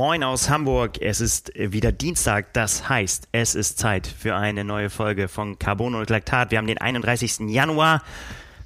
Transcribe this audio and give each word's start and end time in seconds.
Moin 0.00 0.24
aus 0.24 0.48
Hamburg. 0.48 1.02
Es 1.02 1.20
ist 1.20 1.52
wieder 1.54 1.92
Dienstag. 1.92 2.54
Das 2.54 2.88
heißt, 2.88 3.28
es 3.32 3.54
ist 3.54 3.78
Zeit 3.78 4.06
für 4.06 4.34
eine 4.34 4.64
neue 4.64 4.88
Folge 4.88 5.28
von 5.28 5.58
Carbon 5.58 5.94
und 5.94 6.08
Laktat. 6.08 6.50
Wir 6.50 6.56
haben 6.56 6.66
den 6.66 6.78
31. 6.78 7.40
Januar. 7.50 8.02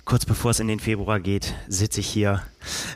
Kurz 0.04 0.26
bevor 0.26 0.52
es 0.52 0.60
in 0.60 0.68
den 0.68 0.78
Februar 0.78 1.18
geht, 1.18 1.52
sitze 1.66 1.98
ich 1.98 2.06
hier 2.06 2.42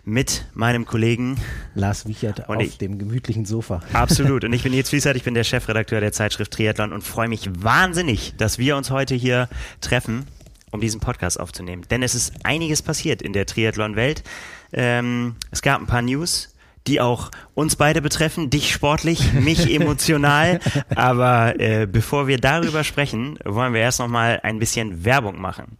mit 0.04 0.44
meinem 0.54 0.86
Kollegen 0.86 1.40
Lars 1.74 2.06
Wichert 2.06 2.48
auf 2.48 2.60
ich, 2.60 2.78
dem 2.78 2.96
gemütlichen 2.98 3.44
Sofa. 3.44 3.82
Absolut. 3.92 4.44
Und 4.44 4.52
ich 4.52 4.62
bin 4.62 4.72
jetzt 4.72 4.90
Fließert, 4.90 5.16
ich 5.16 5.24
bin 5.24 5.34
der 5.34 5.42
Chefredakteur 5.42 6.00
der 6.00 6.12
Zeitschrift 6.12 6.52
Triathlon 6.52 6.92
und 6.92 7.02
freue 7.02 7.26
mich 7.26 7.50
wahnsinnig, 7.60 8.34
dass 8.36 8.56
wir 8.56 8.76
uns 8.76 8.92
heute 8.92 9.16
hier 9.16 9.48
treffen, 9.80 10.28
um 10.70 10.80
diesen 10.80 11.00
Podcast 11.00 11.40
aufzunehmen. 11.40 11.82
Denn 11.90 12.04
es 12.04 12.14
ist 12.14 12.34
einiges 12.44 12.82
passiert 12.82 13.20
in 13.20 13.32
der 13.32 13.46
Triathlon-Welt. 13.46 14.22
Ähm, 14.72 15.34
es 15.50 15.60
gab 15.60 15.80
ein 15.80 15.88
paar 15.88 16.02
News 16.02 16.50
die 16.88 17.00
auch 17.00 17.30
uns 17.54 17.76
beide 17.76 18.02
betreffen, 18.02 18.50
dich 18.50 18.72
sportlich, 18.72 19.32
mich 19.34 19.72
emotional. 19.74 20.60
Aber 20.94 21.60
äh, 21.60 21.86
bevor 21.86 22.26
wir 22.26 22.38
darüber 22.38 22.82
sprechen, 22.82 23.38
wollen 23.44 23.74
wir 23.74 23.80
erst 23.80 24.00
noch 24.00 24.08
mal 24.08 24.40
ein 24.42 24.58
bisschen 24.58 25.04
Werbung 25.04 25.40
machen. 25.40 25.78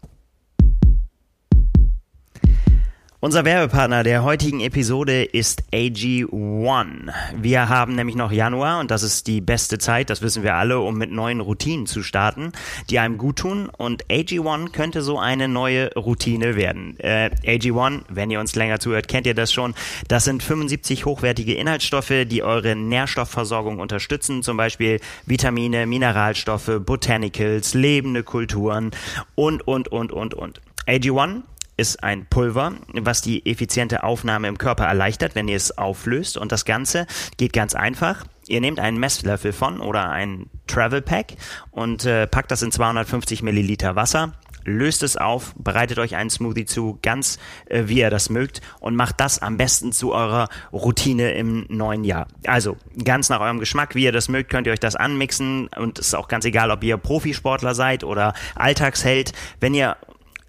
Unser 3.21 3.45
Werbepartner 3.45 4.05
der 4.05 4.23
heutigen 4.23 4.61
Episode 4.61 5.25
ist 5.25 5.65
AG1. 5.73 7.13
Wir 7.35 7.69
haben 7.69 7.97
nämlich 7.97 8.15
noch 8.15 8.31
Januar 8.31 8.79
und 8.79 8.93
das 8.93 9.03
ist 9.03 9.27
die 9.27 9.41
beste 9.41 9.79
Zeit, 9.79 10.09
das 10.09 10.23
wissen 10.23 10.45
wir 10.45 10.55
alle, 10.55 10.79
um 10.79 10.97
mit 10.97 11.11
neuen 11.11 11.41
Routinen 11.41 11.87
zu 11.87 12.05
starten, 12.05 12.53
die 12.91 13.01
einem 13.01 13.19
gut 13.19 13.41
tun 13.41 13.71
und 13.77 14.07
AG1 14.07 14.71
könnte 14.71 15.03
so 15.03 15.19
eine 15.19 15.49
neue 15.49 15.93
Routine 15.97 16.55
werden. 16.55 16.97
Äh, 17.01 17.31
AG1, 17.45 18.03
wenn 18.09 18.31
ihr 18.31 18.39
uns 18.39 18.55
länger 18.55 18.79
zuhört, 18.79 19.09
kennt 19.09 19.27
ihr 19.27 19.35
das 19.35 19.53
schon. 19.53 19.75
Das 20.07 20.23
sind 20.23 20.41
75 20.41 21.05
hochwertige 21.05 21.55
Inhaltsstoffe, 21.55 22.25
die 22.25 22.45
eure 22.45 22.77
Nährstoffversorgung 22.77 23.81
unterstützen, 23.81 24.45
zum 24.45 24.57
Beispiel 24.57 25.01
Vitamine, 25.27 25.87
Mineralstoffe, 25.87 26.71
Botanicals, 26.87 27.75
lebende 27.75 28.23
Kulturen 28.23 28.93
und, 29.35 29.67
und, 29.67 29.89
und, 29.89 30.13
und, 30.13 30.35
und. 30.35 30.61
AG1 30.87 31.43
ist 31.79 32.03
ein 32.03 32.27
Pulver, 32.27 32.73
was 32.93 33.23
die 33.23 33.47
effiziente 33.47 34.03
Aufnahme 34.03 34.49
im 34.49 34.59
Körper 34.59 34.85
erleichtert, 34.85 35.35
wenn 35.35 35.49
ihr 35.49 35.57
es 35.57 35.79
auflöst. 35.79 36.37
Und 36.37 36.53
das 36.53 36.65
Ganze 36.65 37.07
geht 37.37 37.53
ganz 37.53 37.75
einfach. 37.75 38.25
Ihr 38.49 38.61
nehmt 38.61 38.81
einen 38.81 38.99
Messlöffel 38.99 39.53
von 39.53 39.81
oder 39.81 40.11
ein 40.11 40.51
Travel 40.67 41.03
Pack 41.03 41.35
und 41.71 42.05
äh, 42.05 42.27
packt 42.27 42.51
das 42.51 42.63
in 42.63 42.73
250 42.73 43.43
Milliliter 43.43 43.95
Wasser, 43.95 44.33
löst 44.65 45.03
es 45.03 45.17
auf, 45.17 45.55
bereitet 45.57 45.99
euch 45.99 46.17
einen 46.17 46.31
Smoothie 46.31 46.65
zu, 46.65 46.99
ganz 47.03 47.39
äh, 47.67 47.85
wie 47.87 48.01
ihr 48.01 48.11
das 48.11 48.31
mögt 48.31 48.61
und 48.81 48.97
macht 48.97 49.21
das 49.21 49.41
am 49.41 49.57
besten 49.57 49.93
zu 49.93 50.13
eurer 50.13 50.49
Routine 50.73 51.33
im 51.33 51.67
neuen 51.69 52.05
Jahr. 52.05 52.27
Also 52.47 52.77
ganz 53.05 53.29
nach 53.29 53.41
eurem 53.41 53.61
Geschmack, 53.61 53.95
wie 53.95 54.05
ihr 54.05 54.13
das 54.13 54.29
mögt, 54.29 54.51
könnt 54.51 54.67
ihr 54.67 54.73
euch 54.73 54.81
das 54.81 54.97
anmixen 54.97 55.69
und 55.77 55.99
es 55.99 56.09
ist 56.09 56.15
auch 56.15 56.29
ganz 56.29 56.45
egal, 56.45 56.71
ob 56.71 56.83
ihr 56.83 56.97
Profisportler 56.97 57.75
seid 57.75 58.03
oder 58.03 58.35
Alltagsheld. 58.55 59.33
Wenn 59.61 59.75
ihr 59.75 59.97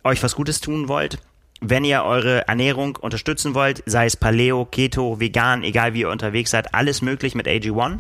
euch 0.03 0.23
was 0.23 0.35
Gutes 0.35 0.61
tun 0.61 0.87
wollt, 0.87 1.19
wenn 1.61 1.83
ihr 1.83 2.03
eure 2.03 2.47
Ernährung 2.47 2.95
unterstützen 2.95 3.53
wollt, 3.53 3.83
sei 3.85 4.05
es 4.05 4.15
Paleo, 4.15 4.65
Keto, 4.65 5.19
Vegan, 5.19 5.63
egal 5.63 5.93
wie 5.93 6.01
ihr 6.01 6.09
unterwegs 6.09 6.51
seid, 6.51 6.73
alles 6.73 7.01
möglich 7.01 7.35
mit 7.35 7.47
AG1. 7.47 7.97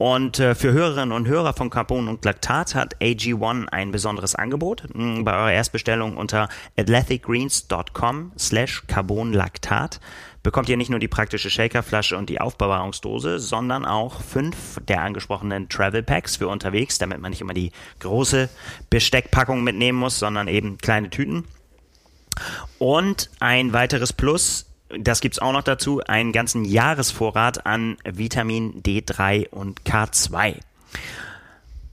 Und 0.00 0.38
äh, 0.38 0.54
für 0.54 0.72
Hörerinnen 0.72 1.12
und 1.12 1.28
Hörer 1.28 1.52
von 1.52 1.68
Carbon 1.68 2.08
und 2.08 2.24
Laktat 2.24 2.74
hat 2.74 2.96
AG1 3.02 3.68
ein 3.68 3.92
besonderes 3.92 4.34
Angebot. 4.34 4.84
Hm, 4.94 5.26
bei 5.26 5.36
eurer 5.36 5.52
Erstbestellung 5.52 6.16
unter 6.16 6.48
athleticgreens.com 6.78 8.32
slash 8.38 8.84
carbonlaktat 8.86 10.00
bekommt 10.42 10.70
ihr 10.70 10.78
nicht 10.78 10.88
nur 10.88 11.00
die 11.00 11.08
praktische 11.08 11.50
Shakerflasche 11.50 12.16
und 12.16 12.30
die 12.30 12.40
Aufbewahrungsdose, 12.40 13.38
sondern 13.38 13.84
auch 13.84 14.22
fünf 14.22 14.80
der 14.88 15.02
angesprochenen 15.02 15.68
Travel 15.68 16.02
Packs 16.02 16.36
für 16.36 16.48
unterwegs, 16.48 16.96
damit 16.96 17.20
man 17.20 17.28
nicht 17.28 17.42
immer 17.42 17.52
die 17.52 17.70
große 17.98 18.48
Besteckpackung 18.88 19.62
mitnehmen 19.62 19.98
muss, 19.98 20.18
sondern 20.18 20.48
eben 20.48 20.78
kleine 20.78 21.10
Tüten. 21.10 21.44
Und 22.78 23.28
ein 23.38 23.74
weiteres 23.74 24.14
Plus, 24.14 24.69
das 24.98 25.20
gibt's 25.20 25.38
auch 25.38 25.52
noch 25.52 25.62
dazu, 25.62 26.00
einen 26.06 26.32
ganzen 26.32 26.64
Jahresvorrat 26.64 27.66
an 27.66 27.96
Vitamin 28.04 28.82
D3 28.82 29.48
und 29.50 29.82
K2. 29.82 30.56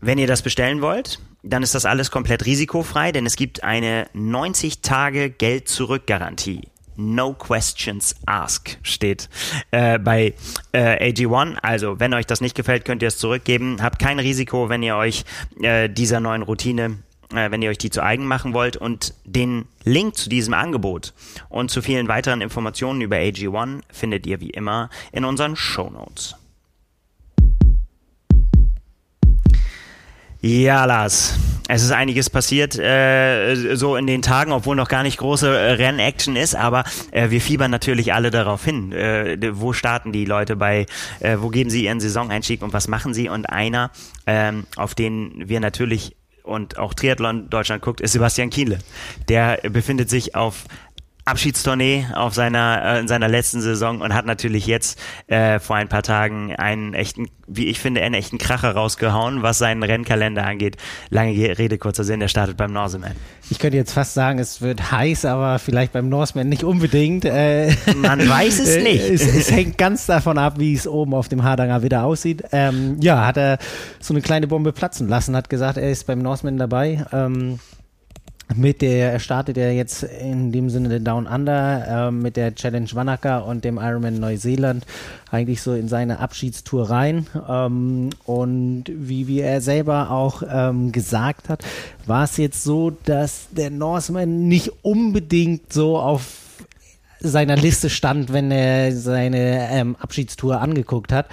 Wenn 0.01 0.17
ihr 0.17 0.27
das 0.27 0.41
bestellen 0.41 0.81
wollt, 0.81 1.19
dann 1.43 1.63
ist 1.63 1.75
das 1.75 1.85
alles 1.85 2.11
komplett 2.11 2.45
risikofrei, 2.45 3.11
denn 3.11 3.25
es 3.25 3.35
gibt 3.35 3.63
eine 3.63 4.07
90 4.13 4.81
Tage 4.81 5.29
Geld-Zurück-Garantie. 5.29 6.69
No 6.97 7.33
Questions 7.33 8.15
Ask 8.25 8.79
steht 8.81 9.29
äh, 9.69 9.99
bei 9.99 10.33
äh, 10.71 11.11
AG1. 11.11 11.57
Also, 11.61 11.99
wenn 11.99 12.13
euch 12.13 12.25
das 12.25 12.41
nicht 12.41 12.55
gefällt, 12.55 12.85
könnt 12.85 13.03
ihr 13.03 13.07
es 13.07 13.19
zurückgeben. 13.19 13.83
Habt 13.83 13.99
kein 13.99 14.17
Risiko, 14.17 14.69
wenn 14.69 14.81
ihr 14.81 14.95
euch 14.95 15.23
äh, 15.61 15.89
dieser 15.89 16.19
neuen 16.19 16.41
Routine 16.41 16.97
äh, 17.33 17.51
wenn 17.51 17.61
ihr 17.61 17.69
euch 17.69 17.77
die 17.77 17.89
zu 17.89 18.03
eigen 18.03 18.25
machen 18.25 18.53
wollt. 18.53 18.77
Und 18.77 19.13
den 19.25 19.65
Link 19.83 20.15
zu 20.15 20.29
diesem 20.29 20.53
Angebot 20.53 21.13
und 21.49 21.71
zu 21.71 21.81
vielen 21.81 22.07
weiteren 22.07 22.41
Informationen 22.41 23.01
über 23.01 23.17
AG1 23.17 23.81
findet 23.91 24.25
ihr 24.25 24.39
wie 24.41 24.49
immer 24.49 24.89
in 25.11 25.25
unseren 25.25 25.55
Show 25.55 25.89
Notes. 25.89 26.35
Ja, 30.41 30.85
Lars. 30.85 31.35
Es 31.69 31.83
ist 31.83 31.91
einiges 31.91 32.29
passiert, 32.29 32.79
äh, 32.79 33.75
so 33.75 33.97
in 33.97 34.07
den 34.07 34.21
Tagen, 34.21 34.53
obwohl 34.53 34.77
noch 34.77 34.87
gar 34.87 35.03
nicht 35.03 35.17
große 35.17 35.47
äh, 35.49 35.71
Rennaction 35.73 36.37
ist, 36.37 36.55
aber 36.55 36.85
äh, 37.11 37.29
wir 37.29 37.41
fiebern 37.41 37.71
natürlich 37.71 38.13
alle 38.13 38.31
darauf 38.31 38.63
hin. 38.63 38.93
Äh, 38.93 39.37
wo 39.51 39.73
starten 39.73 40.13
die 40.13 40.23
Leute 40.23 40.55
bei, 40.55 40.85
äh, 41.19 41.37
wo 41.39 41.49
geben 41.49 41.69
sie 41.69 41.83
ihren 41.83 41.99
Saisoneinstieg 41.99 42.61
und 42.61 42.71
was 42.71 42.87
machen 42.87 43.13
sie? 43.13 43.27
Und 43.27 43.49
einer, 43.49 43.91
ähm, 44.25 44.65
auf 44.77 44.95
den 44.95 45.49
wir 45.49 45.59
natürlich 45.59 46.15
und 46.47 46.77
auch 46.77 46.93
Triathlon 46.93 47.49
Deutschland 47.49 47.81
guckt, 47.81 48.01
ist 48.01 48.13
Sebastian 48.13 48.49
Kienle. 48.49 48.79
Der 49.29 49.59
befindet 49.69 50.09
sich 50.09 50.35
auf 50.35 50.63
Abschiedstournee 51.27 52.05
auf 52.15 52.33
seiner 52.33 52.81
äh, 52.83 52.99
in 52.99 53.07
seiner 53.07 53.27
letzten 53.27 53.61
Saison 53.61 54.01
und 54.01 54.13
hat 54.13 54.25
natürlich 54.25 54.65
jetzt 54.65 54.97
äh, 55.27 55.59
vor 55.59 55.75
ein 55.75 55.89
paar 55.89 56.03
Tagen 56.03 56.55
einen 56.55 56.93
echten, 56.93 57.27
wie 57.47 57.67
ich 57.67 57.79
finde, 57.79 58.01
einen 58.01 58.15
echten 58.15 58.37
Kracher 58.37 58.71
rausgehauen, 58.71 59.43
was 59.43 59.57
seinen 59.57 59.83
Rennkalender 59.83 60.45
angeht. 60.45 60.77
Lange 61.09 61.33
Rede 61.57 61.77
kurzer 61.77 62.03
Sinn, 62.05 62.21
der 62.21 62.29
startet 62.29 62.55
beim 62.55 62.71
Norseman. 62.71 63.11
Ich 63.49 63.59
könnte 63.59 63.77
jetzt 63.77 63.91
fast 63.91 64.13
sagen, 64.13 64.39
es 64.39 64.61
wird 64.61 64.91
heiß, 64.91 65.25
aber 65.25 65.59
vielleicht 65.59 65.91
beim 65.91 66.07
Norseman 66.07 66.47
nicht 66.47 66.63
unbedingt. 66.63 67.25
Äh, 67.25 67.75
Man 67.95 68.27
weiß 68.27 68.59
es 68.59 68.77
nicht. 68.83 69.09
es, 69.09 69.27
es, 69.27 69.51
hängt 69.51 69.77
ganz 69.77 70.05
davon 70.05 70.37
ab, 70.37 70.55
wie 70.59 70.73
es 70.73 70.87
oben 70.87 71.13
auf 71.13 71.27
dem 71.27 71.43
Hardanger 71.43 71.83
wieder 71.83 72.03
aussieht. 72.03 72.43
Ähm, 72.53 72.97
ja, 73.01 73.25
hat 73.25 73.37
er 73.37 73.57
so 73.99 74.13
eine 74.13 74.21
kleine 74.21 74.47
Bombe 74.47 74.71
platzen 74.71 75.09
lassen, 75.09 75.35
hat 75.35 75.49
gesagt, 75.49 75.77
er 75.77 75.91
ist 75.91 76.07
beim 76.07 76.19
Norseman 76.19 76.57
dabei. 76.57 77.05
Ähm, 77.11 77.59
mit 78.57 78.81
der, 78.81 79.13
er 79.13 79.19
startet 79.19 79.57
ja 79.57 79.69
jetzt 79.69 80.03
in 80.03 80.51
dem 80.51 80.69
Sinne 80.69 80.89
der 80.89 80.99
Down 80.99 81.27
Under 81.27 82.07
äh, 82.07 82.11
mit 82.11 82.35
der 82.35 82.55
Challenge 82.55 82.89
Wanaka 82.93 83.39
und 83.39 83.63
dem 83.63 83.77
Ironman 83.77 84.19
Neuseeland 84.19 84.85
eigentlich 85.31 85.61
so 85.61 85.73
in 85.73 85.87
seine 85.87 86.19
Abschiedstour 86.19 86.89
rein. 86.89 87.27
Ähm, 87.47 88.09
und 88.25 88.85
wie, 88.87 89.27
wie 89.27 89.41
er 89.41 89.61
selber 89.61 90.11
auch 90.11 90.43
ähm, 90.49 90.91
gesagt 90.91 91.49
hat, 91.49 91.63
war 92.05 92.23
es 92.23 92.37
jetzt 92.37 92.63
so, 92.63 92.91
dass 93.05 93.47
der 93.51 93.69
Norseman 93.69 94.47
nicht 94.47 94.71
unbedingt 94.83 95.71
so 95.71 95.97
auf 95.97 96.47
seiner 97.19 97.55
Liste 97.55 97.89
stand, 97.89 98.31
wenn 98.31 98.51
er 98.51 98.91
seine 98.95 99.69
ähm, 99.71 99.95
Abschiedstour 99.99 100.61
angeguckt 100.61 101.11
hat. 101.11 101.27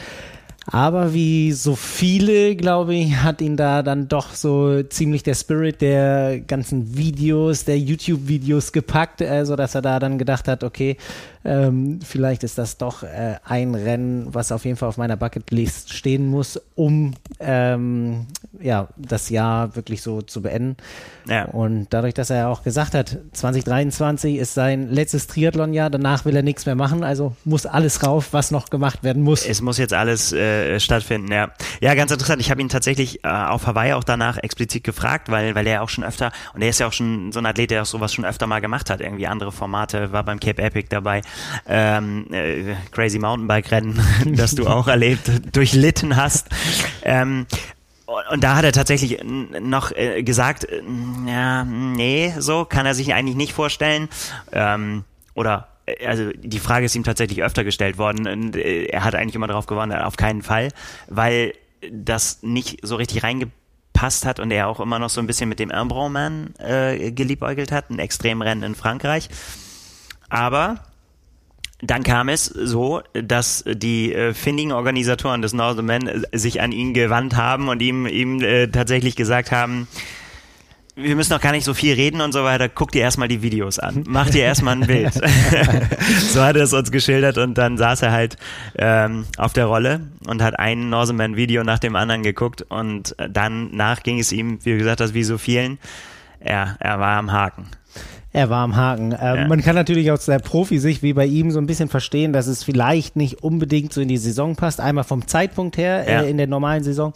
Aber 0.67 1.13
wie 1.13 1.53
so 1.53 1.77
viele, 1.77 2.57
glaube 2.57 2.95
ich, 2.95 3.17
hat 3.17 3.43
ihn 3.43 3.57
da 3.57 3.83
dann 3.83 4.09
doch 4.09 4.33
so 4.35 4.83
ziemlich 4.83 5.23
der 5.23 5.35
Spirit 5.35 5.83
der 5.83 6.41
ganzen 6.41 6.97
Videos, 6.97 7.65
der 7.65 7.79
YouTube-Videos 7.79 8.73
gepackt, 8.73 9.21
äh, 9.21 9.45
so 9.45 9.57
dass 9.57 9.75
er 9.75 9.83
da 9.83 9.99
dann 9.99 10.17
gedacht 10.17 10.49
hat, 10.49 10.65
okay, 10.65 10.97
ähm, 11.45 12.01
vielleicht 12.03 12.43
ist 12.43 12.57
das 12.57 12.79
doch 12.79 13.03
äh, 13.03 13.37
ein 13.45 13.75
Rennen, 13.75 14.33
was 14.33 14.51
auf 14.51 14.65
jeden 14.65 14.79
Fall 14.79 14.89
auf 14.89 14.97
meiner 14.97 15.17
Bucketlist 15.17 15.93
stehen 15.93 16.27
muss, 16.27 16.59
um 16.75 17.15
ähm, 17.39 18.27
ja, 18.61 18.89
das 18.97 19.29
Jahr 19.29 19.77
wirklich 19.77 20.01
so 20.01 20.23
zu 20.23 20.41
beenden. 20.41 20.77
Ja. 21.27 21.45
Und 21.47 21.89
dadurch, 21.91 22.15
dass 22.15 22.31
er 22.31 22.49
auch 22.49 22.63
gesagt 22.63 22.95
hat, 22.95 23.19
2023 23.33 24.37
ist 24.37 24.55
sein 24.55 24.91
letztes 24.91 25.27
Triathlon-Jahr, 25.27 25.91
danach 25.91 26.25
will 26.25 26.35
er 26.35 26.43
nichts 26.43 26.65
mehr 26.65 26.77
machen, 26.77 27.05
also 27.05 27.37
muss 27.45 27.67
alles 27.67 28.03
rauf, 28.03 28.33
was 28.33 28.51
noch 28.51 28.71
gemacht 28.71 29.05
werden 29.05 29.23
muss. 29.23 29.45
Es 29.45 29.61
muss 29.61 29.77
jetzt 29.77 29.93
alles 29.93 30.33
äh, 30.33 30.81
stattfinden, 30.81 31.31
ja. 31.31 31.51
Ja, 31.81 31.95
ganz 31.95 32.11
interessant. 32.11 32.41
Ich 32.41 32.51
habe 32.51 32.63
ihn 32.63 32.71
tatsächlich 32.71 33.23
äh, 33.23 33.29
auf 33.29 33.67
Hawaii 33.67 33.93
auch 33.93 34.05
danach 34.05 34.39
explizit 34.39 34.85
gefragt, 34.85 35.31
weil, 35.31 35.55
weil 35.55 35.67
er 35.67 35.83
auch 35.83 35.91
schon 35.91 36.05
öfter, 36.05 36.33
und 36.55 36.63
er 36.63 36.71
ist 36.71 36.81
ja 36.81 36.87
auch 36.87 36.93
schon 36.93 37.33
so 37.33 37.39
ein 37.39 37.47
Athlet, 37.47 37.71
der 37.71 37.83
auch 37.83 37.87
sowas 37.87 38.15
schon 38.15 38.25
öfter 38.25 38.47
mal 38.47 38.61
gemacht 38.61 38.89
hat, 38.89 39.03
irgendwie 39.03 39.27
andere 39.27 39.53
Formate, 39.53 40.13
war 40.13 40.25
beim 40.25 40.41
Cape 40.41 40.63
Epic 40.63 40.87
dabei 40.89 41.21
ähm, 41.67 42.27
äh, 42.33 42.75
Crazy 42.91 43.19
Mountainbike 43.19 43.71
Rennen, 43.71 44.01
das 44.37 44.55
du 44.55 44.67
auch 44.67 44.89
erlebt, 44.89 45.31
durchlitten 45.55 46.17
hast. 46.17 46.49
Ähm, 47.03 47.47
und 48.31 48.45
da 48.45 48.57
hat 48.57 48.65
er 48.65 48.73
tatsächlich 48.73 49.23
noch 49.25 49.93
äh, 49.93 50.23
gesagt, 50.23 50.65
äh, 50.65 50.83
ja, 51.27 51.65
nee, 51.65 52.35
so 52.39 52.65
kann 52.65 52.87
er 52.87 52.95
sich 52.95 53.15
eigentlich 53.15 53.37
nicht 53.37 53.53
vorstellen. 53.55 54.09
Ähm, 54.53 55.05
oder 55.35 55.69
also 56.07 56.31
die 56.33 56.59
Frage 56.59 56.87
ist 56.87 56.95
ihm 56.95 57.05
tatsächlich 57.05 57.43
öfter 57.43 57.65
gestellt 57.65 57.99
worden 57.99 58.27
und 58.27 58.57
äh, 58.57 58.85
er 58.87 59.05
hat 59.05 59.15
eigentlich 59.15 59.35
immer 59.35 59.47
darauf 59.47 59.67
gewonnen, 59.67 59.93
auf 59.93 60.17
keinen 60.17 60.43
Fall, 60.43 60.69
weil 61.09 61.55
das 61.91 62.43
nicht 62.43 62.79
so 62.83 62.97
richtig 62.97 63.23
reingepasst 63.23 64.25
hat 64.25 64.41
und 64.41 64.51
er 64.51 64.69
auch 64.69 64.81
immer 64.81 64.99
noch 64.99 65.11
so 65.11 65.21
ein 65.21 65.27
bisschen 65.27 65.49
mit 65.49 65.59
dem 65.59 65.71
Imbronman 65.71 66.55
äh, 66.59 67.13
geliebäugelt 67.13 67.73
hat, 67.73 67.91
ein 67.91 67.99
Extremrennen 67.99 68.65
in 68.65 68.75
Frankreich. 68.75 69.29
Aber 70.31 70.77
dann 71.91 72.03
kam 72.03 72.29
es 72.29 72.47
so, 72.47 73.03
dass 73.13 73.65
die 73.67 74.13
äh, 74.13 74.35
findigen 74.35 74.73
Organisatoren 74.73 75.43
des 75.43 75.53
Northern 75.53 76.07
äh, 76.07 76.39
sich 76.39 76.61
an 76.61 76.73
ihn 76.73 76.95
gewandt 76.95 77.37
haben 77.37 77.69
und 77.69 77.83
ihm, 77.83 78.07
ihm 78.07 78.41
äh, 78.41 78.69
tatsächlich 78.69 79.17
gesagt 79.17 79.53
haben, 79.53 79.89
wir 80.97 81.17
müssen 81.17 81.33
noch 81.33 81.41
gar 81.41 81.51
nicht 81.51 81.65
so 81.65 81.75
viel 81.75 81.95
reden 81.95 82.21
und 82.21 82.33
so 82.33 82.45
weiter. 82.45 82.69
Guck 82.69 82.93
dir 82.93 83.03
erstmal 83.03 83.27
die 83.27 83.43
Videos 83.43 83.81
an. 83.81 84.05
Mach 84.07 84.31
dir 84.31 84.45
erstmal 84.45 84.77
ein 84.77 84.87
Bild. 84.87 85.13
so 86.33 86.41
hat 86.41 86.55
er 86.55 86.63
es 86.63 86.73
uns 86.73 86.93
geschildert 86.93 87.37
und 87.37 87.59
dann 87.59 87.77
saß 87.77 88.03
er 88.03 88.13
halt 88.13 88.37
ähm, 88.77 89.25
auf 89.37 89.53
der 89.53 89.67
Rolle 89.67 90.03
und 90.27 90.41
hat 90.41 90.59
ein 90.59 90.91
Norseman-Video 90.91 91.65
nach 91.65 91.81
dem 91.81 91.97
anderen 91.97 92.23
geguckt 92.23 92.63
und 92.63 93.17
dann 93.29 93.73
nach 93.73 94.05
ging 94.05 94.21
es 94.21 94.31
ihm, 94.31 94.65
wie 94.65 94.79
gesagt, 94.79 95.01
das 95.01 95.15
wie 95.15 95.25
so 95.25 95.37
vielen. 95.37 95.79
Er, 96.39 96.77
er 96.79 97.01
war 97.01 97.19
am 97.19 97.33
Haken. 97.33 97.67
Er 98.35 98.51
war 98.51 98.65
am 98.65 98.75
Haken. 98.75 99.13
Ähm, 99.13 99.37
ja. 99.37 99.47
Man 99.47 99.63
kann 99.63 99.77
natürlich 99.77 100.11
aus 100.11 100.27
der 100.27 100.41
Profi-Sicht 100.41 101.05
wie 101.05 101.13
bei 101.13 101.25
ihm 101.25 101.53
so 101.53 101.61
ein 101.61 101.67
bisschen 101.67 101.89
verstehen, 101.89 102.33
dass 102.33 102.49
es 102.49 102.65
vielleicht 102.65 103.15
nicht 103.15 103.45
unbedingt 103.45 103.93
so 103.93 104.01
in 104.01 104.09
die 104.09 104.17
Saison 104.17 104.57
passt. 104.57 104.81
Einmal 104.81 105.05
vom 105.05 105.29
Zeitpunkt 105.29 105.77
her 105.77 106.05
ja. 106.07 106.23
äh, 106.23 106.31
in 106.31 106.37
der 106.37 106.49
normalen 106.49 106.83
Saison 106.83 107.15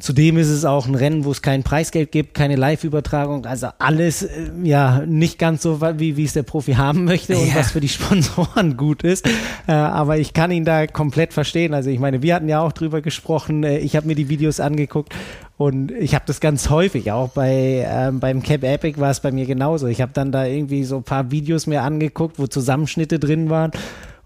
Zudem 0.00 0.38
ist 0.38 0.48
es 0.48 0.64
auch 0.64 0.86
ein 0.86 0.94
Rennen, 0.94 1.24
wo 1.24 1.32
es 1.32 1.42
kein 1.42 1.64
Preisgeld 1.64 2.12
gibt, 2.12 2.32
keine 2.32 2.54
Live-Übertragung, 2.54 3.46
also 3.46 3.66
alles 3.80 4.22
äh, 4.22 4.50
ja 4.62 5.04
nicht 5.04 5.40
ganz 5.40 5.62
so, 5.62 5.80
wie, 5.98 6.16
wie 6.16 6.22
es 6.22 6.34
der 6.34 6.44
Profi 6.44 6.74
haben 6.74 7.02
möchte 7.02 7.36
und 7.36 7.48
ja. 7.48 7.56
was 7.56 7.72
für 7.72 7.80
die 7.80 7.88
Sponsoren 7.88 8.76
gut 8.76 9.02
ist. 9.02 9.26
Äh, 9.66 9.72
aber 9.72 10.18
ich 10.18 10.34
kann 10.34 10.52
ihn 10.52 10.64
da 10.64 10.86
komplett 10.86 11.32
verstehen. 11.32 11.74
Also 11.74 11.90
ich 11.90 11.98
meine, 11.98 12.22
wir 12.22 12.36
hatten 12.36 12.48
ja 12.48 12.60
auch 12.60 12.70
drüber 12.70 13.00
gesprochen. 13.00 13.64
Äh, 13.64 13.78
ich 13.78 13.96
habe 13.96 14.06
mir 14.06 14.14
die 14.14 14.28
Videos 14.28 14.60
angeguckt 14.60 15.12
und 15.56 15.90
ich 15.90 16.14
habe 16.14 16.24
das 16.28 16.38
ganz 16.38 16.70
häufig, 16.70 17.10
auch 17.10 17.30
bei 17.30 17.84
ähm, 17.84 18.20
beim 18.20 18.44
Cap 18.44 18.62
Epic 18.62 19.00
war 19.00 19.10
es 19.10 19.18
bei 19.18 19.32
mir 19.32 19.46
genauso. 19.46 19.88
Ich 19.88 20.00
habe 20.00 20.12
dann 20.14 20.30
da 20.30 20.46
irgendwie 20.46 20.84
so 20.84 20.98
ein 20.98 21.02
paar 21.02 21.32
Videos 21.32 21.66
mir 21.66 21.82
angeguckt, 21.82 22.38
wo 22.38 22.46
Zusammenschnitte 22.46 23.18
drin 23.18 23.50
waren 23.50 23.72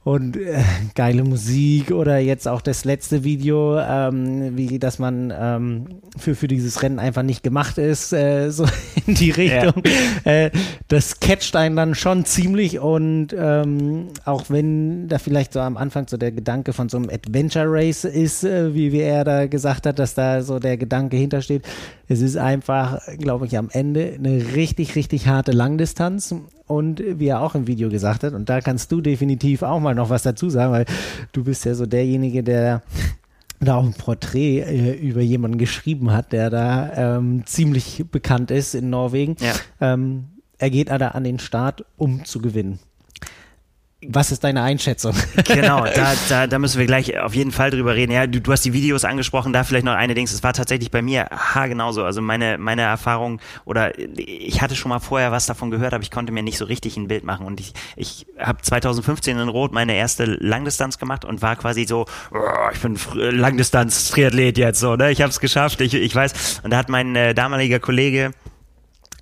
und 0.05 0.37
äh, 0.37 0.63
geile 0.97 1.23
Musik 1.23 1.93
oder 1.93 2.19
jetzt 2.19 2.49
auch 2.49 2.61
das 2.61 2.85
letzte 2.85 3.23
Video, 3.23 3.79
ähm, 3.79 4.57
wie 4.57 4.81
dass 4.81 4.99
man 4.99 5.33
ähm, 5.37 5.85
für, 6.19 6.35
für 6.35 6.49
dieses 6.49 6.83
Rennen 6.83 6.99
einfach 6.99 7.23
nicht 7.23 7.45
gemacht 7.45 7.79
ist, 7.79 8.13
äh, 8.13 8.51
so 8.51 8.67
in 9.07 9.15
die 9.15 9.31
Richtung. 9.31 9.83
Ja. 10.25 10.31
Äh, 10.33 10.51
das 10.89 11.21
catcht 11.21 11.55
einen 11.55 11.77
dann 11.77 11.95
schon 11.95 12.25
ziemlich 12.25 12.81
und 12.81 13.29
ähm, 13.39 14.09
auch 14.25 14.45
wenn 14.49 15.07
da 15.09 15.19
vielleicht 15.19 15.53
so 15.53 15.61
am 15.61 15.77
Anfang 15.77 16.09
so 16.09 16.17
der 16.17 16.33
Gedanke 16.33 16.73
von 16.73 16.89
so 16.89 16.97
einem 16.97 17.09
Adventure 17.09 17.67
Race 17.69 18.05
ist, 18.05 18.43
äh, 18.43 18.75
wie, 18.75 18.91
wie 18.91 19.01
er 19.01 19.23
da 19.25 19.47
gesagt 19.47 19.87
hat, 19.87 20.01
dass 20.01 20.15
da 20.15 20.43
so 20.43 20.59
der 20.59 20.77
Gedanke 20.77 21.17
hintersteht, 21.17 21.63
es 22.09 22.21
ist 22.21 22.37
einfach, 22.37 23.01
glaube 23.19 23.47
ich, 23.47 23.57
am 23.57 23.71
Ende 23.71 24.15
eine 24.19 24.55
richtig, 24.55 24.97
richtig 24.97 25.29
harte 25.29 25.53
Langdistanz 25.53 26.35
und 26.67 27.03
wie 27.05 27.29
er 27.29 27.41
auch 27.41 27.55
im 27.55 27.67
Video 27.67 27.89
gesagt 27.89 28.25
hat, 28.25 28.35
und 28.35 28.49
da 28.49 28.61
kannst 28.61 28.93
du 28.93 29.01
definitiv 29.01 29.63
auch 29.63 29.81
mal 29.81 29.95
noch 29.95 30.11
was 30.11 30.23
dazu 30.23 30.51
sagen, 30.51 30.73
weil 30.73 30.87
du 31.33 31.45
bist 31.45 31.65
ja 31.65 31.75
so 31.75 31.87
derjenige, 31.87 32.43
der 32.43 32.83
da 33.61 33.77
auch 33.77 33.85
ein 33.85 33.95
Porträt 33.95 34.61
äh, 34.61 34.93
über 34.95 35.21
jemanden 35.21 35.59
geschrieben 35.59 36.13
hat, 36.13 36.33
der 36.33 36.51
da 36.51 37.17
ähm, 37.19 37.45
ziemlich 37.47 38.05
bekannt 38.11 38.51
ist 38.51 38.75
in 38.75 38.91
Norwegen. 38.91 39.37
Ja. 39.41 39.53
Ähm, 39.81 40.25
er 40.59 40.71
geht 40.71 40.91
da 40.91 41.09
an 41.09 41.25
den 41.25 41.39
Start, 41.39 41.85
um 41.97 42.25
zu 42.25 42.41
gewinnen. 42.41 42.79
Was 44.09 44.33
ist 44.33 44.43
deine 44.45 44.63
Einschätzung? 44.63 45.15
Genau, 45.45 45.85
da, 45.95 46.15
da, 46.29 46.47
da 46.47 46.59
müssen 46.59 46.79
wir 46.79 46.87
gleich 46.87 47.19
auf 47.19 47.35
jeden 47.35 47.53
Fall 47.53 47.71
drüber 47.71 47.95
reden. 47.95 48.13
Ja, 48.13 48.27
du, 48.27 48.41
du 48.41 48.53
hast 48.53 48.65
die 48.65 48.73
Videos 48.73 49.05
angesprochen, 49.05 49.53
da 49.53 49.65
vielleicht 49.65 49.85
noch 49.85 49.95
eine 49.95 50.15
Dings. 50.15 50.33
Es 50.33 50.43
war 50.43 50.53
tatsächlich 50.53 50.91
bei 50.91 51.03
mir 51.03 51.27
ha 51.31 51.67
genauso. 51.67 52.05
Also 52.05 52.23
meine, 52.23 52.59
meine 52.59 52.83
Erfahrung 52.83 53.41
oder 53.65 53.99
ich 53.99 54.63
hatte 54.63 54.77
schon 54.77 54.89
mal 54.89 55.01
vorher 55.01 55.33
was 55.33 55.47
davon 55.47 55.71
gehört, 55.71 55.95
aber 55.95 56.03
ich 56.03 56.11
konnte 56.11 56.33
mir 56.33 56.43
nicht 56.43 56.59
so 56.59 56.65
richtig 56.65 56.97
ein 56.97 57.09
Bild 57.09 57.25
machen. 57.25 57.47
Und 57.47 57.61
ich, 57.61 57.75
ich 57.97 58.27
habe 58.39 58.63
2015 58.63 59.39
in 59.39 59.49
Rot 59.49 59.73
meine 59.73 59.95
erste 59.95 60.25
Langdistanz 60.25 60.99
gemacht 60.99 61.25
und 61.25 61.43
war 61.43 61.57
quasi 61.57 61.85
so, 61.85 62.07
oh, 62.33 62.39
ich 62.73 62.81
bin 62.81 62.97
Langdistanz-Triathlet 63.15 64.59
jetzt 64.59 64.81
so, 64.81 64.97
ne? 64.97 65.11
Ich 65.11 65.21
habe 65.21 65.31
es 65.31 65.41
geschafft, 65.41 65.81
ich, 65.81 65.95
ich 65.95 66.15
weiß. 66.15 66.61
Und 66.63 66.71
da 66.71 66.79
hat 66.79 66.89
mein 66.89 67.15
äh, 67.17 67.35
damaliger 67.35 67.81
Kollege 67.81 68.33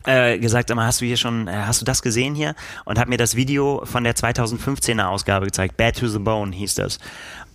äh, 0.06 0.38
gesagt, 0.38 0.70
immer 0.70 0.86
hast 0.86 1.00
du 1.00 1.06
hier 1.06 1.16
schon, 1.16 1.48
äh, 1.48 1.52
hast 1.52 1.80
du 1.80 1.84
das 1.84 2.02
gesehen 2.02 2.34
hier? 2.34 2.54
Und 2.84 2.98
hat 2.98 3.08
mir 3.08 3.18
das 3.18 3.36
Video 3.36 3.82
von 3.84 4.04
der 4.04 4.14
2015er 4.14 5.06
Ausgabe 5.06 5.46
gezeigt. 5.46 5.76
Bad 5.76 5.98
to 5.98 6.08
the 6.08 6.18
Bone 6.18 6.54
hieß 6.54 6.74
das. 6.74 6.98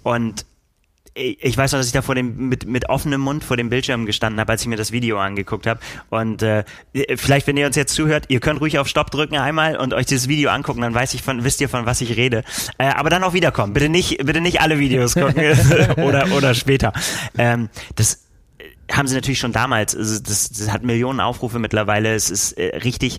Und 0.03 0.45
ich 1.17 1.57
weiß 1.57 1.71
noch, 1.71 1.79
dass 1.79 1.87
ich 1.87 1.93
da 1.93 2.01
vor 2.01 2.13
dem 2.13 2.49
mit, 2.49 2.65
mit 2.65 2.89
offenem 2.89 3.21
Mund 3.21 3.41
vor 3.43 3.55
dem 3.55 3.69
Bildschirm 3.69 4.05
gestanden 4.05 4.39
habe, 4.39 4.51
als 4.51 4.61
ich 4.63 4.67
mir 4.67 4.75
das 4.75 4.91
Video 4.91 5.17
angeguckt 5.17 5.65
habe. 5.65 5.79
Und 6.09 6.43
äh, 6.43 6.65
vielleicht, 7.15 7.47
wenn 7.47 7.55
ihr 7.55 7.65
uns 7.65 7.77
jetzt 7.77 7.95
zuhört, 7.95 8.25
ihr 8.27 8.41
könnt 8.41 8.59
ruhig 8.59 8.79
auf 8.79 8.89
Stopp 8.89 9.11
drücken 9.11 9.37
einmal 9.37 9.77
und 9.77 9.93
euch 9.93 10.05
dieses 10.05 10.27
Video 10.27 10.49
angucken, 10.49 10.81
dann 10.81 10.93
weiß 10.93 11.13
ich 11.13 11.21
von, 11.21 11.45
wisst 11.45 11.61
ihr 11.61 11.69
von 11.69 11.85
was 11.85 12.01
ich 12.01 12.17
rede. 12.17 12.43
Äh, 12.77 12.87
aber 12.87 13.09
dann 13.09 13.23
auch 13.23 13.31
wiederkommen. 13.31 13.71
Bitte 13.71 13.87
nicht, 13.87 14.17
bitte 14.25 14.41
nicht 14.41 14.59
alle 14.59 14.77
Videos 14.77 15.13
gucken 15.13 15.35
oder 16.03 16.29
oder 16.35 16.53
später. 16.53 16.91
Ähm, 17.37 17.69
das 17.95 18.24
haben 18.91 19.07
sie 19.07 19.15
natürlich 19.15 19.39
schon 19.39 19.51
damals, 19.51 19.95
also 19.95 20.21
das, 20.21 20.49
das 20.49 20.71
hat 20.71 20.83
Millionen 20.83 21.19
Aufrufe 21.19 21.59
mittlerweile, 21.59 22.13
es 22.13 22.29
ist 22.29 22.53
äh, 22.53 22.77
richtig, 22.77 23.17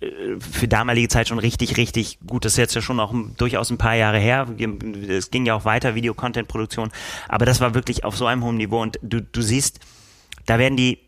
äh, 0.00 0.06
für 0.40 0.68
damalige 0.68 1.08
Zeit 1.08 1.28
schon 1.28 1.38
richtig, 1.38 1.76
richtig 1.76 2.18
gut, 2.26 2.44
das 2.44 2.52
ist 2.52 2.58
jetzt 2.58 2.74
ja 2.74 2.80
schon 2.80 2.98
auch 2.98 3.14
durchaus 3.36 3.70
ein 3.70 3.78
paar 3.78 3.94
Jahre 3.94 4.18
her, 4.18 4.48
es 5.08 5.30
ging 5.30 5.44
ja 5.46 5.54
auch 5.54 5.64
weiter, 5.64 5.94
Videocontent-Produktion, 5.94 6.90
aber 7.28 7.44
das 7.44 7.60
war 7.60 7.74
wirklich 7.74 8.04
auf 8.04 8.16
so 8.16 8.26
einem 8.26 8.42
hohen 8.44 8.56
Niveau. 8.56 8.80
Und 8.80 8.98
du, 9.02 9.20
du 9.20 9.42
siehst, 9.42 9.80
da 10.46 10.58
werden 10.58 10.76
die 10.76 10.98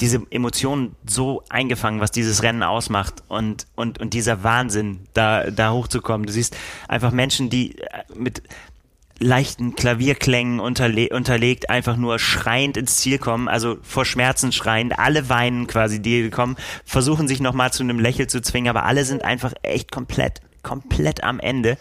diese 0.00 0.22
Emotionen 0.30 0.96
so 1.06 1.42
eingefangen, 1.50 2.00
was 2.00 2.10
dieses 2.10 2.42
Rennen 2.42 2.62
ausmacht. 2.62 3.22
Und, 3.28 3.66
und, 3.76 4.00
und 4.00 4.14
dieser 4.14 4.42
Wahnsinn, 4.42 5.00
da, 5.12 5.50
da 5.50 5.72
hochzukommen. 5.72 6.26
Du 6.26 6.32
siehst 6.32 6.56
einfach 6.88 7.12
Menschen, 7.12 7.50
die 7.50 7.78
äh, 7.78 7.84
mit 8.14 8.42
leichten 9.20 9.74
Klavierklängen 9.76 10.60
unterle 10.60 11.10
unterlegt, 11.10 11.70
einfach 11.70 11.96
nur 11.96 12.18
schreiend 12.18 12.76
ins 12.76 12.96
Ziel 12.96 13.18
kommen, 13.18 13.48
also 13.48 13.76
vor 13.82 14.04
Schmerzen 14.04 14.50
schreiend, 14.50 14.98
alle 14.98 15.28
weinen 15.28 15.66
quasi, 15.66 16.00
die 16.00 16.30
kommen, 16.30 16.56
versuchen 16.84 17.28
sich 17.28 17.40
nochmal 17.40 17.72
zu 17.72 17.82
einem 17.82 18.00
Lächeln 18.00 18.28
zu 18.28 18.40
zwingen, 18.40 18.70
aber 18.70 18.86
alle 18.86 19.04
sind 19.04 19.22
einfach 19.22 19.52
echt 19.62 19.92
komplett, 19.92 20.40
komplett 20.62 21.22
am 21.22 21.38
Ende 21.38 21.76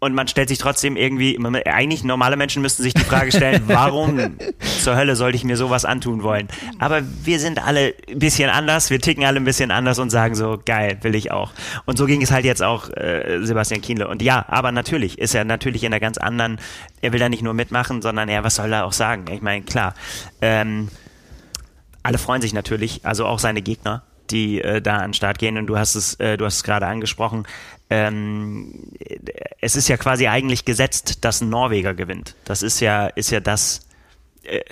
und 0.00 0.14
man 0.14 0.28
stellt 0.28 0.48
sich 0.48 0.58
trotzdem 0.58 0.96
irgendwie, 0.96 1.38
eigentlich 1.66 2.04
normale 2.04 2.36
Menschen 2.36 2.62
müssten 2.62 2.82
sich 2.82 2.94
die 2.94 3.02
Frage 3.02 3.32
stellen, 3.32 3.64
warum 3.66 4.36
zur 4.80 4.96
Hölle 4.96 5.16
sollte 5.16 5.36
ich 5.36 5.44
mir 5.44 5.56
sowas 5.56 5.84
antun 5.84 6.22
wollen? 6.22 6.48
Aber 6.78 7.02
wir 7.24 7.40
sind 7.40 7.64
alle 7.64 7.94
ein 8.08 8.18
bisschen 8.18 8.48
anders, 8.48 8.90
wir 8.90 9.00
ticken 9.00 9.24
alle 9.24 9.40
ein 9.40 9.44
bisschen 9.44 9.70
anders 9.70 9.98
und 9.98 10.10
sagen 10.10 10.34
so, 10.34 10.60
geil, 10.64 10.98
will 11.02 11.14
ich 11.14 11.32
auch. 11.32 11.52
Und 11.84 11.98
so 11.98 12.06
ging 12.06 12.22
es 12.22 12.30
halt 12.30 12.44
jetzt 12.44 12.62
auch 12.62 12.90
äh, 12.90 13.40
Sebastian 13.42 13.80
Kienle. 13.80 14.06
Und 14.06 14.22
ja, 14.22 14.44
aber 14.48 14.70
natürlich 14.70 15.18
ist 15.18 15.34
er 15.34 15.44
natürlich 15.44 15.82
in 15.82 15.92
einer 15.92 16.00
ganz 16.00 16.18
anderen, 16.18 16.60
er 17.00 17.12
will 17.12 17.20
da 17.20 17.28
nicht 17.28 17.42
nur 17.42 17.54
mitmachen, 17.54 18.00
sondern 18.00 18.28
er, 18.28 18.44
was 18.44 18.54
soll 18.54 18.72
er 18.72 18.84
auch 18.84 18.92
sagen? 18.92 19.24
Ich 19.32 19.42
meine, 19.42 19.64
klar, 19.64 19.94
ähm, 20.40 20.88
alle 22.04 22.18
freuen 22.18 22.40
sich 22.40 22.52
natürlich, 22.52 23.04
also 23.04 23.26
auch 23.26 23.40
seine 23.40 23.62
Gegner, 23.62 24.04
die 24.30 24.60
äh, 24.60 24.80
da 24.80 24.96
an 24.96 25.10
den 25.10 25.14
Start 25.14 25.38
gehen 25.38 25.58
und 25.58 25.66
du 25.66 25.78
hast 25.78 25.94
es, 25.94 26.14
äh, 26.14 26.36
du 26.36 26.44
hast 26.44 26.56
es 26.56 26.64
gerade 26.64 26.86
angesprochen 26.86 27.46
ähm, 27.90 28.92
es 29.60 29.76
ist 29.76 29.88
ja 29.88 29.96
quasi 29.96 30.28
eigentlich 30.28 30.64
gesetzt, 30.64 31.24
dass 31.24 31.40
ein 31.40 31.48
Norweger 31.48 31.94
gewinnt. 31.94 32.34
Das 32.44 32.62
ist 32.62 32.80
ja, 32.80 33.06
ist 33.06 33.30
ja 33.30 33.40
das, 33.40 33.86
äh, 34.42 34.62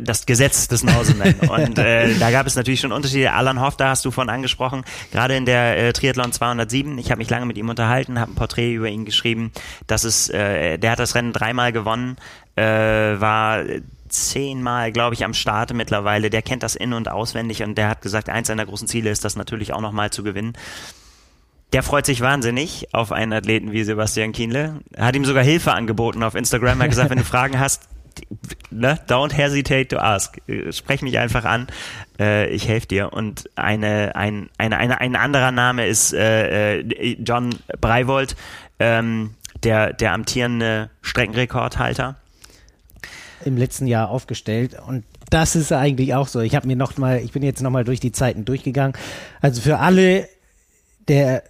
das 0.00 0.24
Gesetz 0.24 0.68
des 0.68 0.84
Norsemen. 0.84 1.34
Und 1.48 1.78
äh, 1.78 2.14
da 2.18 2.30
gab 2.30 2.46
es 2.46 2.54
natürlich 2.54 2.80
schon 2.80 2.92
Unterschiede. 2.92 3.32
Alan 3.32 3.60
Hoff, 3.60 3.76
da 3.76 3.90
hast 3.90 4.04
du 4.04 4.12
von 4.12 4.28
angesprochen, 4.28 4.84
gerade 5.10 5.36
in 5.36 5.44
der 5.44 5.76
äh, 5.76 5.92
Triathlon 5.92 6.32
207. 6.32 6.98
Ich 6.98 7.10
habe 7.10 7.18
mich 7.18 7.30
lange 7.30 7.46
mit 7.46 7.58
ihm 7.58 7.68
unterhalten, 7.68 8.20
habe 8.20 8.32
ein 8.32 8.36
Porträt 8.36 8.72
über 8.72 8.88
ihn 8.88 9.04
geschrieben. 9.04 9.50
Das 9.88 10.04
ist, 10.04 10.30
äh, 10.30 10.78
der 10.78 10.92
hat 10.92 11.00
das 11.00 11.16
Rennen 11.16 11.32
dreimal 11.32 11.72
gewonnen, 11.72 12.16
äh, 12.54 12.62
war 12.62 13.64
zehnmal, 14.08 14.92
glaube 14.92 15.14
ich, 15.14 15.24
am 15.24 15.34
Start 15.34 15.72
mittlerweile. 15.74 16.30
Der 16.30 16.42
kennt 16.42 16.62
das 16.62 16.74
in- 16.74 16.92
und 16.92 17.08
auswendig 17.08 17.62
und 17.62 17.76
der 17.76 17.88
hat 17.88 18.02
gesagt, 18.02 18.28
eins 18.28 18.48
seiner 18.48 18.66
großen 18.66 18.88
Ziele 18.88 19.10
ist 19.10 19.24
das 19.24 19.36
natürlich 19.36 19.72
auch 19.72 19.80
nochmal 19.80 20.10
zu 20.10 20.22
gewinnen 20.22 20.56
der 21.72 21.82
freut 21.82 22.06
sich 22.06 22.20
wahnsinnig 22.20 22.88
auf 22.92 23.12
einen 23.12 23.32
Athleten 23.32 23.72
wie 23.72 23.84
Sebastian 23.84 24.32
Kienle. 24.32 24.80
Hat 24.96 25.14
ihm 25.16 25.24
sogar 25.24 25.44
Hilfe 25.44 25.72
angeboten 25.72 26.22
auf 26.22 26.34
Instagram. 26.34 26.80
Er 26.80 26.84
hat 26.84 26.90
gesagt, 26.90 27.10
wenn 27.10 27.18
du 27.18 27.24
Fragen 27.26 27.58
hast, 27.58 27.88
ne, 28.70 28.98
don't 29.06 29.34
hesitate 29.34 29.88
to 29.88 29.98
ask. 29.98 30.40
Sprech 30.70 31.02
mich 31.02 31.18
einfach 31.18 31.44
an. 31.44 31.66
Äh, 32.18 32.48
ich 32.48 32.68
helfe 32.68 32.86
dir. 32.86 33.12
Und 33.12 33.50
eine, 33.54 34.16
ein, 34.16 34.48
eine, 34.56 34.78
eine, 34.78 35.00
ein 35.00 35.14
anderer 35.14 35.52
Name 35.52 35.86
ist 35.86 36.14
äh, 36.14 36.78
äh 36.80 37.16
John 37.22 37.54
Breivold, 37.80 38.34
ähm, 38.78 39.34
der, 39.62 39.92
der 39.92 40.12
amtierende 40.12 40.90
Streckenrekordhalter. 41.02 42.16
Im 43.44 43.56
letzten 43.56 43.86
Jahr 43.86 44.10
aufgestellt 44.10 44.76
und 44.86 45.04
das 45.30 45.56
ist 45.56 45.72
eigentlich 45.72 46.14
auch 46.14 46.28
so. 46.28 46.40
Ich 46.40 46.54
habe 46.54 46.66
mir 46.66 46.76
noch 46.76 46.96
mal, 46.96 47.20
ich 47.20 47.32
bin 47.32 47.42
jetzt 47.42 47.62
noch 47.62 47.70
mal 47.70 47.84
durch 47.84 48.00
die 48.00 48.12
Zeiten 48.12 48.44
durchgegangen. 48.44 48.96
Also 49.40 49.60
für 49.60 49.78
alle 49.78 50.28
der 51.08 51.42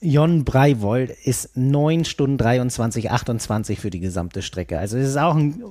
Jon 0.00 0.44
Breivold 0.44 1.10
ist 1.10 1.56
9 1.56 2.04
Stunden 2.04 2.38
23, 2.38 3.10
28 3.10 3.80
für 3.80 3.90
die 3.90 4.00
gesamte 4.00 4.42
Strecke. 4.42 4.78
Also 4.78 4.98
es 4.98 5.08
ist 5.08 5.16
auch 5.16 5.34
ein 5.34 5.62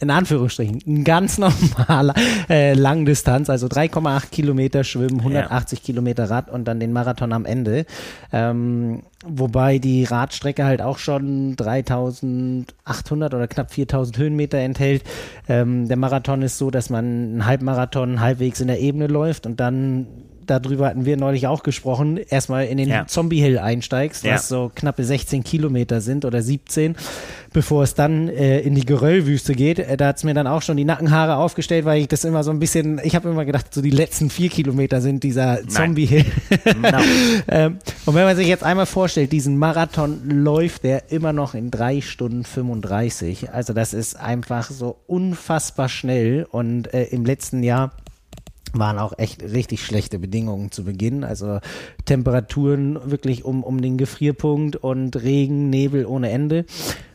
in 0.00 0.10
Anführungsstrichen, 0.10 0.82
ein 0.86 1.04
ganz 1.04 1.38
normaler 1.38 2.14
äh, 2.48 2.72
Langdistanz, 2.72 3.50
also 3.50 3.66
3,8 3.66 4.30
Kilometer 4.30 4.82
Schwimmen, 4.82 5.18
180 5.18 5.78
ja. 5.78 5.84
Kilometer 5.84 6.30
Rad 6.30 6.50
und 6.50 6.64
dann 6.64 6.80
den 6.80 6.92
Marathon 6.92 7.32
am 7.32 7.44
Ende. 7.44 7.84
Ähm, 8.32 9.02
wobei 9.24 9.78
die 9.78 10.04
Radstrecke 10.04 10.64
halt 10.64 10.80
auch 10.80 10.98
schon 10.98 11.54
3800 11.56 13.34
oder 13.34 13.46
knapp 13.46 13.70
4000 13.72 14.16
Höhenmeter 14.16 14.58
enthält. 14.58 15.04
Ähm, 15.48 15.86
der 15.86 15.98
Marathon 15.98 16.42
ist 16.42 16.56
so, 16.56 16.70
dass 16.70 16.88
man 16.88 17.04
einen 17.04 17.46
Halbmarathon 17.46 18.20
halbwegs 18.20 18.60
in 18.60 18.68
der 18.68 18.80
Ebene 18.80 19.06
läuft 19.06 19.44
und 19.44 19.60
dann 19.60 20.06
darüber 20.50 20.86
hatten 20.86 21.04
wir 21.04 21.16
neulich 21.16 21.46
auch 21.46 21.62
gesprochen, 21.62 22.18
erstmal 22.18 22.66
in 22.66 22.78
den 22.78 22.88
ja. 22.88 23.06
Zombie 23.06 23.40
Hill 23.40 23.58
einsteigst, 23.58 24.24
was 24.24 24.48
so 24.48 24.70
knappe 24.74 25.04
16 25.04 25.44
Kilometer 25.44 26.00
sind 26.00 26.24
oder 26.24 26.42
17, 26.42 26.96
bevor 27.52 27.84
es 27.84 27.94
dann 27.94 28.28
äh, 28.28 28.60
in 28.60 28.74
die 28.74 28.84
Geröllwüste 28.84 29.54
geht. 29.54 29.78
Äh, 29.78 29.96
da 29.96 30.10
es 30.10 30.24
mir 30.24 30.34
dann 30.34 30.46
auch 30.46 30.62
schon 30.62 30.76
die 30.76 30.84
Nackenhaare 30.84 31.36
aufgestellt, 31.36 31.84
weil 31.84 32.00
ich 32.00 32.08
das 32.08 32.24
immer 32.24 32.42
so 32.42 32.50
ein 32.50 32.58
bisschen, 32.58 33.00
ich 33.02 33.14
habe 33.14 33.28
immer 33.28 33.44
gedacht, 33.44 33.72
so 33.72 33.80
die 33.80 33.90
letzten 33.90 34.30
vier 34.30 34.50
Kilometer 34.50 35.00
sind 35.00 35.22
dieser 35.22 35.66
Zombie 35.68 36.06
Hill. 36.06 36.26
ähm, 37.48 37.78
und 38.06 38.14
wenn 38.14 38.24
man 38.24 38.36
sich 38.36 38.48
jetzt 38.48 38.64
einmal 38.64 38.86
vorstellt, 38.86 39.32
diesen 39.32 39.56
Marathon 39.58 40.28
läuft 40.28 40.84
der 40.84 41.10
immer 41.12 41.32
noch 41.32 41.54
in 41.54 41.70
drei 41.70 42.00
Stunden 42.00 42.44
35. 42.44 43.52
Also 43.52 43.72
das 43.72 43.94
ist 43.94 44.16
einfach 44.18 44.70
so 44.70 44.96
unfassbar 45.06 45.88
schnell 45.88 46.46
und 46.50 46.92
äh, 46.92 47.04
im 47.04 47.24
letzten 47.24 47.62
Jahr 47.62 47.92
waren 48.72 48.98
auch 48.98 49.12
echt 49.18 49.42
richtig 49.42 49.84
schlechte 49.84 50.18
Bedingungen 50.18 50.70
zu 50.70 50.84
Beginn. 50.84 51.24
Also 51.24 51.60
Temperaturen 52.04 52.98
wirklich 53.10 53.44
um, 53.44 53.62
um 53.62 53.80
den 53.80 53.98
Gefrierpunkt 53.98 54.76
und 54.76 55.16
Regen, 55.22 55.70
Nebel 55.70 56.06
ohne 56.06 56.30
Ende. 56.30 56.64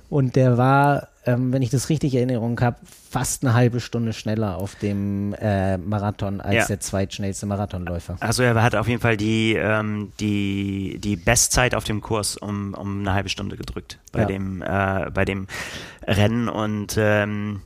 Und 0.09 0.35
der 0.35 0.57
war, 0.57 1.09
ähm, 1.25 1.51
wenn 1.51 1.61
ich 1.61 1.71
das 1.71 1.89
richtig 1.89 2.13
in 2.13 2.29
Erinnerung 2.29 2.59
habe, 2.61 2.77
fast 3.09 3.43
eine 3.43 3.53
halbe 3.53 3.79
Stunde 3.79 4.13
schneller 4.13 4.57
auf 4.57 4.75
dem 4.75 5.33
äh, 5.33 5.77
Marathon 5.77 6.41
als 6.41 6.55
ja. 6.55 6.65
der 6.67 6.79
zweitschnellste 6.79 7.45
Marathonläufer. 7.45 8.17
Also 8.19 8.43
er 8.43 8.61
hat 8.61 8.75
auf 8.75 8.87
jeden 8.87 9.01
Fall 9.01 9.17
die, 9.17 9.55
ähm, 9.55 10.11
die, 10.19 10.99
die 11.03 11.15
Bestzeit 11.15 11.73
auf 11.73 11.83
dem 11.85 12.01
Kurs 12.01 12.37
um, 12.37 12.73
um 12.75 12.99
eine 12.99 13.13
halbe 13.13 13.29
Stunde 13.29 13.57
gedrückt 13.57 13.99
bei, 14.11 14.21
ja. 14.21 14.25
dem, 14.25 14.61
äh, 14.61 15.09
bei 15.11 15.25
dem 15.25 15.47
Rennen 16.05 16.49
und 16.49 16.95
ähm, 16.99 17.61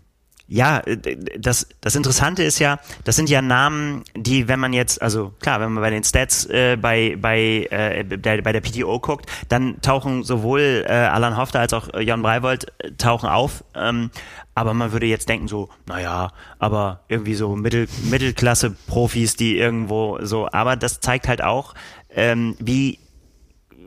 ja, 0.49 0.79
äh, 0.79 0.97
das, 1.39 1.67
das 1.79 1.95
Interessante 1.95 2.43
ist 2.43 2.59
ja, 2.59 2.79
das 3.03 3.15
sind 3.15 3.29
ja 3.29 3.41
Namen, 3.41 4.03
die, 4.15 4.47
wenn 4.47 4.59
man 4.59 4.73
jetzt, 4.73 5.01
also 5.01 5.31
klar, 5.39 5.61
wenn 5.61 5.71
man 5.71 5.81
bei 5.81 5.91
den 5.91 6.03
Stats 6.03 6.45
äh, 6.45 6.75
bei, 6.75 7.15
bei, 7.21 7.67
äh, 7.69 8.03
der, 8.03 8.41
bei 8.41 8.51
der 8.51 8.61
PTO 8.61 8.99
guckt, 8.99 9.29
dann 9.47 9.79
tauchen 9.81 10.23
sowohl 10.23 10.85
äh, 10.87 10.91
Alan 10.91 11.37
Hofter 11.37 11.59
als 11.59 11.73
auch 11.73 11.93
äh, 11.93 12.01
Jon 12.01 12.23
Breivold 12.23 12.73
äh, 12.79 12.91
tauchen 12.93 13.29
auf. 13.29 13.63
Ähm, 13.75 14.09
aber 14.55 14.73
man 14.73 14.91
würde 14.91 15.05
jetzt 15.05 15.29
denken 15.29 15.47
so, 15.47 15.69
naja, 15.85 16.33
aber 16.57 17.01
irgendwie 17.07 17.35
so 17.35 17.55
Mittel, 17.55 17.87
Mittelklasse-Profis, 18.09 19.35
die 19.35 19.57
irgendwo 19.57 20.17
so, 20.21 20.49
aber 20.51 20.75
das 20.75 20.99
zeigt 20.99 21.27
halt 21.27 21.43
auch, 21.43 21.75
ähm, 22.09 22.55
wie 22.59 22.99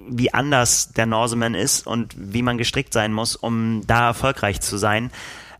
wie 0.08 0.34
anders 0.34 0.92
der 0.92 1.06
Norseman 1.06 1.54
ist 1.54 1.86
und 1.86 2.14
wie 2.16 2.42
man 2.42 2.58
gestrickt 2.58 2.92
sein 2.92 3.12
muss, 3.12 3.36
um 3.36 3.86
da 3.86 4.08
erfolgreich 4.08 4.60
zu 4.60 4.76
sein. 4.76 5.12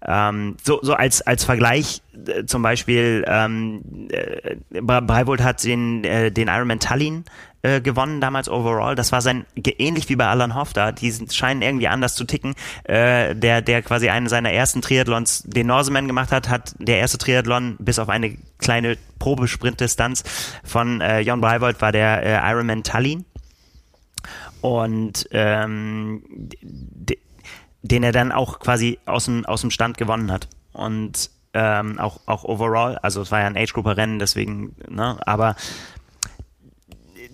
Ähm, 0.07 0.57
so, 0.63 0.81
so 0.83 0.95
als, 0.95 1.23
als 1.23 1.45
Vergleich 1.45 2.03
äh, 2.27 2.45
zum 2.45 2.63
Beispiel, 2.63 3.25
ähm, 3.27 4.09
äh, 4.11 4.57
Breivold 4.81 5.43
hat 5.43 5.63
den, 5.65 6.05
äh, 6.05 6.33
den 6.33 6.49
Ironman 6.49 6.81
Tallinn 6.81 7.25
äh, 7.63 7.81
gewonnen 7.81 8.21
damals 8.21 8.49
overall. 8.49 8.97
Das 8.97 9.13
war 9.13 9.21
sein, 9.21 9.47
ähnlich 9.55 10.09
wie 10.09 10.17
bei 10.17 10.27
Alan 10.27 10.55
Hofter, 10.55 10.91
die 10.93 11.13
scheinen 11.31 11.63
irgendwie 11.63 11.89
anders 11.89 12.15
zu 12.15 12.25
ticken. 12.25 12.55
Äh, 12.85 13.37
der, 13.37 13.63
der 13.63 13.83
quasi 13.83 14.09
einen 14.09 14.29
seiner 14.29 14.51
ersten 14.51 14.83
Triathlons 14.83 15.45
den 15.47 15.69
Norseman 15.69 16.09
gemacht 16.09 16.33
hat, 16.33 16.49
hat 16.49 16.75
der 16.79 16.99
erste 16.99 17.19
Triathlon 17.19 17.77
bis 17.79 17.99
auf 17.99 18.09
eine 18.09 18.37
kleine 18.59 18.99
Probesprintdistanz 19.21 20.25
von 20.65 21.01
äh, 21.01 21.21
Jon 21.21 21.41
Breivold 21.41 21.81
war 21.81 21.93
der 21.93 22.23
äh, 22.25 22.51
Ironman 22.51 22.83
Tallinn. 22.83 23.25
Und 24.61 25.29
ähm, 25.33 26.23
den 27.83 28.03
er 28.03 28.13
dann 28.13 28.33
auch 28.33 28.61
quasi 28.61 28.99
aus 29.07 29.27
dem, 29.27 29.45
aus 29.45 29.61
dem 29.61 29.71
Stand 29.71 29.99
gewonnen 29.99 30.33
hat. 30.33 30.49
Und 30.73 31.31
ähm, 31.55 31.99
auch, 31.99 32.21
auch 32.27 32.45
overall, 32.45 32.99
also 32.99 33.21
es 33.21 33.31
war 33.31 33.41
ja 33.41 33.47
ein 33.47 33.57
Age-Grupper-Rennen, 33.57 34.19
deswegen, 34.19 34.75
ne, 34.89 35.19
aber 35.27 35.55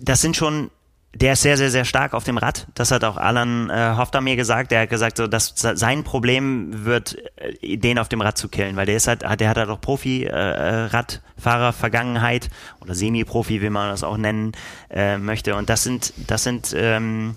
das 0.01 0.21
sind 0.21 0.35
schon, 0.35 0.71
der 1.13 1.33
ist 1.33 1.41
sehr, 1.41 1.57
sehr, 1.57 1.71
sehr 1.71 1.83
stark 1.85 2.13
auf 2.13 2.23
dem 2.23 2.37
Rad. 2.37 2.67
Das 2.75 2.91
hat 2.91 3.03
auch 3.03 3.17
Alan 3.17 3.69
äh, 3.69 3.95
Hofter 3.97 4.21
mir 4.21 4.35
gesagt. 4.35 4.69
Der 4.71 4.81
hat 4.81 4.89
gesagt, 4.89 5.17
so, 5.17 5.27
dass 5.27 5.53
sein 5.55 6.03
Problem 6.03 6.85
wird, 6.85 7.17
äh, 7.37 7.77
den 7.77 7.97
auf 7.97 8.09
dem 8.09 8.21
Rad 8.21 8.37
zu 8.37 8.47
killen, 8.47 8.75
weil 8.75 8.85
der 8.85 8.95
ist 8.95 9.07
halt, 9.07 9.23
der 9.23 9.49
hat 9.49 9.57
halt 9.57 9.69
auch 9.69 9.81
Profi-Radfahrer-Vergangenheit 9.81 12.45
äh, 12.45 12.49
oder 12.81 12.93
Semi-Profi, 12.93 13.59
wie 13.61 13.69
man 13.69 13.89
das 13.89 14.03
auch 14.03 14.17
nennen 14.17 14.51
äh, 14.89 15.17
möchte. 15.17 15.55
Und 15.55 15.69
das 15.69 15.83
sind, 15.83 16.13
das 16.27 16.43
sind, 16.43 16.75
ähm, 16.77 17.35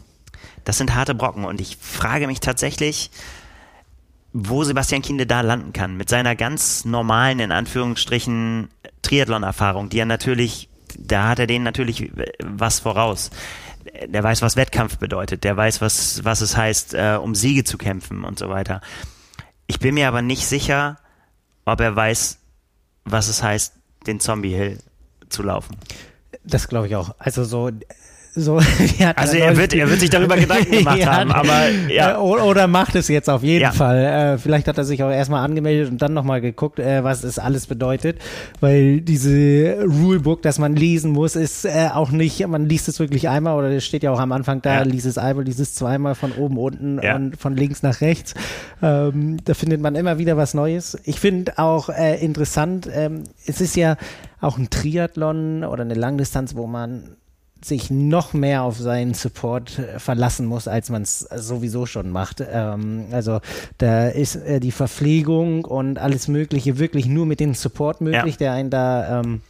das 0.65 0.79
sind 0.79 0.95
harte 0.95 1.15
Brocken 1.15 1.45
und 1.45 1.61
ich 1.61 1.77
frage 1.81 2.27
mich 2.27 2.41
tatsächlich, 2.41 3.11
wo 4.33 4.65
Sebastian 4.65 5.03
Kienle 5.03 5.27
da 5.27 5.43
landen 5.43 5.73
kann. 5.73 5.97
Mit 5.97 6.09
seiner 6.09 6.35
ganz 6.37 6.85
normalen, 6.85 7.39
in 7.41 7.53
Anführungsstrichen, 7.53 8.69
Triathlon-Erfahrung, 9.03 9.89
die 9.89 9.99
er 9.99 10.07
natürlich, 10.07 10.69
da 10.99 11.29
hat 11.29 11.39
er 11.39 11.47
denen 11.47 11.65
natürlich 11.65 12.11
was 12.43 12.81
voraus. 12.81 13.31
Der 14.07 14.23
weiß, 14.23 14.43
was 14.43 14.57
Wettkampf 14.57 14.99
bedeutet. 14.99 15.45
Der 15.45 15.57
weiß, 15.57 15.81
was, 15.81 16.25
was 16.25 16.41
es 16.41 16.57
heißt, 16.57 16.95
äh, 16.95 17.19
um 17.21 17.35
Siege 17.35 17.65
zu 17.65 17.77
kämpfen 17.77 18.25
und 18.25 18.39
so 18.39 18.49
weiter. 18.49 18.81
Ich 19.67 19.81
bin 19.81 19.95
mir 19.95 20.09
aber 20.09 20.23
nicht 20.23 20.47
sicher, 20.47 20.99
ob 21.65 21.81
er 21.81 21.95
weiß, 21.95 22.39
was 23.05 23.29
es 23.29 23.43
heißt, 23.43 23.75
den 24.07 24.21
Zombie 24.21 24.55
Hill 24.55 24.79
zu 25.29 25.43
laufen. 25.43 25.77
Das 26.45 26.69
glaube 26.69 26.87
ich 26.87 26.97
auch. 26.97 27.15
Also 27.19 27.45
so 27.45 27.71
so, 28.35 28.57
also 29.17 29.37
er 29.37 29.57
wird, 29.59 29.75
er 29.75 29.91
wird 29.91 30.01
sich 30.01 30.09
darüber 30.09 30.37
Gedanken 30.37 30.71
gemacht 30.79 30.99
ja, 30.99 31.19
haben, 31.19 31.31
aber 31.31 31.69
ja. 31.89 32.15
Äh, 32.15 32.17
oder 32.17 32.67
macht 32.67 32.95
es 32.95 33.09
jetzt 33.09 33.29
auf 33.29 33.43
jeden 33.43 33.63
ja. 33.63 33.73
Fall. 33.73 33.99
Äh, 33.99 34.39
vielleicht 34.39 34.69
hat 34.69 34.79
er 34.79 34.85
sich 34.85 35.03
auch 35.03 35.11
erstmal 35.11 35.45
angemeldet 35.45 35.91
und 35.91 36.01
dann 36.01 36.15
nochmal 36.15 36.41
geguckt, 36.41 36.79
äh, 36.79 37.05
was 37.05 37.25
es 37.25 37.39
alles 37.39 37.67
bedeutet, 37.67 38.19
weil 38.61 39.03
diese 39.03 39.85
Rulebook, 39.85 40.41
das 40.41 40.59
man 40.59 40.75
lesen 40.75 41.13
muss, 41.13 41.37
ist 41.37 41.67
äh, 41.67 41.91
auch 41.93 42.11
nicht, 42.11 42.47
man 42.47 42.67
liest 42.67 42.89
es 42.89 43.01
wirklich 43.01 43.29
einmal 43.29 43.59
oder 43.59 43.71
es 43.71 43.85
steht 43.85 44.03
ja 44.03 44.11
auch 44.11 44.21
am 44.21 44.33
Anfang 44.33 44.63
da, 44.63 44.77
ja. 44.77 44.83
liest 44.83 45.05
es 45.05 45.19
einmal, 45.19 45.45
liest 45.45 45.61
es 45.61 45.75
zweimal 45.75 46.15
von 46.15 46.33
oben 46.33 46.57
unten 46.57 47.01
ja. 47.03 47.17
und 47.17 47.37
von 47.37 47.55
links 47.55 47.83
nach 47.83 48.01
rechts. 48.01 48.33
Ähm, 48.83 49.45
da 49.45 49.53
findet 49.53 49.83
man 49.83 49.95
immer 49.95 50.17
wieder 50.17 50.39
was 50.39 50.55
Neues. 50.55 50.99
Ich 51.05 51.21
finde 51.21 51.59
auch 51.59 51.91
äh, 51.91 52.17
interessant, 52.25 52.89
ähm, 52.91 53.25
es 53.47 53.61
ist 53.61 53.77
ja 53.77 53.97
auch 54.41 54.57
ein 54.57 54.71
Triathlon 54.71 55.65
oder 55.65 55.83
eine 55.83 55.95
Langdistanz, 55.95 56.57
wo 56.57 56.67
man 56.67 57.17
sich 57.65 57.91
noch 57.91 58.33
mehr 58.33 58.63
auf 58.63 58.79
seinen 58.79 59.15
Support 59.15 59.79
äh, 59.79 59.99
verlassen 59.99 60.47
muss, 60.47 60.69
als 60.69 60.91
man 60.91 61.03
es 61.03 61.21
sowieso 61.21 61.87
schon 61.87 62.11
macht. 62.11 62.43
Ähm, 62.47 63.07
also 63.13 63.41
da 63.79 64.09
ist 64.09 64.37
äh, 64.37 64.61
die 64.61 64.73
Verpflegung 64.73 65.65
und 65.65 65.99
alles 65.99 66.29
Mögliche 66.29 66.79
wirklich 66.79 67.07
nur 67.07 67.27
mit 67.27 67.41
dem 67.41 67.55
Support 67.55 68.01
möglich, 68.01 68.35
ja. 68.35 68.39
der 68.39 68.53
einen 68.53 68.71
da 68.71 69.21
ähm, 69.21 69.41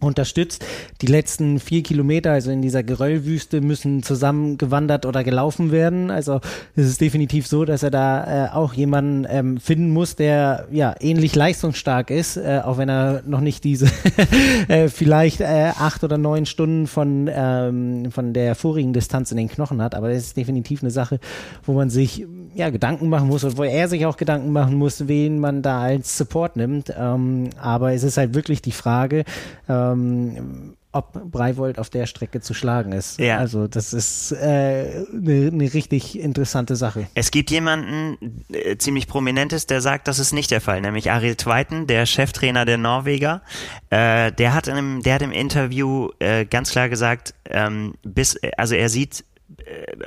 unterstützt. 0.00 0.64
Die 1.00 1.06
letzten 1.06 1.58
vier 1.58 1.82
Kilometer, 1.82 2.32
also 2.32 2.50
in 2.50 2.62
dieser 2.62 2.82
Geröllwüste, 2.82 3.60
müssen 3.60 4.02
zusammengewandert 4.02 5.06
oder 5.06 5.24
gelaufen 5.24 5.72
werden. 5.72 6.10
Also 6.10 6.40
es 6.74 6.86
ist 6.86 7.00
definitiv 7.00 7.46
so, 7.46 7.64
dass 7.64 7.82
er 7.82 7.90
da 7.90 8.46
äh, 8.46 8.50
auch 8.50 8.74
jemanden 8.74 9.26
ähm, 9.28 9.58
finden 9.58 9.90
muss, 9.90 10.16
der 10.16 10.66
ja 10.70 10.94
ähnlich 11.00 11.34
leistungsstark 11.34 12.10
ist, 12.10 12.36
äh, 12.36 12.60
auch 12.64 12.78
wenn 12.78 12.88
er 12.88 13.22
noch 13.26 13.40
nicht 13.40 13.64
diese 13.64 13.86
äh, 14.68 14.88
vielleicht 14.88 15.40
äh, 15.40 15.72
acht 15.78 16.04
oder 16.04 16.18
neun 16.18 16.46
Stunden 16.46 16.86
von, 16.86 17.30
ähm, 17.32 18.10
von 18.10 18.32
der 18.32 18.54
vorigen 18.54 18.92
Distanz 18.92 19.30
in 19.30 19.38
den 19.38 19.48
Knochen 19.48 19.80
hat. 19.82 19.94
Aber 19.94 20.08
das 20.08 20.18
ist 20.18 20.36
definitiv 20.36 20.82
eine 20.82 20.90
Sache, 20.90 21.20
wo 21.64 21.72
man 21.72 21.90
sich 21.90 22.26
ja 22.56 22.70
Gedanken 22.70 23.08
machen 23.08 23.28
muss 23.28 23.44
und 23.44 23.56
wo 23.56 23.64
er 23.64 23.88
sich 23.88 24.04
auch 24.06 24.16
Gedanken 24.16 24.50
machen 24.50 24.74
muss, 24.74 25.06
wen 25.08 25.38
man 25.38 25.62
da 25.62 25.82
als 25.82 26.18
Support 26.18 26.56
nimmt. 26.56 26.92
Ähm, 26.96 27.50
aber 27.60 27.92
es 27.92 28.02
ist 28.02 28.16
halt 28.16 28.34
wirklich 28.34 28.62
die 28.62 28.72
Frage, 28.72 29.24
äh, 29.68 29.76
ähm, 29.76 30.76
ob 30.92 31.30
Breivold 31.30 31.78
auf 31.78 31.90
der 31.90 32.06
Strecke 32.06 32.40
zu 32.40 32.54
schlagen 32.54 32.92
ist. 32.92 33.18
Ja. 33.18 33.36
Also 33.36 33.66
das 33.66 33.92
ist 33.92 34.32
eine 34.32 34.86
äh, 34.86 35.06
ne, 35.12 35.50
ne 35.52 35.74
richtig 35.74 36.18
interessante 36.18 36.74
Sache. 36.74 37.06
Es 37.14 37.30
gibt 37.30 37.50
jemanden 37.50 38.44
äh, 38.50 38.78
ziemlich 38.78 39.06
prominentes, 39.06 39.66
der 39.66 39.82
sagt, 39.82 40.08
das 40.08 40.18
ist 40.18 40.32
nicht 40.32 40.50
der 40.50 40.62
Fall, 40.62 40.80
nämlich 40.80 41.10
Ariel 41.10 41.36
Zweiten, 41.36 41.86
der 41.86 42.06
Cheftrainer 42.06 42.64
der 42.64 42.78
Norweger. 42.78 43.42
Äh, 43.90 44.32
der 44.32 44.54
hat 44.54 44.68
im, 44.68 45.02
der 45.02 45.14
hat 45.16 45.22
im 45.22 45.32
Interview 45.32 46.08
äh, 46.18 46.46
ganz 46.46 46.70
klar 46.70 46.88
gesagt, 46.88 47.34
ähm, 47.44 47.94
bis, 48.02 48.38
also 48.56 48.74
er 48.74 48.88
sieht 48.88 49.20
äh, 49.20 49.35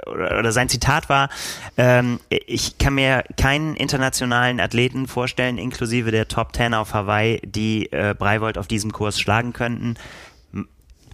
oder, 0.06 0.40
oder 0.40 0.52
sein 0.52 0.70
Zitat 0.70 1.10
war, 1.10 1.30
ähm, 1.78 2.20
ich 2.30 2.78
kann 2.78 2.96
mir 2.96 3.24
keinen 3.38 3.76
internationalen 3.76 4.60
Athleten 4.60 5.08
vorstellen, 5.08 5.58
inklusive 5.58 6.12
der 6.12 6.28
Top 6.28 6.54
Ten 6.54 6.74
auf 6.74 6.94
Hawaii, 6.94 7.42
die 7.44 7.92
äh, 7.92 8.14
Breivold 8.18 8.58
auf 8.58 8.68
diesem 8.68 8.92
Kurs 8.92 9.20
schlagen 9.20 9.54
könnten. 9.54 9.96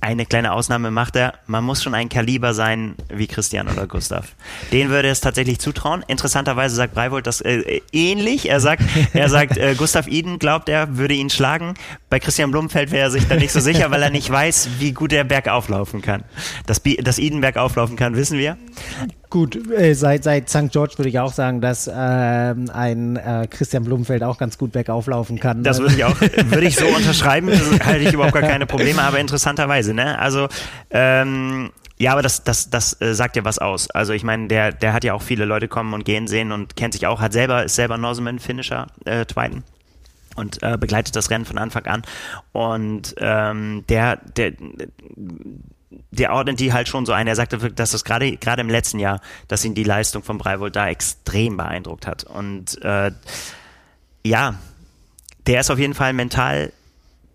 Eine 0.02 0.26
kleine 0.26 0.52
Ausnahme 0.54 0.92
macht 0.92 1.16
er. 1.16 1.34
Man 1.48 1.64
muss 1.64 1.82
schon 1.84 1.94
ein 1.94 2.10
Kaliber 2.10 2.54
sein 2.54 2.96
wie 3.10 3.28
Christian 3.28 3.68
oder 3.68 3.88
Gustav. 3.88 4.34
Den 4.72 4.90
würde 4.90 5.08
es 5.10 5.22
tatsächlich 5.22 5.60
zutrauen. 5.60 6.04
Interessanterweise 6.08 6.76
sagt 6.76 6.94
Breivold 6.94 7.28
das 7.28 7.42
äh, 7.42 7.82
ähnlich. 7.92 8.50
Er 8.50 8.60
sagt, 8.60 8.84
er 9.14 9.30
sagt, 9.30 9.58
äh, 9.58 9.76
Gustav 9.76 10.08
Iden 10.08 10.40
glaubt, 10.40 10.70
er 10.70 10.98
würde 10.98 11.14
ihn 11.14 11.30
schlagen. 11.30 11.74
Bei 12.10 12.20
Christian 12.20 12.52
Blumfeld 12.52 12.92
wäre 12.92 13.06
er 13.06 13.12
sich 13.12 13.28
da 13.28 13.36
nicht 13.36 13.52
so 13.52 13.60
sicher, 13.60 13.92
weil 13.92 14.02
er 14.04 14.10
nicht 14.10 14.30
weiß, 14.30 14.70
wie 14.80 14.92
gut 14.92 15.14
er 15.14 15.24
bergauf 15.24 15.70
laufen 15.70 16.02
kann. 16.02 16.24
Dass, 16.66 16.82
dass 17.00 17.18
Iden 17.20 17.42
bergauf 17.42 17.76
laufen 17.76 17.96
kann, 17.96 18.16
wissen 18.16 18.38
wir. 18.38 18.58
Gut, 19.30 19.72
äh, 19.72 19.94
seit, 19.94 20.24
seit 20.24 20.50
St. 20.50 20.72
George 20.72 20.94
würde 20.98 21.10
ich 21.10 21.20
auch 21.20 21.34
sagen, 21.34 21.62
dass 21.62 21.88
äh, 21.88 21.92
ein 21.92 23.16
äh, 23.16 23.48
Christian 23.50 23.84
Blumenfeld 23.84 24.24
auch 24.24 24.38
ganz 24.38 24.58
gut 24.58 24.72
bergauf 24.72 25.08
laufen 25.08 25.40
kann. 25.40 25.64
Das 25.64 25.80
würde 25.80 25.96
ich 25.96 26.04
auch, 26.04 26.20
würde 26.46 26.66
ich 26.66 26.76
so 26.76 26.86
unterschreiben, 26.88 27.50
halte 27.84 28.04
ich 28.04 28.14
überhaupt 28.14 28.34
gar 28.34 28.44
keine 28.44 28.66
Probleme, 28.66 29.02
aber 29.02 29.20
interessanterweise, 29.20 29.94
ne? 29.94 30.18
Also, 30.20 30.48
ähm, 30.92 31.72
ja, 31.98 32.12
aber 32.12 32.22
das, 32.22 32.44
das, 32.44 32.70
das 32.70 33.00
äh, 33.02 33.14
sagt 33.14 33.36
ja 33.38 33.46
was 33.46 33.58
aus. 33.58 33.90
Also 33.90 34.14
ich 34.14 34.24
meine, 34.24 34.48
der, 34.48 34.72
der 34.74 34.94
hat 34.94 35.04
ja 35.04 35.14
auch 35.14 35.22
viele 35.22 35.46
Leute 35.46 35.68
kommen 35.68 35.94
und 35.94 36.04
gehen 36.04 36.28
sehen 36.28 36.52
und 36.52 36.76
kennt 36.76 36.94
sich 36.94 37.08
auch, 37.08 37.22
hat 37.22 37.34
selber, 37.34 37.64
ist 37.64 37.76
selber 37.76 37.98
Norseman-Finisher, 37.98 38.88
äh, 39.06 39.26
Tweiten 39.26 39.64
und 40.36 40.62
äh, 40.62 40.78
begleitet 40.78 41.16
das 41.16 41.30
Rennen 41.30 41.46
von 41.46 41.58
Anfang 41.58 41.86
an. 41.86 42.02
Und 42.52 43.16
ähm, 43.18 43.86
der, 43.88 44.18
der, 44.18 44.52
der 46.12 46.34
ordnet 46.34 46.60
die 46.60 46.74
halt 46.74 46.88
schon 46.88 47.06
so 47.06 47.14
ein. 47.14 47.28
Er 47.28 47.36
sagte, 47.36 47.58
dass 47.72 47.92
das 47.92 48.04
gerade 48.04 48.38
gerade 48.38 48.62
im 48.62 48.70
letzten 48.70 49.00
Jahr, 49.00 49.22
dass 49.48 49.66
ihn 49.66 49.76
die 49.76 49.84
Leistung 49.84 50.24
von 50.24 50.38
Breivold 50.38 50.76
da 50.76 50.88
extrem 50.88 51.58
beeindruckt 51.58 52.08
hat. 52.08 52.24
Und 52.24 52.82
äh, 52.84 53.12
ja, 54.24 54.56
der 55.48 55.60
ist 55.60 55.70
auf 55.70 55.80
jeden 55.80 55.94
Fall 55.94 56.14
mental 56.14 56.72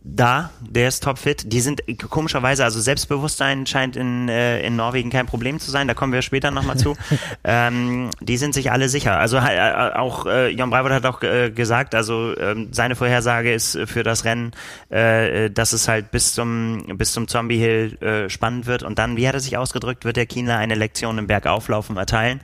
da, 0.03 0.51
der 0.61 0.89
ist 0.89 1.03
topfit. 1.03 1.53
Die 1.53 1.61
sind 1.61 1.83
komischerweise, 2.09 2.65
also 2.65 2.81
Selbstbewusstsein 2.81 3.67
scheint 3.67 3.97
in, 3.97 4.29
äh, 4.31 4.61
in 4.63 4.75
Norwegen 4.75 5.11
kein 5.11 5.27
Problem 5.27 5.61
zu 5.61 5.71
sein, 5.71 5.89
da 5.89 5.95
kommen 5.95 6.13
wir 6.13 6.23
später 6.23 6.51
nochmal 6.51 6.79
zu. 6.79 6.97
ähm, 7.45 8.11
die 8.21 8.39
sind 8.39 8.55
sich 8.55 8.71
alle 8.71 8.89
sicher. 8.89 9.19
Also 9.19 9.37
äh, 9.37 9.93
auch 9.95 10.25
äh, 10.25 10.49
Jon 10.49 10.71
Breivort 10.71 10.93
hat 10.93 11.05
auch 11.05 11.23
äh, 11.23 11.51
gesagt, 11.51 11.95
also 11.95 12.35
ähm, 12.39 12.69
seine 12.73 12.97
Vorhersage 12.97 13.53
ist 13.53 13.79
für 13.87 14.03
das 14.03 14.25
Rennen, 14.25 14.53
äh, 14.89 15.51
dass 15.51 15.75
es 15.75 15.87
halt 15.87 16.11
bis 16.11 16.35
zum, 16.35 16.97
bis 16.97 17.13
zum 17.13 17.29
Zombie 17.29 17.59
Hill 17.59 17.99
äh, 18.01 18.31
spannend 18.31 18.67
wird 18.67 18.83
und 18.83 18.99
dann, 18.99 19.19
wie 19.19 19.29
hat 19.29 19.35
er 19.35 19.41
sich 19.41 19.59
ausgedrückt, 19.59 20.07
wird 20.07 20.17
der 20.17 20.27
Kienler 20.27 20.57
eine 20.57 20.77
Lektion 20.77 21.19
im 21.19 21.27
Bergauflaufen 21.27 21.99
erteilen 21.99 22.41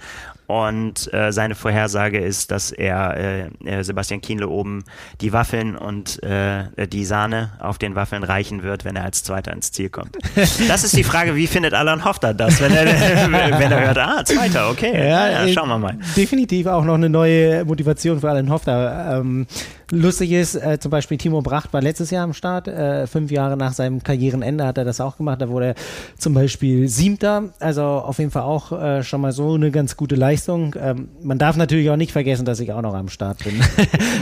und 0.46 1.12
äh, 1.12 1.32
seine 1.32 1.54
Vorhersage 1.54 2.18
ist, 2.18 2.50
dass 2.50 2.70
er 2.70 3.16
äh, 3.16 3.48
äh, 3.64 3.82
Sebastian 3.82 4.20
Kienle 4.20 4.48
oben 4.48 4.84
die 5.20 5.32
Waffeln 5.32 5.76
und 5.76 6.22
äh, 6.22 6.86
die 6.86 7.04
Sahne 7.04 7.52
auf 7.58 7.78
den 7.78 7.94
Waffeln 7.94 8.22
reichen 8.22 8.62
wird, 8.62 8.84
wenn 8.84 8.96
er 8.96 9.04
als 9.04 9.22
Zweiter 9.22 9.52
ins 9.52 9.72
Ziel 9.72 9.90
kommt. 9.90 10.16
Das 10.68 10.84
ist 10.84 10.96
die 10.96 11.04
Frage, 11.04 11.34
wie 11.36 11.46
findet 11.46 11.74
Alan 11.74 12.04
Hofter 12.04 12.34
das, 12.34 12.60
wenn 12.60 12.72
er, 12.72 12.86
wenn 13.60 13.72
er 13.72 13.86
hört, 13.86 13.98
ah, 13.98 14.24
Zweiter, 14.24 14.70
okay, 14.70 14.92
ja, 15.08 15.44
ja, 15.44 15.48
schauen 15.52 15.68
wir 15.68 15.78
mal. 15.78 15.96
Definitiv 16.16 16.66
auch 16.66 16.84
noch 16.84 16.94
eine 16.94 17.08
neue 17.08 17.64
Motivation 17.64 18.20
für 18.20 18.28
Alan 18.30 18.50
Hofter. 18.50 19.20
Ähm, 19.20 19.46
Lustig 19.92 20.32
ist, 20.32 20.56
äh, 20.56 20.78
zum 20.80 20.90
Beispiel 20.90 21.16
Timo 21.16 21.42
Bracht 21.42 21.72
war 21.72 21.80
letztes 21.80 22.10
Jahr 22.10 22.24
am 22.24 22.32
Start. 22.32 22.66
Äh, 22.66 23.06
fünf 23.06 23.30
Jahre 23.30 23.56
nach 23.56 23.72
seinem 23.72 24.02
Karrierenende 24.02 24.66
hat 24.66 24.78
er 24.78 24.84
das 24.84 25.00
auch 25.00 25.16
gemacht. 25.16 25.40
Da 25.40 25.48
wurde 25.48 25.66
er 25.66 25.74
zum 26.18 26.34
Beispiel 26.34 26.88
Siebter. 26.88 27.50
Also 27.60 27.82
auf 27.82 28.18
jeden 28.18 28.32
Fall 28.32 28.42
auch 28.42 28.72
äh, 28.72 29.04
schon 29.04 29.20
mal 29.20 29.30
so 29.30 29.54
eine 29.54 29.70
ganz 29.70 29.96
gute 29.96 30.16
Leistung. 30.16 30.74
Ähm, 30.80 31.08
man 31.22 31.38
darf 31.38 31.56
natürlich 31.56 31.88
auch 31.90 31.96
nicht 31.96 32.10
vergessen, 32.10 32.44
dass 32.44 32.58
ich 32.58 32.72
auch 32.72 32.82
noch 32.82 32.94
am 32.94 33.08
Start 33.08 33.44
bin. 33.44 33.54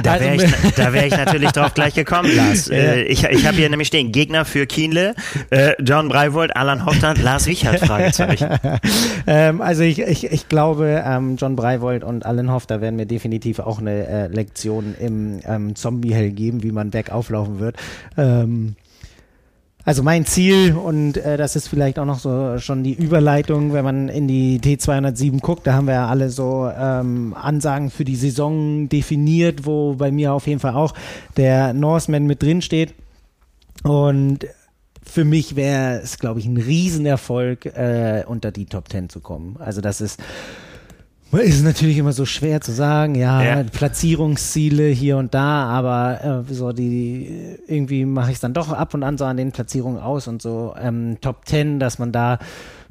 Da 0.03 0.21
wäre 0.21 0.33
also, 0.33 0.45
ich, 0.45 0.77
wär 0.77 1.07
ich 1.07 1.17
natürlich 1.17 1.53
drauf 1.53 1.73
gleich 1.73 1.95
gekommen, 1.95 2.31
Lars. 2.35 2.69
Äh, 2.75 3.05
ich 3.05 3.25
ich 3.25 3.47
habe 3.47 3.57
hier 3.57 3.71
nämlich 3.71 3.89
stehen, 3.89 4.11
Gegner 4.11 4.45
für 4.45 4.67
Kienle, 4.67 5.15
äh, 5.51 5.81
John 5.81 6.09
Breivold, 6.09 6.57
Alan 6.57 6.85
Hochland, 6.85 7.23
Lars 7.23 7.47
Wichert, 7.47 7.81
Fragezeichen. 7.81 8.49
ähm, 9.27 9.61
also 9.61 9.83
ich, 9.83 10.01
ich, 10.01 10.31
ich 10.31 10.49
glaube, 10.49 11.03
ähm, 11.07 11.37
John 11.37 11.57
Breivold 11.57 12.05
und 12.05 12.27
Alan 12.27 12.51
Hofter 12.51 12.81
werden 12.81 12.97
mir 12.97 13.07
definitiv 13.07 13.61
auch 13.61 13.79
eine 13.79 14.07
äh, 14.07 14.27
Lektion 14.27 14.95
im 14.99 15.41
ähm, 15.55 15.75
Zombie-Hell 15.75 16.31
geben, 16.31 16.63
wie 16.63 16.73
man 16.73 16.91
bergauf 16.91 17.31
laufen 17.31 17.59
wird. 17.59 17.77
Ähm, 18.17 18.77
also 19.87 20.03
mein 20.03 20.25
Ziel, 20.25 20.75
und 20.75 21.19
äh, 21.19 21.37
das 21.37 21.57
ist 21.57 21.69
vielleicht 21.69 21.99
auch 21.99 22.07
noch 22.07 22.19
so 22.19 22.59
schon 22.59 22.83
die 22.83 22.95
Überleitung, 22.95 23.75
wenn 23.75 23.85
man 23.85 24.09
in 24.09 24.27
die 24.27 24.59
T207 24.59 25.41
guckt, 25.41 25.67
da 25.67 25.75
haben 25.75 25.87
wir 25.87 25.95
ja 25.95 26.09
alle 26.09 26.31
so 26.31 26.71
ähm, 26.75 27.35
Ansagen 27.35 27.91
für 27.91 28.07
die 28.07 28.17
Saison 28.17 28.89
definiert, 28.89 29.67
wo 29.67 29.95
bei 29.95 30.11
mir 30.11 30.33
auf 30.33 30.47
jeden 30.47 30.61
Fall 30.61 30.75
auch 30.75 30.95
der 31.37 31.75
Norseman 31.75 32.25
mit 32.25 32.43
drin 32.43 32.63
steht. 32.63 32.95
Und 33.83 34.47
für 35.03 35.27
mich 35.27 35.55
wäre 35.55 36.01
es, 36.01 36.19
glaube 36.19 36.41
ich, 36.41 36.47
ein 36.47 36.57
Riesenerfolg, 36.57 37.67
äh, 37.67 38.25
unter 38.27 38.53
die 38.53 38.65
Top 38.65 38.89
10 38.89 39.11
zu 39.11 39.21
kommen. 39.21 39.57
Also 39.59 39.83
das 39.83 40.01
ist 40.01 40.19
ist 41.33 41.65
natürlich 41.65 41.99
immer 41.99 42.13
so 42.13 42.27
schwer 42.27 42.61
zu 42.61 42.73
sagen, 42.73 43.15
ja, 43.15 43.43
ja. 43.43 43.63
Platzierungsziele 43.65 44.89
hier 44.89 45.17
und 45.17 45.35
da, 45.35 45.65
aber 45.65 46.45
äh, 46.49 46.55
so 46.55 46.73
die 46.73 47.59
irgendwie 47.67 48.05
mache 48.05 48.31
ich 48.31 48.37
es 48.37 48.41
dann 48.41 48.55
doch 48.55 48.71
ab 48.71 48.95
und 48.95 49.03
an 49.03 49.19
so 49.19 49.25
an 49.25 49.37
den 49.37 49.53
Platzierungen 49.53 50.01
aus 50.01 50.29
und 50.29 50.41
so 50.41 50.75
ähm, 50.81 51.19
Top 51.21 51.47
10, 51.47 51.81
dass 51.81 51.99
man 51.99 52.13
da 52.13 52.39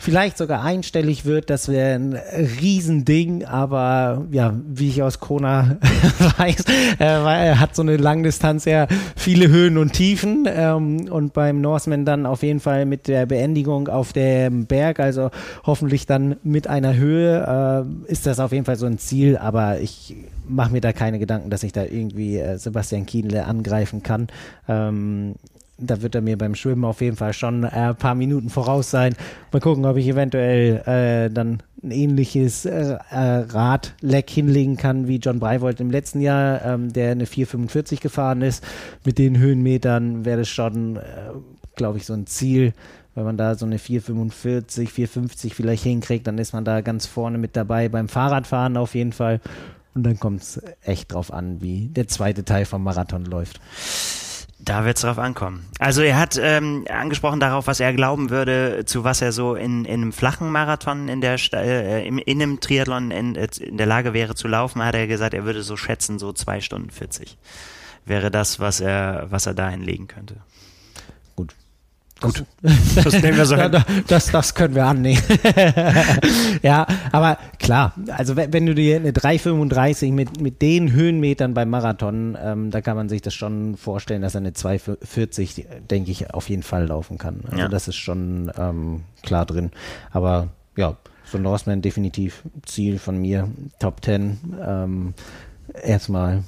vielleicht 0.03 0.37
sogar 0.37 0.61
einstellig 0.61 1.23
wird, 1.23 1.49
das 1.49 1.69
wäre 1.69 1.95
ein 1.95 2.13
Riesending, 2.61 3.45
aber 3.45 4.25
ja, 4.31 4.53
wie 4.67 4.89
ich 4.89 5.01
aus 5.01 5.21
Kona 5.21 5.77
weiß, 6.37 6.65
äh, 6.99 7.55
hat 7.55 7.73
so 7.73 7.83
eine 7.83 7.95
Langdistanz 7.95 8.65
ja 8.65 8.87
viele 9.15 9.47
Höhen 9.47 9.77
und 9.77 9.93
Tiefen 9.93 10.45
ähm, 10.47 11.07
und 11.09 11.31
beim 11.31 11.61
Norseman 11.61 12.03
dann 12.03 12.25
auf 12.25 12.43
jeden 12.43 12.59
Fall 12.59 12.85
mit 12.85 13.07
der 13.07 13.25
Beendigung 13.25 13.87
auf 13.87 14.11
dem 14.11 14.65
Berg, 14.65 14.99
also 14.99 15.31
hoffentlich 15.65 16.05
dann 16.05 16.35
mit 16.43 16.67
einer 16.67 16.95
Höhe, 16.95 17.85
äh, 18.07 18.11
ist 18.11 18.25
das 18.25 18.41
auf 18.41 18.51
jeden 18.51 18.65
Fall 18.65 18.75
so 18.75 18.85
ein 18.85 18.97
Ziel, 18.97 19.37
aber 19.37 19.79
ich 19.79 20.15
mache 20.45 20.73
mir 20.73 20.81
da 20.81 20.91
keine 20.91 21.19
Gedanken, 21.19 21.49
dass 21.49 21.63
ich 21.63 21.71
da 21.71 21.83
irgendwie 21.83 22.37
äh, 22.37 22.57
Sebastian 22.57 23.05
Kienle 23.05 23.45
angreifen 23.45 24.03
kann. 24.03 24.27
Ähm, 24.67 25.35
da 25.85 26.01
wird 26.01 26.15
er 26.15 26.21
mir 26.21 26.37
beim 26.37 26.55
Schwimmen 26.55 26.85
auf 26.85 27.01
jeden 27.01 27.15
Fall 27.15 27.33
schon 27.33 27.63
äh, 27.63 27.67
ein 27.67 27.95
paar 27.95 28.15
Minuten 28.15 28.49
voraus 28.49 28.89
sein. 28.89 29.15
Mal 29.51 29.59
gucken, 29.59 29.85
ob 29.85 29.97
ich 29.97 30.07
eventuell 30.07 30.77
äh, 30.85 31.29
dann 31.33 31.61
ein 31.83 31.91
ähnliches 31.91 32.65
äh, 32.65 32.97
äh 33.11 33.45
Radleck 33.49 34.29
hinlegen 34.29 34.77
kann 34.77 35.07
wie 35.07 35.17
John 35.17 35.39
Breivold 35.39 35.79
im 35.79 35.91
letzten 35.91 36.21
Jahr, 36.21 36.63
ähm, 36.63 36.93
der 36.93 37.11
eine 37.11 37.25
4,45 37.25 38.01
gefahren 38.01 38.41
ist. 38.41 38.63
Mit 39.05 39.17
den 39.17 39.37
Höhenmetern 39.37 40.25
wäre 40.25 40.39
das 40.39 40.49
schon, 40.49 40.97
äh, 40.97 41.01
glaube 41.75 41.97
ich, 41.97 42.05
so 42.05 42.13
ein 42.13 42.25
Ziel. 42.25 42.73
Wenn 43.15 43.25
man 43.25 43.37
da 43.37 43.55
so 43.55 43.65
eine 43.65 43.77
4,45, 43.77 44.89
4,50 44.89 45.53
vielleicht 45.53 45.83
hinkriegt, 45.83 46.25
dann 46.25 46.39
ist 46.39 46.53
man 46.53 46.65
da 46.65 46.81
ganz 46.81 47.05
vorne 47.05 47.37
mit 47.37 47.55
dabei 47.55 47.89
beim 47.89 48.07
Fahrradfahren 48.07 48.75
auf 48.75 48.95
jeden 48.95 49.11
Fall. 49.11 49.39
Und 49.93 50.03
dann 50.03 50.19
kommt 50.19 50.41
es 50.41 50.61
echt 50.81 51.13
drauf 51.13 51.31
an, 51.31 51.61
wie 51.61 51.89
der 51.89 52.07
zweite 52.07 52.43
Teil 52.43 52.65
vom 52.65 52.83
Marathon 52.83 53.25
läuft. 53.25 53.59
Da 54.65 54.85
wird 54.85 54.95
es 54.95 55.01
drauf 55.01 55.19
ankommen. 55.19 55.65
Also 55.79 56.01
er 56.03 56.17
hat 56.17 56.39
ähm, 56.41 56.85
angesprochen 56.89 57.41
darauf, 57.41 57.67
was 57.67 57.81
er 57.81 57.91
glauben 57.93 58.29
würde, 58.29 58.83
zu 58.85 59.03
was 59.03 59.21
er 59.21 59.33
so 59.33 59.55
in, 59.55 59.83
in 59.83 60.01
einem 60.01 60.13
flachen 60.13 60.49
Marathon 60.51 61.09
in 61.09 61.19
der 61.19 61.37
äh, 61.53 62.07
in, 62.07 62.17
in 62.17 62.41
einem 62.41 62.61
Triathlon 62.61 63.11
in, 63.11 63.35
in 63.35 63.77
der 63.77 63.85
Lage 63.85 64.13
wäre 64.13 64.35
zu 64.35 64.47
laufen, 64.47 64.81
hat 64.81 64.95
er 64.95 65.07
gesagt, 65.07 65.33
er 65.33 65.43
würde 65.43 65.63
so 65.63 65.75
schätzen, 65.75 66.17
so 66.17 66.31
zwei 66.31 66.61
Stunden 66.61 66.91
40 66.91 67.37
wäre 68.05 68.31
das, 68.31 68.59
was 68.59 68.79
er, 68.79 69.27
was 69.29 69.45
er 69.45 69.53
da 69.53 69.69
hinlegen 69.69 70.07
könnte. 70.07 70.37
Gut, 72.23 72.45
das 72.95 73.21
nehmen 73.21 73.35
wir 73.35 73.45
so 73.45 73.57
hin. 73.61 73.83
Das, 74.07 74.27
das 74.27 74.55
können 74.55 74.75
wir 74.75 74.85
annehmen. 74.85 75.21
ja, 76.61 76.87
aber 77.11 77.37
klar, 77.59 77.93
also 78.15 78.37
wenn, 78.37 78.53
wenn 78.53 78.65
du 78.65 78.73
dir 78.73 78.95
eine 78.95 79.11
3,35 79.11 80.13
mit, 80.13 80.39
mit 80.39 80.61
den 80.61 80.93
Höhenmetern 80.93 81.53
beim 81.53 81.69
Marathon, 81.69 82.37
ähm, 82.41 82.71
da 82.71 82.79
kann 82.79 82.95
man 82.95 83.09
sich 83.09 83.21
das 83.21 83.33
schon 83.33 83.75
vorstellen, 83.75 84.21
dass 84.21 84.35
er 84.35 84.39
eine 84.39 84.51
2,40, 84.51 85.65
denke 85.91 86.11
ich, 86.11 86.33
auf 86.33 86.47
jeden 86.47 86.63
Fall 86.63 86.87
laufen 86.87 87.17
kann. 87.17 87.41
Also 87.47 87.57
ja. 87.57 87.67
das 87.67 87.89
ist 87.89 87.97
schon 87.97 88.49
ähm, 88.57 89.01
klar 89.21 89.45
drin. 89.45 89.71
Aber 90.11 90.47
ja, 90.77 90.95
so 91.25 91.37
ein 91.37 91.43
Norseman 91.43 91.81
definitiv 91.81 92.43
Ziel 92.65 92.99
von 92.99 93.17
mir, 93.17 93.49
Top 93.79 94.01
10. 94.01 94.39
Ähm, 94.65 95.13
erstmal 95.83 96.43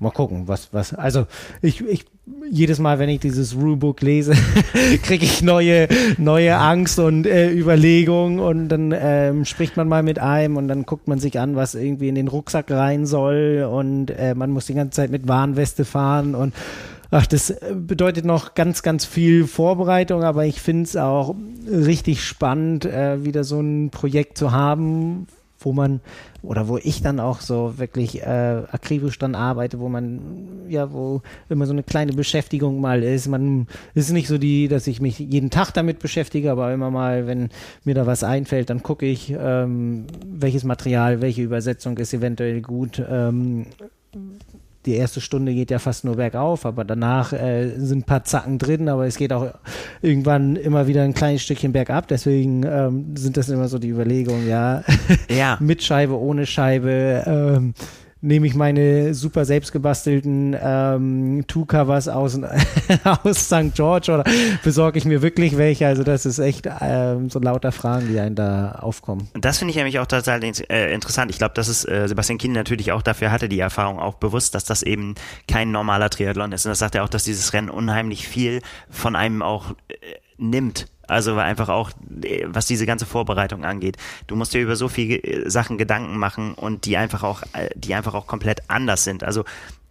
mal 0.00 0.10
gucken, 0.10 0.48
was, 0.48 0.72
was, 0.72 0.94
also 0.94 1.26
ich, 1.62 1.80
ich 1.82 2.04
jedes 2.50 2.78
Mal, 2.80 2.98
wenn 2.98 3.08
ich 3.08 3.20
dieses 3.20 3.54
Rulebook 3.54 4.00
lese, 4.02 4.34
kriege 5.02 5.24
ich 5.24 5.42
neue, 5.42 5.88
neue 6.18 6.56
Angst 6.56 6.98
und 6.98 7.24
äh, 7.24 7.52
Überlegungen 7.52 8.40
und 8.40 8.68
dann 8.68 8.92
ähm, 8.96 9.44
spricht 9.44 9.76
man 9.76 9.88
mal 9.88 10.02
mit 10.02 10.18
einem 10.18 10.56
und 10.56 10.66
dann 10.66 10.84
guckt 10.84 11.06
man 11.06 11.20
sich 11.20 11.38
an, 11.38 11.54
was 11.54 11.74
irgendwie 11.74 12.08
in 12.08 12.16
den 12.16 12.28
Rucksack 12.28 12.70
rein 12.70 13.06
soll 13.06 13.68
und 13.70 14.10
äh, 14.10 14.34
man 14.34 14.50
muss 14.50 14.66
die 14.66 14.74
ganze 14.74 14.96
Zeit 14.96 15.10
mit 15.10 15.28
Warnweste 15.28 15.84
fahren 15.84 16.34
und 16.34 16.52
ach, 17.10 17.26
das 17.26 17.54
bedeutet 17.72 18.24
noch 18.24 18.54
ganz, 18.54 18.82
ganz 18.82 19.04
viel 19.04 19.46
Vorbereitung, 19.46 20.24
aber 20.24 20.46
ich 20.46 20.60
finde 20.60 20.84
es 20.84 20.96
auch 20.96 21.34
richtig 21.70 22.24
spannend, 22.24 22.84
äh, 22.84 23.24
wieder 23.24 23.44
so 23.44 23.60
ein 23.60 23.90
Projekt 23.90 24.36
zu 24.36 24.50
haben, 24.50 25.28
wo 25.58 25.72
man 25.72 26.00
oder 26.42 26.68
wo 26.68 26.78
ich 26.78 27.02
dann 27.02 27.20
auch 27.20 27.40
so 27.40 27.78
wirklich 27.78 28.22
äh, 28.22 28.62
akribisch 28.70 29.18
dann 29.18 29.34
arbeite, 29.34 29.78
wo 29.80 29.88
man 29.88 30.66
ja, 30.68 30.92
wo 30.92 31.22
immer 31.48 31.66
so 31.66 31.72
eine 31.72 31.82
kleine 31.82 32.12
Beschäftigung 32.12 32.80
mal 32.80 33.02
ist. 33.02 33.28
Man 33.28 33.66
ist 33.94 34.10
nicht 34.12 34.28
so 34.28 34.38
die, 34.38 34.68
dass 34.68 34.86
ich 34.86 35.00
mich 35.00 35.18
jeden 35.18 35.50
Tag 35.50 35.72
damit 35.72 35.98
beschäftige, 35.98 36.50
aber 36.50 36.72
immer 36.72 36.90
mal, 36.90 37.26
wenn 37.26 37.50
mir 37.84 37.94
da 37.94 38.06
was 38.06 38.24
einfällt, 38.24 38.70
dann 38.70 38.82
gucke 38.82 39.06
ich, 39.06 39.34
ähm, 39.38 40.06
welches 40.26 40.64
Material, 40.64 41.20
welche 41.20 41.42
Übersetzung 41.42 41.96
ist 41.98 42.14
eventuell 42.14 42.60
gut. 42.60 43.02
Ähm, 43.08 43.66
die 44.86 44.94
erste 44.94 45.20
Stunde 45.20 45.52
geht 45.52 45.70
ja 45.70 45.78
fast 45.78 46.04
nur 46.04 46.16
bergauf, 46.16 46.64
aber 46.64 46.84
danach 46.84 47.32
äh, 47.32 47.72
sind 47.76 47.98
ein 47.98 48.02
paar 48.04 48.24
Zacken 48.24 48.58
drin, 48.58 48.88
aber 48.88 49.06
es 49.06 49.16
geht 49.16 49.32
auch 49.32 49.52
irgendwann 50.00 50.56
immer 50.56 50.86
wieder 50.86 51.02
ein 51.02 51.14
kleines 51.14 51.42
Stückchen 51.42 51.72
bergab. 51.72 52.08
Deswegen 52.08 52.62
ähm, 52.64 53.16
sind 53.16 53.36
das 53.36 53.48
immer 53.48 53.68
so 53.68 53.78
die 53.78 53.88
Überlegungen, 53.88 54.48
ja. 54.48 54.82
ja. 55.28 55.58
Mit 55.60 55.82
Scheibe, 55.82 56.18
ohne 56.18 56.46
Scheibe. 56.46 57.24
Ähm, 57.26 57.74
nehme 58.26 58.46
ich 58.46 58.54
meine 58.54 59.14
super 59.14 59.44
selbstgebastelten 59.44 60.56
ähm, 60.60 61.44
Two-Covers 61.46 62.08
aus, 62.08 62.38
aus 63.22 63.46
St. 63.46 63.74
George 63.74 64.12
oder 64.12 64.24
besorge 64.64 64.98
ich 64.98 65.04
mir 65.04 65.22
wirklich 65.22 65.56
welche? 65.56 65.86
Also 65.86 66.02
das 66.02 66.26
ist 66.26 66.38
echt 66.38 66.68
ähm, 66.80 67.30
so 67.30 67.38
lauter 67.38 67.72
Fragen, 67.72 68.08
die 68.08 68.18
einen 68.18 68.34
da 68.34 68.72
aufkommen. 68.80 69.28
Das 69.34 69.58
finde 69.58 69.70
ich 69.70 69.76
nämlich 69.76 70.00
auch 70.00 70.06
total 70.06 70.42
äh, 70.42 70.92
interessant. 70.92 71.30
Ich 71.30 71.38
glaube, 71.38 71.54
dass 71.54 71.68
es 71.68 71.84
äh, 71.84 72.08
Sebastian 72.08 72.38
Kien 72.38 72.52
natürlich 72.52 72.92
auch 72.92 73.02
dafür 73.02 73.30
hatte, 73.30 73.48
die 73.48 73.60
Erfahrung 73.60 74.00
auch 74.00 74.14
bewusst, 74.14 74.54
dass 74.54 74.64
das 74.64 74.82
eben 74.82 75.14
kein 75.46 75.70
normaler 75.70 76.10
Triathlon 76.10 76.52
ist. 76.52 76.66
Und 76.66 76.70
das 76.70 76.80
sagt 76.80 76.96
er 76.96 77.04
auch, 77.04 77.08
dass 77.08 77.24
dieses 77.24 77.52
Rennen 77.52 77.70
unheimlich 77.70 78.26
viel 78.26 78.60
von 78.90 79.14
einem 79.14 79.42
auch 79.42 79.70
äh, 79.88 79.94
nimmt 80.36 80.88
also 81.06 81.36
einfach 81.36 81.68
auch, 81.68 81.90
was 82.46 82.66
diese 82.66 82.86
ganze 82.86 83.06
Vorbereitung 83.06 83.64
angeht. 83.64 83.96
Du 84.26 84.36
musst 84.36 84.54
dir 84.54 84.62
über 84.62 84.76
so 84.76 84.88
viele 84.88 85.16
äh, 85.16 85.50
Sachen 85.50 85.78
Gedanken 85.78 86.18
machen 86.18 86.54
und 86.54 86.84
die 86.84 86.96
einfach 86.96 87.22
auch, 87.22 87.42
äh, 87.52 87.68
die 87.74 87.94
einfach 87.94 88.14
auch 88.14 88.26
komplett 88.26 88.62
anders 88.68 89.04
sind. 89.04 89.24
Also 89.24 89.44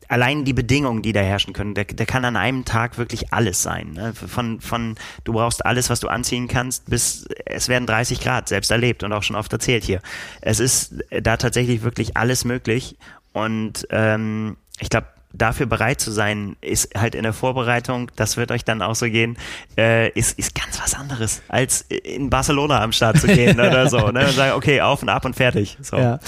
allein 0.08 0.45
die 0.45 0.54
Bedingungen, 0.54 1.01
die 1.01 1.13
da 1.13 1.21
herrschen 1.21 1.54
können, 1.54 1.73
der, 1.73 1.86
der 1.86 2.06
kann 2.06 2.25
an 2.25 2.36
einem 2.36 2.65
Tag 2.65 2.97
wirklich 2.97 3.34
alles 3.34 3.63
sein. 3.63 3.93
Ne? 3.93 4.13
Von, 4.13 4.62
von, 4.62 4.95
du 5.23 5.34
brauchst 5.34 5.65
alles, 5.65 5.89
was 5.89 5.99
du 5.99 6.08
anziehen 6.08 6.47
kannst, 6.47 6.89
bis 6.89 7.28
es 7.45 7.67
werden 7.69 7.88
30 7.88 8.19
Grad, 8.21 8.47
selbst 8.47 8.71
erlebt 8.71 9.04
und 9.04 9.13
auch 9.13 9.23
schon 9.23 9.36
oft 9.36 9.51
erzählt 9.51 9.84
hier. 9.84 10.01
Es 10.41 10.60
ist 10.60 10.95
da 11.10 11.38
tatsächlich 11.38 11.84
wirklich 11.84 12.17
alles 12.17 12.45
möglich 12.45 12.97
und 13.34 13.88
ähm, 13.89 14.58
ich 14.80 14.89
glaube, 14.89 15.08
dafür 15.38 15.65
bereit 15.65 16.00
zu 16.00 16.12
sein, 16.12 16.56
ist 16.62 16.95
halt 16.95 17.15
in 17.15 17.24
der 17.24 17.34
Vorbereitung, 17.34 18.12
das 18.15 18.38
wird 18.38 18.52
euch 18.52 18.63
dann 18.63 18.82
auch 18.82 18.95
so 18.95 19.06
gehen, 19.06 19.38
äh, 19.78 20.10
ist, 20.12 20.38
ist 20.38 20.56
ganz 20.56 20.82
was 20.82 20.93
anderes, 20.93 21.41
als 21.48 21.82
in 21.82 22.30
Barcelona 22.30 22.82
am 22.82 22.91
Start 22.91 23.19
zu 23.19 23.28
gehen 23.28 23.60
oder 23.60 23.89
so. 23.89 24.12
Ne? 24.12 24.26
Und 24.26 24.34
sagen, 24.34 24.54
okay, 24.56 24.82
auf 24.82 25.02
und 25.02 25.10
ab 25.10 25.26
und 25.26 25.36
fertig. 25.36 25.78
So. 25.82 25.98
Ja. 25.98 26.19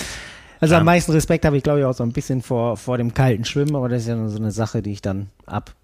Also 0.60 0.76
am 0.76 0.86
meisten 0.86 1.12
Respekt 1.12 1.46
habe 1.46 1.58
ich, 1.58 1.63
glaube 1.63 1.80
ich, 1.80 1.86
auch 1.86 1.93
so 1.93 2.04
ein 2.04 2.12
bisschen 2.12 2.41
vor, 2.41 2.78
vor 2.78 2.98
dem 2.98 3.13
kalten 3.13 3.46
Schwimmen, 3.46 3.76
aber 3.76 3.89
das 3.89 4.04
ist 4.04 4.08
ja 4.08 4.15
nur 4.15 4.30
so 4.30 4.38
eine 4.38 4.52
Sache, 4.52 4.82
die 4.82 4.91
ich 4.91 5.02
dann 5.02 5.30
ab 5.46 5.76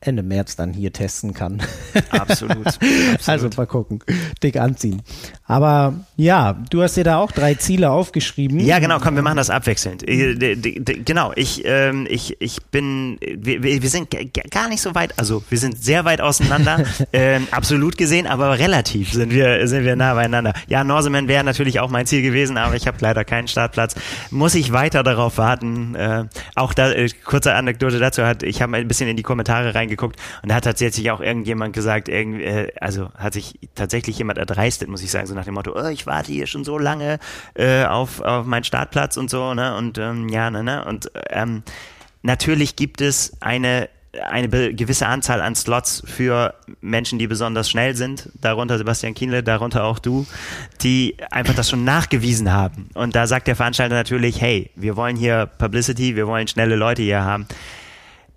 Ende 0.00 0.22
März 0.22 0.56
dann 0.56 0.72
hier 0.72 0.92
testen 0.92 1.34
kann. 1.34 1.62
Absolut. 2.10 2.66
absolut. 2.66 3.28
Also 3.28 3.48
mal 3.56 3.66
gucken. 3.66 4.00
Dick 4.42 4.56
anziehen. 4.56 5.02
Aber 5.44 5.94
ja, 6.16 6.56
du 6.70 6.82
hast 6.82 6.96
dir 6.96 7.04
da 7.04 7.18
auch 7.18 7.32
drei 7.32 7.54
Ziele 7.54 7.90
aufgeschrieben. 7.90 8.60
Ja, 8.60 8.78
genau, 8.78 8.98
komm, 8.98 9.14
wir 9.14 9.22
machen 9.22 9.36
das 9.36 9.50
abwechselnd. 9.50 10.06
Äh, 10.08 10.56
genau, 10.56 11.32
ich, 11.36 11.62
ähm, 11.64 12.06
ich, 12.10 12.40
ich 12.40 12.62
bin, 12.64 13.18
wir, 13.20 13.62
wir 13.62 13.88
sind 13.88 14.14
gar 14.50 14.68
nicht 14.68 14.80
so 14.80 14.94
weit, 14.94 15.18
also 15.18 15.42
wir 15.48 15.58
sind 15.58 15.82
sehr 15.82 16.04
weit 16.04 16.20
auseinander, 16.20 16.84
ähm, 17.12 17.46
absolut 17.50 17.96
gesehen, 17.96 18.26
aber 18.26 18.58
relativ 18.58 19.12
sind 19.12 19.32
wir, 19.32 19.66
sind 19.68 19.84
wir 19.84 19.96
nah 19.96 20.14
beieinander. 20.14 20.52
Ja, 20.68 20.84
Norseman 20.84 21.28
wäre 21.28 21.44
natürlich 21.44 21.80
auch 21.80 21.90
mein 21.90 22.06
Ziel 22.06 22.22
gewesen, 22.22 22.58
aber 22.58 22.74
ich 22.74 22.86
habe 22.86 22.98
leider 23.00 23.24
keinen 23.24 23.48
Startplatz. 23.48 23.94
Muss 24.30 24.54
ich 24.54 24.72
weiter 24.72 25.02
darauf 25.02 25.38
warten? 25.38 25.94
Äh, 25.94 26.24
auch 26.54 26.74
da, 26.74 26.90
äh, 26.90 27.08
kurze 27.24 27.54
Anekdote 27.54 27.98
dazu 27.98 28.24
hat, 28.24 28.42
ich 28.42 28.62
habe 28.62 28.76
ein 28.76 28.88
bisschen 28.88 29.08
in 29.08 29.16
die 29.16 29.22
Kommentare 29.22 29.74
reingeguckt 29.86 30.16
geguckt 30.16 30.20
und 30.42 30.50
da 30.50 30.56
hat 30.56 30.64
tatsächlich 30.64 31.10
auch 31.10 31.20
irgendjemand 31.20 31.72
gesagt, 31.72 32.08
irgendwie, 32.08 32.44
äh, 32.44 32.72
also 32.80 33.10
hat 33.16 33.32
sich 33.32 33.58
tatsächlich 33.74 34.18
jemand 34.18 34.38
erdreistet, 34.38 34.88
muss 34.88 35.02
ich 35.02 35.10
sagen, 35.10 35.26
so 35.26 35.34
nach 35.34 35.44
dem 35.44 35.54
Motto, 35.54 35.72
oh, 35.74 35.88
ich 35.88 36.06
warte 36.06 36.32
hier 36.32 36.46
schon 36.46 36.64
so 36.64 36.78
lange 36.78 37.18
äh, 37.54 37.84
auf, 37.84 38.20
auf 38.20 38.46
meinen 38.46 38.64
Startplatz 38.64 39.16
und 39.16 39.30
so, 39.30 39.54
ne? 39.54 39.76
Und 39.76 39.98
ähm, 39.98 40.28
ja, 40.28 40.50
ne, 40.50 40.62
ne? 40.62 40.84
Und 40.84 41.10
ähm, 41.30 41.62
natürlich 42.22 42.76
gibt 42.76 43.00
es 43.00 43.36
eine 43.40 43.88
eine 44.30 44.48
gewisse 44.48 45.06
Anzahl 45.06 45.42
an 45.42 45.54
Slots 45.54 46.02
für 46.06 46.54
Menschen, 46.80 47.18
die 47.18 47.26
besonders 47.26 47.68
schnell 47.68 47.94
sind, 47.94 48.30
darunter 48.40 48.78
Sebastian 48.78 49.12
Kienle, 49.12 49.42
darunter 49.42 49.84
auch 49.84 49.98
du, 49.98 50.26
die 50.80 51.16
einfach 51.30 51.54
das 51.54 51.68
schon 51.68 51.84
nachgewiesen 51.84 52.50
haben. 52.50 52.88
Und 52.94 53.14
da 53.14 53.26
sagt 53.26 53.46
der 53.46 53.56
Veranstalter 53.56 53.94
natürlich, 53.94 54.40
hey, 54.40 54.70
wir 54.74 54.96
wollen 54.96 55.16
hier 55.16 55.44
Publicity, 55.44 56.16
wir 56.16 56.26
wollen 56.26 56.48
schnelle 56.48 56.76
Leute 56.76 57.02
hier 57.02 57.24
haben 57.24 57.46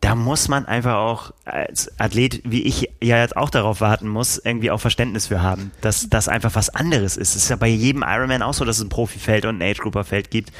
da 0.02 0.16
muss 0.16 0.48
man 0.48 0.66
einfach 0.66 0.96
auch 0.96 1.34
als 1.46 1.92
Athlet, 2.00 2.42
wie 2.46 2.64
ich 2.64 2.90
ja 3.02 3.18
jetzt 3.18 3.36
auch 3.36 3.50
darauf 3.50 3.82
warten 3.82 4.08
muss, 4.08 4.38
irgendwie 4.38 4.72
auch 4.72 4.80
Verständnis 4.80 5.28
für 5.28 5.42
haben, 5.42 5.72
dass 5.82 6.10
das 6.10 6.28
einfach 6.28 6.56
was 6.56 6.70
anderes 6.70 7.18
ist. 7.18 7.36
Es 7.36 7.44
ist 7.44 7.50
ja 7.50 7.58
bei 7.58 7.68
jedem 7.68 8.04
Ironman 8.08 8.42
auch 8.42 8.54
so, 8.54 8.64
dass 8.64 8.78
es 8.78 8.84
ein 8.84 8.90
Profifeld 8.90 9.46
und 9.46 9.58
ein 9.58 9.70
Age-Grouper-Feld 9.70 10.32
gibt. 10.32 10.52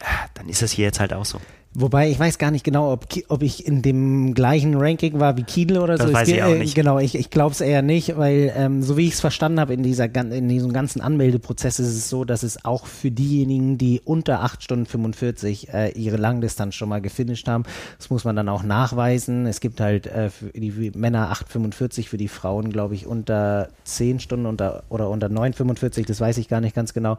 Ah, 0.00 0.26
dann 0.34 0.48
ist 0.48 0.62
das 0.62 0.72
hier 0.72 0.86
jetzt 0.86 1.00
halt 1.00 1.12
auch 1.12 1.24
so. 1.24 1.40
Wobei 1.74 2.10
ich 2.10 2.18
weiß 2.18 2.38
gar 2.38 2.50
nicht 2.50 2.64
genau, 2.64 2.92
ob, 2.92 3.06
ob 3.28 3.42
ich 3.42 3.66
in 3.66 3.82
dem 3.82 4.32
gleichen 4.34 4.74
Ranking 4.74 5.20
war 5.20 5.36
wie 5.36 5.42
Kiedel 5.42 5.78
oder 5.78 5.96
das 5.96 6.08
so. 6.08 6.12
Weiß 6.12 6.26
ich 6.26 6.42
auch 6.42 6.54
nicht. 6.54 6.74
Genau, 6.74 6.98
ich, 6.98 7.14
ich 7.14 7.30
glaube 7.30 7.52
es 7.52 7.60
eher 7.60 7.82
nicht, 7.82 8.16
weil 8.16 8.52
ähm, 8.56 8.82
so 8.82 8.96
wie 8.96 9.06
ich 9.06 9.14
es 9.14 9.20
verstanden 9.20 9.60
habe 9.60 9.74
in, 9.74 9.82
dieser, 9.82 10.12
in 10.14 10.48
diesem 10.48 10.72
ganzen 10.72 11.02
Anmeldeprozess 11.02 11.78
ist 11.78 11.88
es 11.88 12.08
so, 12.08 12.24
dass 12.24 12.42
es 12.42 12.64
auch 12.64 12.86
für 12.86 13.10
diejenigen, 13.10 13.76
die 13.76 14.00
unter 14.02 14.42
8 14.42 14.62
Stunden 14.62 14.86
45 14.86 15.72
äh, 15.72 15.90
ihre 15.90 16.16
Langdistanz 16.16 16.74
schon 16.74 16.88
mal 16.88 17.02
gefinisht 17.02 17.46
haben, 17.46 17.64
das 17.98 18.08
muss 18.08 18.24
man 18.24 18.34
dann 18.34 18.48
auch 18.48 18.62
nachweisen. 18.62 19.46
Es 19.46 19.60
gibt 19.60 19.80
halt 19.80 20.06
äh, 20.06 20.30
für 20.30 20.50
die 20.50 20.90
Männer 20.96 21.30
8,45, 21.32 22.08
für 22.08 22.16
die 22.16 22.28
Frauen 22.28 22.70
glaube 22.70 22.94
ich 22.94 23.06
unter 23.06 23.68
10 23.84 24.20
Stunden 24.20 24.46
unter, 24.46 24.84
oder 24.88 25.10
unter 25.10 25.28
9,45, 25.28 26.06
das 26.06 26.20
weiß 26.20 26.38
ich 26.38 26.48
gar 26.48 26.62
nicht 26.62 26.74
ganz 26.74 26.94
genau, 26.94 27.18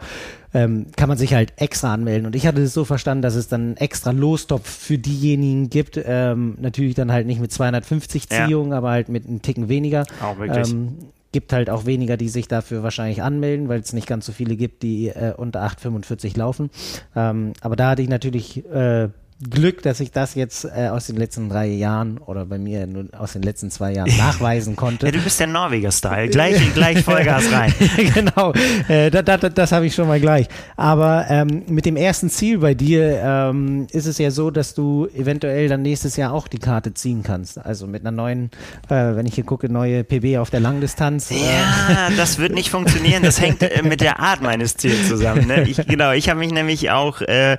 ähm, 0.53 0.88
kann 0.97 1.07
man 1.07 1.19
sich 1.19 1.33
halt 1.33 1.53
extra 1.57 1.93
anmelden. 1.93 2.25
Und 2.25 2.35
ich 2.35 2.47
hatte 2.47 2.62
es 2.62 2.73
so 2.73 2.83
verstanden, 2.83 3.21
dass 3.21 3.35
es 3.35 3.47
dann 3.47 3.77
extra 3.77 4.12
los 4.12 4.38
Lostopf 4.39 4.69
für 4.69 4.97
diejenigen 4.97 5.69
gibt. 5.69 5.99
Ähm, 6.04 6.58
natürlich 6.60 6.95
dann 6.95 7.12
halt 7.12 7.28
nicht 7.28 7.41
mit 7.41 7.52
250 7.52 8.30
Ziehungen, 8.30 8.71
ja. 8.71 8.78
aber 8.78 8.91
halt 8.91 9.10
mit 9.10 9.28
einem 9.28 9.41
Ticken 9.41 9.67
weniger. 9.69 10.06
Auch 10.21 10.38
wirklich. 10.39 10.71
Ähm, 10.71 10.95
gibt 11.32 11.54
halt 11.54 11.69
auch 11.69 11.86
weniger, 11.86 12.17
die 12.17 12.30
sich 12.30 12.47
dafür 12.47 12.82
wahrscheinlich 12.82 13.21
anmelden, 13.21 13.69
weil 13.69 13.82
es 13.82 13.93
nicht 13.93 14.08
ganz 14.08 14.25
so 14.25 14.32
viele 14.32 14.56
gibt, 14.56 14.82
die 14.82 15.10
äh, 15.10 15.34
unter 15.36 15.63
8,45 15.63 16.38
laufen. 16.38 16.71
Ähm, 17.15 17.54
aber 17.62 17.75
da 17.75 17.91
hatte 17.91 18.02
ich 18.02 18.10
natürlich 18.10 18.65
äh, 18.65 19.10
Glück, 19.41 19.82
dass 19.84 20.02
ich 20.02 20.12
das 20.12 20.36
jetzt 20.36 20.65
äh, 20.65 20.89
aus 20.89 21.08
den 21.08 21.15
letzten 21.15 21.47
drei 21.47 21.67
Jahren 21.67 22.17
oder 22.17 22.45
bei 22.45 22.58
mir 22.58 22.86
nur 22.88 23.06
aus 23.17 23.34
den 23.34 23.41
letzten 23.41 23.71
zwei 23.71 23.93
Jahren 23.93 24.12
nachweisen 24.17 24.75
konnte. 24.75 25.06
Ja, 25.06 25.13
du 25.13 25.19
bist 25.19 25.39
der 25.39 25.47
Norweger-Style. 25.47 26.28
Gleich, 26.28 26.58
gleich 26.73 27.04
Vollgas 27.04 27.49
rein. 27.49 27.73
genau, 28.13 28.52
äh, 28.89 29.10
das, 29.10 29.39
das, 29.39 29.54
das 29.54 29.71
habe 29.71 29.86
ich 29.86 29.95
schon 29.95 30.10
mal 30.10 30.19
gleich. 30.19 30.47
Aber 30.75 31.25
ähm, 31.30 31.63
mit 31.69 31.86
dem 31.86 31.95
ersten 31.95 32.30
Ziel 32.30 32.58
bei 32.58 32.73
dir 32.73 33.21
ähm, 33.23 33.88
ist 33.91 34.08
es 34.08 34.17
ja 34.17 34.30
so, 34.30 34.52
dass 34.52 34.73
du 34.73 35.08
eventuell 35.15 35.69
dann 35.69 35.84
nächstes 35.84 36.17
Jahr 36.17 36.34
auch 36.34 36.49
die 36.49 36.60
Karte 36.60 36.93
ziehen 36.93 37.23
kannst. 37.23 37.60
Also 37.60 37.88
mit 37.88 38.02
einer 38.02 38.12
neuen, 38.12 38.52
äh, 38.89 39.15
wenn 39.15 39.25
ich 39.25 39.36
hier 39.36 39.45
gucke, 39.45 39.71
neue 39.71 40.04
PB 40.04 40.38
auf 40.38 40.49
der 40.49 40.60
Langdistanz. 40.60 41.32
Äh. 41.32 41.36
Ja, 41.36 42.10
das 42.17 42.39
wird 42.39 42.54
nicht 42.54 42.71
funktionieren. 42.71 43.23
Das 43.23 43.39
hängt 43.39 43.63
äh, 43.63 43.84
mit 43.84 44.02
der 44.02 44.19
Art 44.19 44.41
meines 44.41 44.75
Ziels 44.75 45.08
zusammen. 45.08 45.47
Ne? 45.47 45.63
Ich, 45.63 45.78
genau, 45.88 46.12
ich 46.12 46.28
habe 46.28 46.39
mich 46.39 46.52
nämlich 46.52 46.91
auch, 46.91 47.21
äh, 47.21 47.58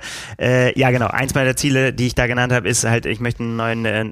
ja 0.75 0.91
genau, 0.91 1.07
eins 1.07 1.33
meiner 1.33 1.55
Ziele 1.55 1.70
Ziele, 1.71 1.93
die 1.93 2.07
ich 2.07 2.15
da 2.15 2.27
genannt 2.27 2.51
habe, 2.51 2.67
ist 2.67 2.83
halt, 2.83 3.05
ich 3.05 3.19
möchte 3.19 3.43
einen 3.43 3.55
neuen, 3.55 3.85
äh, 3.85 4.05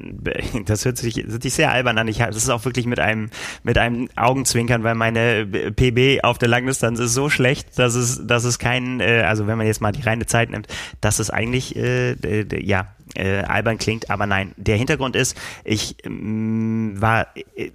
das 0.66 0.86
hört 0.86 0.98
sich, 0.98 1.18
hört 1.28 1.44
sich 1.44 1.54
sehr 1.54 1.72
albern 1.72 1.98
an. 1.98 2.08
Ich, 2.08 2.20
das 2.20 2.38
ist 2.38 2.50
auch 2.50 2.64
wirklich 2.66 2.86
mit 2.86 3.00
einem, 3.00 3.30
mit 3.64 3.78
einem 3.78 4.10
Augenzwinkern, 4.16 4.84
weil 4.84 4.96
meine 4.96 5.46
PB 5.46 6.24
auf 6.24 6.38
der 6.38 6.48
Langdistanz 6.48 7.00
ist 7.00 7.14
so 7.14 7.30
schlecht, 7.30 7.78
dass 7.78 7.96
es, 7.96 8.26
dass 8.26 8.46
es 8.46 8.60
kein, 8.60 9.02
äh, 9.02 9.24
also 9.28 9.48
wenn 9.48 9.58
man 9.58 9.68
jetzt 9.68 9.82
mal 9.82 9.92
die 9.92 10.02
reine 10.02 10.26
Zeit 10.26 10.50
nimmt, 10.50 10.68
dass 11.02 11.20
es 11.20 11.30
eigentlich, 11.30 11.76
äh, 11.76 12.16
ja, 12.64 12.88
äh, 13.16 13.40
albern 13.44 13.78
klingt, 13.78 14.10
aber 14.10 14.26
nein. 14.26 14.54
Der 14.58 14.78
Hintergrund 14.78 15.16
ist, 15.16 15.38
ich 15.64 15.96
ähm, 16.06 16.96
war 17.00 17.28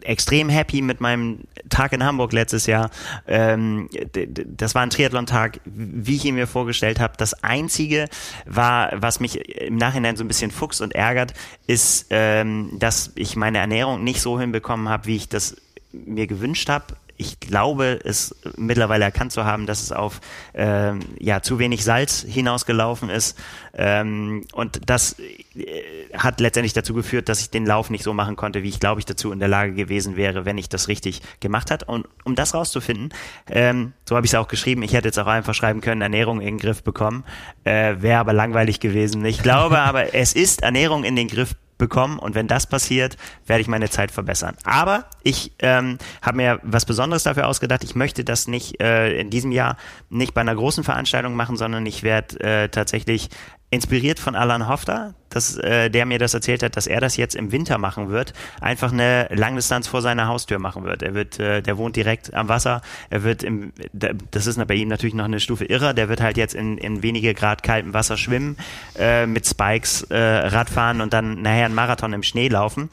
extrem 0.02 0.48
happy 0.48 0.82
mit 0.82 1.00
meinem 1.00 1.40
Tag 1.68 1.92
in 1.92 2.04
Hamburg 2.04 2.32
letztes 2.32 2.66
Jahr. 2.66 2.90
Ähm, 3.26 3.88
das 4.12 4.74
war 4.74 4.82
ein 4.82 4.90
Triathlon-Tag, 4.90 5.60
wie 5.64 6.16
ich 6.16 6.24
ihn 6.24 6.34
mir 6.34 6.46
vorgestellt 6.46 7.00
habe. 7.00 7.14
Das 7.16 7.42
Einzige 7.42 8.06
war, 8.46 8.90
was 8.94 9.20
mich 9.20 9.48
im 9.60 9.76
Nachhinein 9.76 10.16
so 10.16 10.24
ein 10.24 10.28
bisschen 10.28 10.50
fuchst 10.50 10.80
und 10.80 10.94
ärgert, 10.94 11.34
ist, 11.66 12.06
ähm, 12.10 12.70
dass 12.78 13.12
ich 13.16 13.36
meine 13.36 13.58
Ernährung 13.58 14.04
nicht 14.04 14.20
so 14.20 14.38
hinbekommen 14.38 14.88
habe, 14.88 15.06
wie 15.06 15.16
ich 15.16 15.28
das 15.28 15.56
mir 15.92 16.26
gewünscht 16.26 16.68
habe 16.68 16.96
ich 17.16 17.38
glaube, 17.40 18.00
es 18.04 18.34
mittlerweile 18.56 19.04
erkannt 19.04 19.32
zu 19.32 19.44
haben, 19.44 19.66
dass 19.66 19.82
es 19.82 19.92
auf 19.92 20.20
ähm, 20.54 21.00
ja 21.18 21.42
zu 21.42 21.58
wenig 21.58 21.84
Salz 21.84 22.24
hinausgelaufen 22.28 23.08
ist. 23.08 23.38
Ähm, 23.76 24.44
und 24.52 24.80
das 24.86 25.16
äh, 25.18 25.82
hat 26.16 26.40
letztendlich 26.40 26.72
dazu 26.72 26.94
geführt, 26.94 27.28
dass 27.28 27.40
ich 27.40 27.50
den 27.50 27.66
Lauf 27.66 27.90
nicht 27.90 28.04
so 28.04 28.14
machen 28.14 28.36
konnte, 28.36 28.62
wie 28.62 28.68
ich 28.68 28.80
glaube 28.80 29.00
ich 29.00 29.06
dazu 29.06 29.32
in 29.32 29.38
der 29.38 29.48
Lage 29.48 29.74
gewesen 29.74 30.16
wäre, 30.16 30.44
wenn 30.44 30.58
ich 30.58 30.68
das 30.68 30.88
richtig 30.88 31.22
gemacht 31.40 31.70
hat. 31.70 31.84
Und 31.84 32.06
um 32.24 32.34
das 32.34 32.54
rauszufinden, 32.54 33.12
ähm, 33.48 33.92
so 34.08 34.16
habe 34.16 34.26
ich 34.26 34.32
es 34.32 34.38
auch 34.38 34.48
geschrieben, 34.48 34.82
ich 34.82 34.92
hätte 34.92 35.08
jetzt 35.08 35.18
auch 35.18 35.26
einfach 35.26 35.54
schreiben 35.54 35.80
können, 35.80 36.02
Ernährung 36.02 36.40
in 36.40 36.46
den 36.46 36.58
Griff 36.58 36.82
bekommen, 36.82 37.24
äh, 37.64 37.96
wäre 38.00 38.18
aber 38.18 38.32
langweilig 38.32 38.80
gewesen. 38.80 39.24
Ich 39.24 39.42
glaube 39.42 39.78
aber, 39.78 40.14
es 40.14 40.32
ist 40.32 40.62
Ernährung 40.62 41.04
in 41.04 41.16
den 41.16 41.28
Griff 41.28 41.54
bekommen 41.78 42.18
und 42.18 42.34
wenn 42.34 42.46
das 42.46 42.66
passiert, 42.66 43.16
werde 43.46 43.60
ich 43.60 43.68
meine 43.68 43.90
Zeit 43.90 44.10
verbessern. 44.10 44.56
Aber 44.64 45.06
ich 45.22 45.52
ähm, 45.58 45.98
habe 46.22 46.36
mir 46.36 46.60
was 46.62 46.84
Besonderes 46.84 47.24
dafür 47.24 47.48
ausgedacht. 47.48 47.84
Ich 47.84 47.94
möchte 47.94 48.24
das 48.24 48.48
nicht 48.48 48.80
äh, 48.80 49.18
in 49.18 49.30
diesem 49.30 49.52
Jahr 49.52 49.76
nicht 50.10 50.34
bei 50.34 50.40
einer 50.40 50.54
großen 50.54 50.84
Veranstaltung 50.84 51.34
machen, 51.34 51.56
sondern 51.56 51.84
ich 51.86 52.02
werde 52.02 52.40
äh, 52.40 52.68
tatsächlich 52.68 53.30
inspiriert 53.70 54.20
von 54.20 54.36
Alan 54.36 54.68
Hofter, 54.68 55.14
dass, 55.30 55.56
äh, 55.58 55.90
der 55.90 56.06
mir 56.06 56.18
das 56.18 56.32
erzählt 56.32 56.62
hat, 56.62 56.76
dass 56.76 56.86
er 56.86 57.00
das 57.00 57.16
jetzt 57.16 57.34
im 57.34 57.50
Winter 57.50 57.76
machen 57.78 58.08
wird, 58.08 58.32
einfach 58.60 58.92
eine 58.92 59.28
Langdistanz 59.34 59.88
vor 59.88 60.00
seiner 60.00 60.28
Haustür 60.28 60.58
machen 60.60 60.84
wird. 60.84 61.02
Er 61.02 61.14
wird, 61.14 61.40
äh, 61.40 61.60
der 61.60 61.76
wohnt 61.76 61.96
direkt 61.96 62.32
am 62.34 62.48
Wasser, 62.48 62.82
er 63.10 63.24
wird 63.24 63.42
im, 63.42 63.72
das 63.92 64.46
ist 64.46 64.64
bei 64.66 64.74
ihm 64.74 64.88
natürlich 64.88 65.14
noch 65.14 65.24
eine 65.24 65.40
Stufe 65.40 65.64
irrer, 65.64 65.92
der 65.92 66.08
wird 66.08 66.20
halt 66.20 66.36
jetzt 66.36 66.54
in, 66.54 66.78
in 66.78 67.02
wenige 67.02 67.34
Grad 67.34 67.62
kaltem 67.62 67.92
Wasser 67.94 68.16
schwimmen, 68.16 68.56
äh, 68.96 69.26
mit 69.26 69.46
Spikes 69.46 70.02
äh, 70.02 70.16
Radfahren 70.16 71.00
und 71.00 71.12
dann 71.12 71.42
nachher 71.42 71.66
einen 71.66 71.74
Marathon 71.74 72.12
im 72.12 72.22
Schnee 72.22 72.48
laufen. 72.48 72.90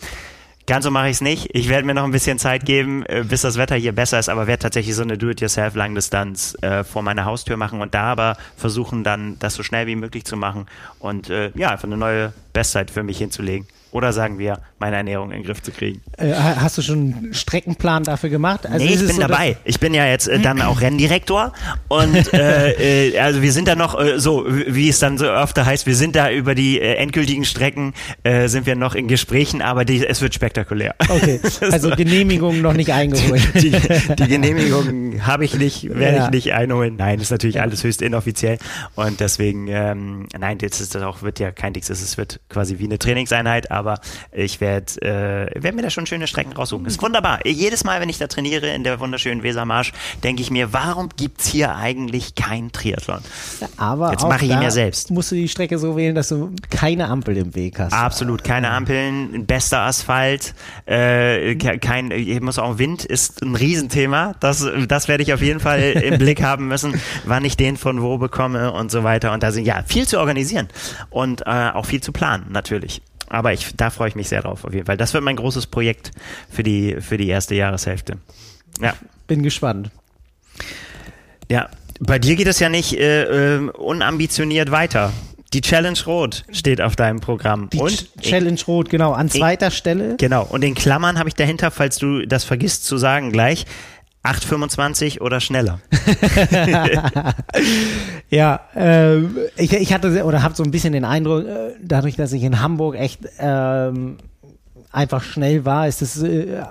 Ganz 0.72 0.86
so 0.86 0.92
mache 0.92 1.10
ich 1.10 1.16
es 1.16 1.22
nicht. 1.22 1.50
Ich 1.54 1.68
werde 1.68 1.86
mir 1.86 1.94
noch 1.94 2.06
ein 2.06 2.14
bisschen 2.14 2.40
Zeit 2.40 2.64
geben, 2.64 3.06
äh, 3.08 3.26
bis 3.28 3.42
das 3.42 3.58
Wetter 3.58 3.76
hier 3.76 3.92
besser 3.92 4.20
ist, 4.20 4.30
aber 4.30 4.48
werde 4.48 4.62
tatsächlich 4.62 4.96
so 4.96 5.02
eine 5.02 5.18
Do-it-yourself-Langdistanz 5.18 6.56
äh, 6.62 6.86
vor 6.86 7.02
meiner 7.02 7.26
Haustür 7.26 7.58
machen 7.58 7.82
und 7.82 7.94
da 7.94 8.04
aber 8.04 8.38
versuchen 8.56 9.04
dann, 9.04 9.38
das 9.40 9.56
so 9.56 9.64
schnell 9.64 9.86
wie 9.88 9.98
möglich 9.98 10.24
zu 10.24 10.38
machen 10.38 10.68
und 11.00 11.30
äh, 11.30 11.52
ja, 11.56 11.72
einfach 11.72 11.90
eine 11.90 11.98
neue 11.98 12.32
Bestzeit 12.54 12.90
für 12.90 13.04
mich 13.04 13.18
hinzulegen. 13.18 13.68
Oder 13.92 14.14
sagen 14.14 14.40
wir, 14.40 14.62
meine 14.82 14.98
Ernährung 14.98 15.32
in 15.32 15.38
den 15.38 15.46
Griff 15.46 15.62
zu 15.62 15.72
kriegen. 15.72 16.02
Äh, 16.18 16.34
hast 16.34 16.78
du 16.78 16.82
schon 16.82 16.98
einen 16.98 17.34
Streckenplan 17.34 18.04
dafür 18.04 18.30
gemacht? 18.30 18.66
Also 18.66 18.84
nee, 18.84 18.94
ich 18.94 19.00
bin 19.00 19.16
so, 19.16 19.22
dabei. 19.22 19.56
Ich 19.64 19.80
bin 19.80 19.94
ja 19.94 20.06
jetzt 20.06 20.28
äh, 20.28 20.40
dann 20.40 20.62
auch 20.62 20.82
Renndirektor 20.82 21.54
und 21.88 22.34
äh, 22.34 23.12
äh, 23.12 23.20
also 23.20 23.42
wir 23.42 23.54
sind 23.54 23.68
da 23.68 23.76
noch 23.76 23.98
äh, 23.98 24.20
so, 24.20 24.46
wie 24.48 24.90
es 24.90 25.00
dann 25.00 25.18
so 25.18 25.26
öfter 25.26 25.66
heißt, 25.66 25.86
wir 25.86 25.96
sind 25.96 26.16
da 26.16 26.32
über 26.32 26.56
die 26.56 26.82
äh, 26.82 26.96
endgültigen 26.96 27.46
Strecken, 27.46 27.94
sind 28.46 28.66
wir 28.66 28.76
noch 28.76 28.96
in 28.96 29.08
Gesprächen, 29.08 29.62
aber 29.62 29.86
die, 29.86 30.06
es 30.06 30.22
wird 30.22 30.34
spektakulär. 30.34 30.96
Okay, 31.08 31.40
also 31.72 31.92
Genehmigung 31.92 32.62
noch 32.62 32.74
nicht 32.74 32.92
eingeholt. 32.94 33.42
Die, 33.56 33.72
die 33.72 34.28
Genehmigung 34.28 35.26
habe 35.26 35.46
ich 35.46 35.56
nicht, 35.56 35.88
werde 35.90 36.18
ja. 36.18 36.26
ich 36.26 36.32
nicht 36.32 36.54
einholen. 36.54 36.96
Nein, 36.98 37.20
ist 37.20 37.30
natürlich 37.32 37.58
ja. 37.58 37.62
alles 37.62 37.84
höchst 37.84 38.02
inoffiziell 38.02 38.58
und 38.96 39.20
deswegen, 39.20 39.68
ähm, 39.68 40.28
nein, 40.38 40.58
jetzt 40.62 40.82
ist 40.82 40.96
das 40.96 41.04
auch, 41.04 41.22
wird 41.22 41.40
ja 41.40 41.52
kein 41.52 41.74
Dix, 41.74 41.90
es 41.90 42.18
wird 42.18 42.40
quasi 42.50 42.80
wie 42.80 42.86
eine 42.86 42.98
Trainingseinheit, 42.98 43.70
aber 43.70 44.00
ich 44.32 44.60
werde 44.60 44.71
äh, 44.80 45.48
werd 45.56 45.76
mir 45.76 45.82
da 45.82 45.90
schon 45.90 46.06
schöne 46.06 46.28
Strecken 46.28 46.54
raussuchen. 46.54 46.86
Ist 46.86 47.02
wunderbar. 47.02 47.46
Jedes 47.46 47.84
Mal, 47.84 48.02
wenn 48.02 48.10
ich 48.10 48.18
da 48.18 48.28
trainiere 48.28 48.68
in 48.68 48.84
der 48.84 49.00
wunderschönen 49.00 49.44
Wesermarsch, 49.44 49.94
denke 50.24 50.42
ich 50.42 50.52
mir, 50.52 50.74
warum 50.74 51.10
gibt 51.16 51.42
es 51.42 51.48
hier 51.48 51.76
eigentlich 51.76 52.36
kein 52.36 52.72
Triathlon? 52.72 53.20
Aber 53.78 54.12
Jetzt 54.12 54.24
mache 54.24 54.46
ich 54.46 54.52
ihn 54.52 54.62
ja 54.62 54.72
selbst. 54.72 55.12
Musst 55.12 55.32
du 55.32 55.36
die 55.36 55.48
Strecke 55.48 55.78
so 55.78 55.96
wählen, 55.98 56.16
dass 56.16 56.30
du 56.30 56.52
keine 56.70 57.08
Ampel 57.08 57.38
im 57.38 57.56
Weg 57.56 57.80
hast. 57.80 57.94
Absolut, 57.94 58.44
keine 58.44 58.72
Ampeln, 58.72 59.46
bester 59.46 59.82
Asphalt, 59.82 60.54
äh, 60.86 61.56
kein, 61.56 62.12
ich 62.12 62.40
muss 62.42 62.60
auch 62.60 62.78
Wind 62.78 63.06
ist 63.06 63.42
ein 63.42 63.56
Riesenthema. 63.56 64.34
Das, 64.40 64.66
das 64.88 65.08
werde 65.08 65.24
ich 65.24 65.34
auf 65.34 65.42
jeden 65.42 65.60
Fall 65.60 65.82
im 65.82 66.18
Blick 66.18 66.42
haben 66.44 66.68
müssen, 66.68 67.00
wann 67.26 67.46
ich 67.46 67.58
den 67.58 67.78
von 67.78 68.02
wo 68.02 68.18
bekomme 68.18 68.72
und 68.72 68.92
so 68.92 69.04
weiter. 69.04 69.34
Und 69.34 69.44
da 69.44 69.52
sind 69.52 69.66
ja 69.66 69.84
viel 69.86 70.08
zu 70.08 70.20
organisieren 70.20 70.68
und 71.10 71.42
äh, 71.46 71.70
auch 71.74 71.86
viel 71.86 72.02
zu 72.02 72.12
planen, 72.12 72.48
natürlich. 72.50 73.02
Aber 73.32 73.54
ich, 73.54 73.74
da 73.78 73.90
freue 73.90 74.10
ich 74.10 74.16
mich 74.16 74.28
sehr 74.28 74.42
drauf, 74.42 74.66
auf 74.66 74.74
jeden 74.74 74.86
Fall. 74.86 74.98
Das 74.98 75.14
wird 75.14 75.24
mein 75.24 75.38
großes 75.38 75.68
Projekt 75.68 76.12
für 76.50 76.64
die, 76.64 76.98
für 77.00 77.16
die 77.16 77.30
erste 77.30 77.56
Jahreshälfte. 77.56 78.18
Ja. 78.82 78.94
Bin 79.26 79.42
gespannt. 79.42 79.90
Ja, 81.50 81.70
bei 82.02 82.20
dir 82.20 82.36
geht 82.36 82.48
es 82.48 82.60
ja 82.60 82.68
nicht 82.68 82.94
äh, 82.94 83.56
äh, 83.56 83.70
unambitioniert 83.70 84.72
weiter. 84.72 85.14
Die 85.54 85.62
Challenge 85.62 85.98
Rot 86.06 86.44
steht 86.52 86.82
auf 86.82 86.98
deinem 86.98 87.22
Programm. 87.22 87.70
Die 87.70 87.78
und 87.78 87.92
Ch 87.92 88.22
Challenge 88.22 88.60
Rot, 88.68 88.90
genau, 88.90 89.14
an 89.14 89.30
zweiter 89.30 89.68
in, 89.68 89.72
Stelle. 89.72 90.16
Genau, 90.18 90.44
und 90.44 90.62
in 90.62 90.76
Klammern 90.76 91.18
habe 91.18 91.30
ich 91.30 91.36
dahinter, 91.36 91.72
falls 91.72 91.98
du 92.00 92.26
das 92.26 92.44
vergisst 92.44 92.84
zu 92.84 92.98
sagen 92.98 93.32
gleich, 93.32 93.66
8,25 94.24 95.22
oder 95.22 95.40
schneller? 95.40 95.80
ja, 98.30 98.60
äh, 98.76 99.20
ich, 99.58 99.74
ich 99.74 99.94
hatte 99.94 100.24
oder 100.24 100.44
habe 100.44 100.56
so 100.56 100.64
ein 100.64 100.72
bisschen 100.72 100.94
den 100.94 101.06
Eindruck, 101.06 101.46
äh, 101.46 101.74
dadurch, 101.82 102.16
dass 102.16 102.32
ich 102.34 102.44
in 102.44 102.62
Hamburg 102.62 102.96
echt 102.96 103.22
ähm, 103.40 104.18
einfach 104.92 105.24
schnell 105.24 105.66
war, 105.66 105.88
ist 105.88 106.02
es 106.02 106.22
äh, 106.22 106.64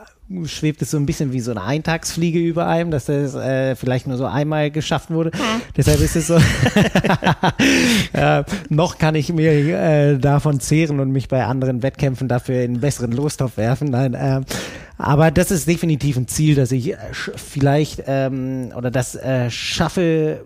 schwebt 0.45 0.81
es 0.81 0.93
so 0.93 0.97
ein 0.97 1.07
bisschen 1.07 1.33
wie 1.33 1.41
so 1.41 1.51
eine 1.51 1.63
Eintagsfliege 1.63 2.39
über 2.39 2.67
einem, 2.67 2.91
dass 2.91 3.07
das 3.07 3.35
äh, 3.35 3.75
vielleicht 3.75 4.07
nur 4.07 4.17
so 4.17 4.27
einmal 4.27 4.71
geschafft 4.71 5.11
wurde. 5.11 5.33
Hm. 5.33 5.61
Deshalb 5.77 6.01
ist 6.01 6.15
es 6.15 6.29
so, 6.29 6.37
äh, 8.13 8.45
noch 8.69 8.99
kann 8.99 9.17
ich 9.17 9.33
mir 9.33 9.53
äh, 9.53 10.19
davon 10.19 10.61
zehren 10.61 11.01
und 11.01 11.11
mich 11.11 11.27
bei 11.29 11.45
anderen 11.45 11.83
Wettkämpfen 11.83 12.29
dafür 12.29 12.63
in 12.63 12.73
einen 12.73 12.81
besseren 12.81 13.11
Lostopf 13.11 13.57
werfen. 13.57 13.89
Nein, 13.91 14.15
äh, 14.15 14.43
aber 15.01 15.31
das 15.31 15.51
ist 15.51 15.67
definitiv 15.67 16.17
ein 16.17 16.29
Ziel, 16.29 16.55
dass 16.55 16.73
ich 16.73 16.93
äh, 16.93 16.97
vielleicht 17.13 18.05
ähm, 18.07 18.73
oder 18.77 18.91
das 18.91 19.15
äh, 19.15 19.51
schaffe, 19.51 20.45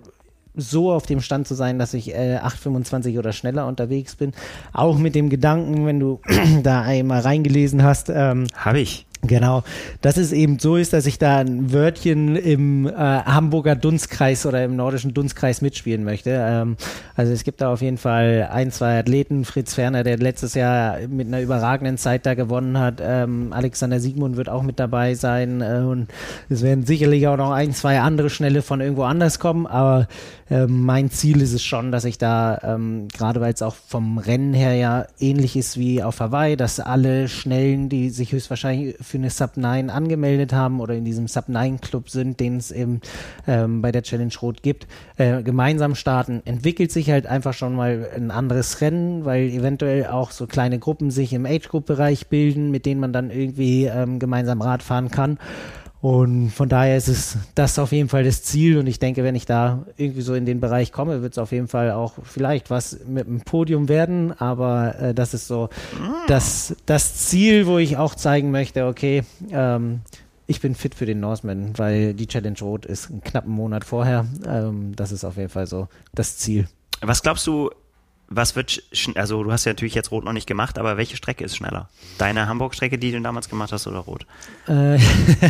so 0.57 0.93
auf 0.93 1.07
dem 1.07 1.21
Stand 1.21 1.49
zu 1.49 1.55
sein, 1.55 1.79
dass 1.79 1.95
ich 1.95 2.15
äh, 2.15 2.39
8,25 2.39 3.19
oder 3.19 3.33
schneller 3.33 3.67
unterwegs 3.67 4.15
bin. 4.15 4.33
Auch 4.73 4.99
mit 4.99 5.15
dem 5.17 5.29
Gedanken, 5.29 5.87
wenn 5.87 5.99
du 5.99 6.21
da 6.63 6.83
einmal 6.83 7.21
reingelesen 7.21 7.83
hast. 7.83 8.09
Ähm, 8.09 8.47
Habe 8.55 8.81
ich. 8.81 9.07
Genau, 9.27 9.63
dass 10.03 10.19
es 10.19 10.33
eben 10.33 10.59
so 10.59 10.77
ist, 10.77 10.93
dass 10.93 11.07
ich 11.07 11.19
da 11.19 11.39
ein 11.39 11.73
Wörtchen 11.73 12.37
im 12.37 12.87
äh, 12.87 12.93
Hamburger 12.93 13.75
Dunstkreis 13.75 14.45
oder 14.45 14.63
im 14.65 14.77
nordischen 14.77 15.15
Dunstkreis 15.15 15.63
mitspielen 15.63 16.05
möchte. 16.05 16.31
Ähm, 16.31 16.77
also 17.17 17.33
es 17.33 17.43
gibt 17.43 17.63
da 17.63 17.73
auf 17.73 17.81
jeden 17.81 17.97
Fall 17.97 18.49
ein, 18.53 18.71
zwei 18.71 18.99
Athleten. 18.99 19.45
Fritz 19.45 19.75
Ferner, 19.75 20.05
der 20.05 20.19
letztes 20.19 20.55
Jahr 20.55 20.99
mit 21.09 21.27
einer 21.29 21.41
überragenden 21.41 21.97
Zeit 21.97 22.27
da 22.27 22.35
gewonnen 22.35 22.79
hat. 22.79 23.01
Ähm, 23.03 23.53
Alexander 23.53 23.99
Siegmund 23.99 24.37
wird 24.37 24.51
auch 24.51 24.63
mit 24.63 24.79
dabei 24.79 25.15
sein. 25.15 25.63
Äh, 25.63 25.85
und 25.87 26.09
es 26.51 26.63
werden 26.63 26.85
sicherlich 26.85 27.27
auch 27.27 27.39
noch 27.39 27.53
ein, 27.53 27.73
zwei 27.73 28.01
andere 28.01 28.29
Schnelle 28.29 28.61
von 28.61 28.83
irgendwo 28.83 29.05
anders 29.05 29.39
kommen. 29.39 29.67
Aber 29.67 30.07
äh, 30.51 30.67
mein 30.67 31.11
Ziel 31.11 31.41
ist 31.41 31.53
es 31.53 31.63
schon, 31.63 31.91
dass 31.91 32.05
ich 32.05 32.19
da, 32.19 32.59
ähm, 32.63 33.09
gerade 33.09 33.41
weil 33.41 33.53
es 33.55 33.63
auch 33.63 33.75
vom 33.75 34.19
Rennen 34.19 34.53
her 34.53 34.75
ja 34.75 35.07
ähnlich 35.19 35.57
ist 35.57 35.79
wie 35.79 36.03
auf 36.03 36.21
Hawaii, 36.21 36.57
dass 36.57 36.81
alle 36.81 37.29
Schnellen, 37.29 37.89
die 37.89 38.11
sich 38.11 38.33
höchstwahrscheinlich 38.33 38.97
für 39.01 39.19
eine 39.19 39.31
Sub 39.31 39.57
9 39.57 39.91
angemeldet 39.91 40.53
haben 40.53 40.81
oder 40.81 40.95
in 40.95 41.05
diesem 41.05 41.29
Sub 41.29 41.49
9 41.49 41.81
Club 41.81 42.11
sind, 42.11 42.41
den 42.41 42.59
es 42.59 42.71
eben 42.71 43.01
ähm, 43.47 43.81
bei 43.81 43.91
der 43.93 44.03
Challenge 44.03 44.35
Rot 44.43 44.63
gibt, 44.63 44.87
äh, 45.17 45.43
gemeinsam 45.43 45.95
starten, 45.95 46.43
entwickelt 46.45 46.93
sich 46.93 47.11
halt 47.11 47.27
einfach 47.27 47.55
schon 47.55 47.75
mal 47.75 48.09
ein 48.15 48.31
anderes 48.31 48.81
Rennen, 48.81 49.25
weil 49.25 49.49
eventuell 49.49 50.07
auch 50.07 50.31
so 50.31 50.47
kleine 50.47 50.79
Gruppen 50.79 51.11
sich 51.11 51.33
im 51.33 51.47
Age-Group-Bereich 51.47 52.29
bilden, 52.29 52.71
mit 52.71 52.87
denen 52.87 53.01
man 53.01 53.13
dann 53.13 53.31
irgendwie 53.31 53.87
ähm, 53.87 54.19
gemeinsam 54.19 54.61
Rad 54.61 54.83
fahren 54.83 55.11
kann. 55.11 55.39
Und 56.05 56.51
von 56.51 56.69
daher 56.69 56.99
ist 56.99 57.09
es 57.09 57.39
das 57.55 57.79
auf 57.79 57.91
jeden 57.91 58.11
Fall 58.11 58.25
das 58.25 58.43
Ziel. 58.43 58.77
Und 58.77 58.87
ich 58.87 58.99
denke, 58.99 59.25
wenn 59.25 59.35
ich 59.35 59.47
da 59.47 59.87
irgendwie 59.97 60.21
so 60.21 60.35
in 60.35 60.45
den 60.45 60.61
Bereich 60.61 60.93
komme, 60.93 61.23
wird 61.23 61.33
es 61.33 61.39
auf 61.39 61.51
jeden 61.51 61.67
Fall 61.67 61.93
auch 61.93 62.13
vielleicht 62.25 62.69
was 62.69 62.99
mit 63.07 63.27
dem 63.27 63.41
Podium 63.41 63.89
werden. 63.89 64.39
Aber 64.39 65.01
äh, 65.01 65.15
das 65.15 65.33
ist 65.33 65.47
so 65.47 65.71
das, 66.27 66.77
das 66.85 67.15
Ziel, 67.15 67.67
wo 67.67 67.79
ich 67.79 67.97
auch 67.97 68.15
zeigen 68.15 68.51
möchte, 68.51 68.85
okay, 68.87 69.23
ähm, 69.51 70.03
ich 70.47 70.61
bin 70.61 70.75
fit 70.75 70.95
für 70.95 71.07
den 71.07 71.21
Norseman, 71.21 71.73
weil 71.79 72.13
die 72.13 72.27
Challenge 72.27 72.59
Rot 72.61 72.85
ist 72.85 73.11
einen 73.11 73.23
knappen 73.23 73.55
Monat 73.55 73.87
vorher. 73.87 74.27
Ähm, 74.47 74.95
das 74.97 75.11
ist 75.11 75.25
auf 75.25 75.39
jeden 75.39 75.49
Fall 75.49 75.67
so 75.67 75.89
das 76.13 76.37
Ziel. 76.37 76.69
Was 77.01 77.23
glaubst 77.23 77.47
du, 77.47 77.71
was 78.37 78.57
wird, 78.57 78.83
also 79.15 79.43
du 79.43 79.53
hast 79.53 79.65
ja 79.65 79.71
natürlich 79.71 79.95
jetzt 79.95 80.11
Rot 80.11 80.25
noch 80.25 80.33
nicht 80.33 80.47
gemacht, 80.47 80.79
aber 80.79 80.97
welche 80.97 81.17
Strecke 81.17 81.45
ist 81.45 81.57
schneller? 81.57 81.89
Deine 82.19 82.49
Hamburg-Strecke, 82.49 82.99
die 82.99 83.13
du 83.13 83.21
damals 83.21 83.49
gemacht 83.49 83.73
hast, 83.73 83.87
oder 83.87 83.99
Rot? 83.99 84.27
Äh, 84.67 84.99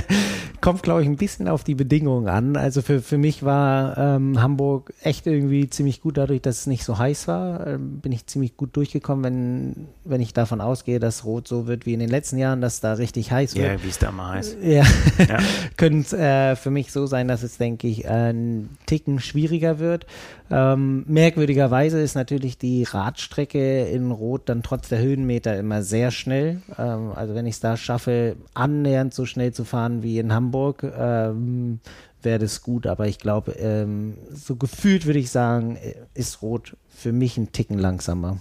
kommt, 0.61 0.83
glaube 0.83 1.03
ich, 1.03 1.09
ein 1.09 1.17
bisschen 1.17 1.49
auf 1.49 1.65
die 1.65 1.75
Bedingungen 1.75 2.29
an. 2.29 2.57
Also 2.57 2.83
für, 2.83 3.01
für 3.01 3.19
mich 3.19 3.43
war 3.43 3.97
ähm, 3.99 4.41
Hamburg 4.41 4.93
echt 5.03 5.27
irgendwie 5.27 5.69
ziemlich 5.69 6.01
gut, 6.01 6.17
dadurch, 6.17 6.43
dass 6.43 6.61
es 6.61 6.67
nicht 6.67 6.85
so 6.85 6.99
heiß 6.99 7.29
war. 7.29 7.67
Ähm, 7.67 8.01
bin 8.01 8.13
ich 8.13 8.27
ziemlich 8.27 8.57
gut 8.57 8.77
durchgekommen, 8.77 9.25
wenn, 9.25 9.89
wenn 10.05 10.21
ich 10.21 10.33
davon 10.33 10.61
ausgehe, 10.61 11.01
dass 11.01 11.25
Rot 11.25 11.49
so 11.49 11.67
wird 11.67 11.87
wie 11.87 11.95
in 11.95 12.01
den 12.01 12.11
letzten 12.11 12.39
Jahren, 12.39 12.61
dass 12.61 12.81
da 12.81 12.95
richtig 12.95 13.31
heiß 13.31 13.57
wird. 13.57 13.67
Ja, 13.67 13.83
wie 13.83 13.89
es 13.89 13.99
da 13.99 14.11
mal 14.11 14.35
heißt. 14.35 14.59
Ja, 14.65 14.85
ja. 15.19 15.39
könnte 15.77 16.17
äh, 16.17 16.57
für 16.57 16.71
mich 16.71 16.91
so 16.91 17.07
sein, 17.07 17.29
dass 17.29 17.43
es, 17.43 17.59
denke 17.59 17.87
ich, 17.87 18.09
ein 18.09 18.71
Ticken 18.87 19.21
schwieriger 19.21 19.79
wird. 19.79 20.07
Ähm, 20.51 21.05
merkwürdigerweise 21.07 22.01
ist 22.01 22.15
natürlich 22.15 22.59
die 22.59 22.74
die 22.75 22.85
Radstrecke 22.85 23.87
in 23.87 24.11
Rot 24.11 24.49
dann 24.49 24.63
trotz 24.63 24.89
der 24.89 24.99
Höhenmeter 24.99 25.57
immer 25.57 25.83
sehr 25.83 26.11
schnell. 26.11 26.63
Ähm, 26.79 27.13
also 27.15 27.35
wenn 27.35 27.47
ich 27.47 27.55
es 27.55 27.61
da 27.61 27.77
schaffe, 27.77 28.37
annähernd 28.55 29.15
so 29.15 29.27
schnell 29.27 29.53
zu 29.53 29.65
fahren 29.65 30.03
wie 30.03 30.19
in 30.19 30.33
Hamburg, 30.33 30.83
ähm, 30.83 31.81
wäre 32.25 32.39
das 32.39 32.63
gut. 32.63 32.87
Aber 32.87 33.07
ich 33.07 33.19
glaube, 33.19 33.53
ähm, 33.53 34.15
so 34.33 34.57
gefühlt 34.57 35.07
würde 35.07 35.19
ich 35.19 35.31
sagen, 35.31 35.79
ist 36.15 36.43
Rot 36.43 36.77
für 36.89 37.13
mich 37.13 37.37
ein 37.37 37.53
Ticken 37.53 37.79
langsamer. 37.79 38.39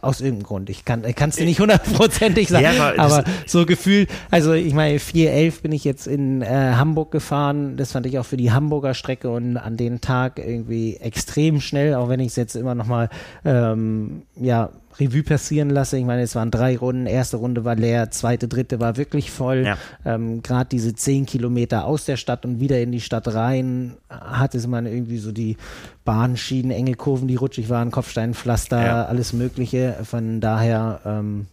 Aus 0.00 0.22
irgendeinem 0.22 0.46
Grund. 0.46 0.70
Ich 0.70 0.86
kann 0.86 1.04
es 1.04 1.36
dir 1.36 1.44
nicht 1.44 1.60
hundertprozentig 1.60 2.48
sagen, 2.48 2.64
ja, 2.64 2.94
aber, 2.94 2.98
aber 2.98 3.24
so 3.46 3.66
gefühlt, 3.66 4.08
also 4.30 4.54
ich 4.54 4.72
meine, 4.72 4.96
4.11 4.96 5.60
bin 5.60 5.72
ich 5.72 5.84
jetzt 5.84 6.06
in 6.06 6.40
äh, 6.40 6.46
Hamburg 6.46 7.10
gefahren. 7.10 7.76
Das 7.76 7.92
fand 7.92 8.06
ich 8.06 8.18
auch 8.18 8.24
für 8.24 8.38
die 8.38 8.52
Hamburger 8.52 8.94
Strecke 8.94 9.28
und 9.28 9.58
an 9.58 9.76
den 9.76 10.00
Tag 10.00 10.38
irgendwie 10.38 10.96
extrem 10.96 11.60
schnell, 11.60 11.94
auch 11.94 12.08
wenn 12.08 12.20
ich 12.20 12.28
es 12.28 12.36
jetzt 12.36 12.56
immer 12.56 12.74
noch 12.74 12.86
mal 12.86 13.10
ähm, 13.44 14.22
ja, 14.36 14.70
Revue 14.98 15.22
passieren 15.22 15.70
lasse. 15.70 15.98
Ich 15.98 16.04
meine, 16.04 16.22
es 16.22 16.34
waren 16.34 16.50
drei 16.50 16.76
Runden. 16.76 17.06
Erste 17.06 17.36
Runde 17.36 17.64
war 17.64 17.76
leer, 17.76 18.10
zweite, 18.10 18.48
dritte 18.48 18.80
war 18.80 18.96
wirklich 18.96 19.30
voll. 19.30 19.64
Ja. 19.66 19.78
Ähm, 20.04 20.42
Gerade 20.42 20.68
diese 20.70 20.94
zehn 20.94 21.26
Kilometer 21.26 21.84
aus 21.84 22.04
der 22.04 22.16
Stadt 22.16 22.44
und 22.44 22.60
wieder 22.60 22.80
in 22.80 22.92
die 22.92 23.00
Stadt 23.00 23.32
rein 23.34 23.96
hatte 24.08 24.66
man 24.68 24.86
irgendwie 24.86 25.18
so 25.18 25.32
die 25.32 25.56
Bahnschienen, 26.04 26.70
enge 26.70 26.94
Kurven, 26.94 27.28
die 27.28 27.36
rutschig 27.36 27.68
waren, 27.68 27.90
Kopfsteinpflaster, 27.90 28.84
ja. 28.84 29.04
alles 29.06 29.32
Mögliche. 29.32 29.96
Von 30.04 30.40
daher, 30.40 31.00
ähm, 31.04 31.46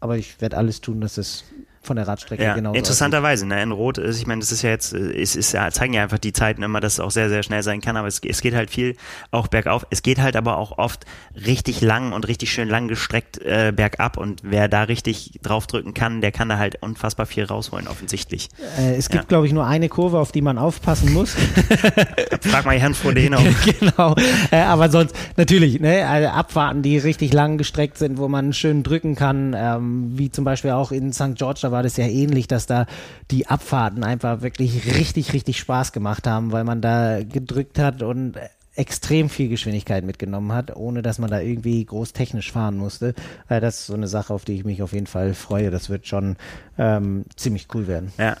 aber 0.00 0.16
ich 0.16 0.40
werde 0.40 0.56
alles 0.56 0.80
tun, 0.80 1.00
dass 1.00 1.18
es 1.18 1.44
von 1.86 1.96
der 1.96 2.08
Radstrecke 2.08 2.42
ja, 2.42 2.54
genau. 2.54 2.72
Interessanterweise, 2.72 3.46
ne, 3.46 3.62
in 3.62 3.72
Rot 3.72 3.98
ist, 3.98 4.18
ich 4.18 4.26
meine, 4.26 4.40
das 4.40 4.52
ist 4.52 4.62
ja 4.62 4.70
jetzt, 4.70 4.92
es 4.92 5.36
ist 5.36 5.52
ja, 5.52 5.70
zeigen 5.70 5.94
ja 5.94 6.02
einfach 6.02 6.18
die 6.18 6.32
Zeiten 6.32 6.62
immer, 6.62 6.80
dass 6.80 6.94
es 6.94 7.00
auch 7.00 7.10
sehr, 7.10 7.28
sehr 7.28 7.42
schnell 7.42 7.62
sein 7.62 7.80
kann, 7.80 7.96
aber 7.96 8.08
es, 8.08 8.20
es 8.26 8.40
geht 8.40 8.54
halt 8.54 8.70
viel 8.70 8.96
auch 9.30 9.48
bergauf. 9.48 9.86
Es 9.90 10.02
geht 10.02 10.20
halt 10.20 10.36
aber 10.36 10.58
auch 10.58 10.78
oft 10.78 11.04
richtig 11.34 11.80
lang 11.80 12.12
und 12.12 12.28
richtig 12.28 12.52
schön 12.52 12.68
lang 12.68 12.88
gestreckt 12.88 13.38
äh, 13.38 13.72
bergab 13.74 14.16
und 14.16 14.42
wer 14.44 14.68
da 14.68 14.84
richtig 14.84 15.38
draufdrücken 15.42 15.94
kann, 15.94 16.20
der 16.20 16.32
kann 16.32 16.48
da 16.48 16.58
halt 16.58 16.82
unfassbar 16.82 17.26
viel 17.26 17.44
rausholen, 17.44 17.88
offensichtlich. 17.88 18.48
Äh, 18.78 18.96
es 18.96 19.08
gibt, 19.08 19.24
ja. 19.24 19.28
glaube 19.28 19.46
ich, 19.46 19.52
nur 19.52 19.66
eine 19.66 19.88
Kurve, 19.88 20.18
auf 20.18 20.32
die 20.32 20.42
man 20.42 20.58
aufpassen 20.58 21.12
muss. 21.12 21.34
Frag 22.40 22.64
mal 22.64 22.78
Herrn 22.78 22.94
Frodeno. 22.94 23.38
genau, 23.80 24.14
äh, 24.50 24.56
aber 24.56 24.90
sonst, 24.90 25.14
natürlich, 25.36 25.80
ne, 25.80 26.06
also 26.06 26.28
Abfahrten, 26.28 26.82
die 26.82 26.98
richtig 26.98 27.32
lang 27.32 27.58
gestreckt 27.58 27.98
sind, 27.98 28.18
wo 28.18 28.28
man 28.28 28.52
schön 28.52 28.82
drücken 28.82 29.14
kann, 29.14 29.54
ähm, 29.56 30.12
wie 30.16 30.30
zum 30.30 30.44
Beispiel 30.44 30.70
auch 30.72 30.92
in 30.92 31.12
St. 31.12 31.34
George, 31.34 31.60
da 31.62 31.70
war 31.74 31.82
das 31.82 31.98
ja 31.98 32.06
ähnlich, 32.06 32.48
dass 32.48 32.66
da 32.66 32.86
die 33.30 33.48
Abfahrten 33.48 34.04
einfach 34.04 34.40
wirklich 34.40 34.94
richtig, 34.94 35.34
richtig 35.34 35.58
Spaß 35.58 35.92
gemacht 35.92 36.26
haben, 36.26 36.52
weil 36.52 36.64
man 36.64 36.80
da 36.80 37.22
gedrückt 37.22 37.78
hat 37.78 38.02
und 38.02 38.36
extrem 38.76 39.28
viel 39.28 39.48
Geschwindigkeit 39.48 40.04
mitgenommen 40.04 40.52
hat, 40.52 40.74
ohne 40.74 41.02
dass 41.02 41.18
man 41.18 41.30
da 41.30 41.40
irgendwie 41.40 41.84
groß 41.84 42.12
technisch 42.12 42.50
fahren 42.50 42.76
musste. 42.76 43.14
Äh, 43.48 43.60
das 43.60 43.80
ist 43.80 43.86
so 43.86 43.94
eine 43.94 44.08
Sache, 44.08 44.34
auf 44.34 44.44
die 44.44 44.54
ich 44.54 44.64
mich 44.64 44.82
auf 44.82 44.92
jeden 44.92 45.06
Fall 45.06 45.34
freue. 45.34 45.70
Das 45.70 45.90
wird 45.90 46.08
schon 46.08 46.36
ähm, 46.76 47.24
ziemlich 47.36 47.68
cool 47.72 47.86
werden. 47.86 48.12
Ja, 48.18 48.36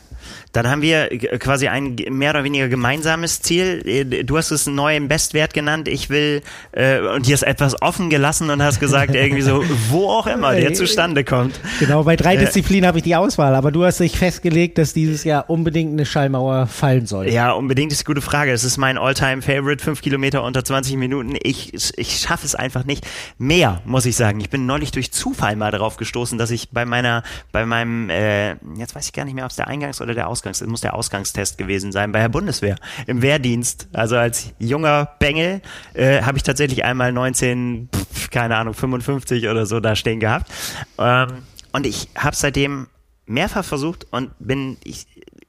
dann 0.52 0.68
haben 0.68 0.82
wir 0.82 1.08
quasi 1.38 1.68
ein 1.68 1.96
mehr 2.10 2.30
oder 2.30 2.42
weniger 2.42 2.68
gemeinsames 2.68 3.42
Ziel. 3.42 3.82
Äh, 3.86 4.24
du 4.24 4.36
hast 4.36 4.50
es 4.50 4.66
einen 4.66 4.74
neuen 4.74 5.06
Bestwert 5.06 5.54
genannt. 5.54 5.86
Ich 5.86 6.10
will 6.10 6.42
äh, 6.72 6.98
und 6.98 7.26
hier 7.26 7.34
ist 7.34 7.44
etwas 7.44 7.80
offen 7.80 8.10
gelassen 8.10 8.50
und 8.50 8.60
hast 8.60 8.80
gesagt 8.80 9.14
irgendwie 9.14 9.42
so, 9.42 9.62
wo 9.90 10.08
auch 10.08 10.26
immer 10.26 10.54
der 10.54 10.74
zustande 10.74 11.22
kommt. 11.22 11.60
Genau, 11.78 12.02
bei 12.02 12.16
drei 12.16 12.34
äh, 12.34 12.38
Disziplinen 12.38 12.88
habe 12.88 12.98
ich 12.98 13.04
die 13.04 13.14
Auswahl, 13.14 13.54
aber 13.54 13.70
du 13.70 13.84
hast 13.84 14.00
dich 14.00 14.18
festgelegt, 14.18 14.78
dass 14.78 14.92
dieses 14.94 15.22
Jahr 15.22 15.48
unbedingt 15.48 15.92
eine 15.92 16.06
Schallmauer 16.06 16.66
fallen 16.66 17.06
soll. 17.06 17.28
Ja, 17.28 17.52
unbedingt 17.52 17.92
ist 17.92 18.00
eine 18.00 18.14
gute 18.14 18.20
Frage. 18.20 18.50
Es 18.50 18.64
ist 18.64 18.78
mein 18.78 18.98
Alltime 18.98 19.42
favorite 19.42 19.84
fünf 19.84 20.02
Kilometer 20.02 20.23
Kilometer 20.24 20.42
unter 20.42 20.64
20 20.64 20.96
Minuten. 20.96 21.36
Ich, 21.42 21.74
ich 21.98 22.18
schaffe 22.18 22.46
es 22.46 22.54
einfach 22.54 22.84
nicht. 22.84 23.06
Mehr, 23.36 23.82
muss 23.84 24.06
ich 24.06 24.16
sagen. 24.16 24.40
Ich 24.40 24.48
bin 24.48 24.64
neulich 24.64 24.90
durch 24.90 25.12
Zufall 25.12 25.54
mal 25.54 25.70
darauf 25.70 25.98
gestoßen, 25.98 26.38
dass 26.38 26.50
ich 26.50 26.70
bei 26.70 26.86
meiner, 26.86 27.22
bei 27.52 27.66
meinem, 27.66 28.08
äh, 28.08 28.52
jetzt 28.78 28.94
weiß 28.94 29.04
ich 29.04 29.12
gar 29.12 29.26
nicht 29.26 29.34
mehr, 29.34 29.44
ob 29.44 29.50
es 29.50 29.56
der 29.56 29.68
Eingangs- 29.68 30.00
oder 30.00 30.14
der 30.14 30.28
Ausgangs, 30.28 30.64
muss 30.64 30.80
der 30.80 30.94
Ausgangstest 30.94 31.58
gewesen 31.58 31.92
sein, 31.92 32.10
bei 32.12 32.20
der 32.20 32.30
Bundeswehr, 32.30 32.76
im 33.06 33.20
Wehrdienst. 33.20 33.88
Also 33.92 34.16
als 34.16 34.54
junger 34.58 35.10
Bengel 35.18 35.60
äh, 35.92 36.22
habe 36.22 36.38
ich 36.38 36.42
tatsächlich 36.42 36.84
einmal 36.84 37.12
19, 37.12 37.90
pf, 37.92 38.30
keine 38.30 38.56
Ahnung, 38.56 38.72
55 38.72 39.46
oder 39.48 39.66
so 39.66 39.78
da 39.80 39.94
stehen 39.94 40.20
gehabt. 40.20 40.50
Ähm, 40.98 41.42
und 41.72 41.86
ich 41.86 42.08
habe 42.16 42.34
seitdem 42.34 42.86
mehrfach 43.26 43.64
versucht 43.64 44.06
und 44.10 44.30
bin, 44.38 44.78
ich, 44.84 45.06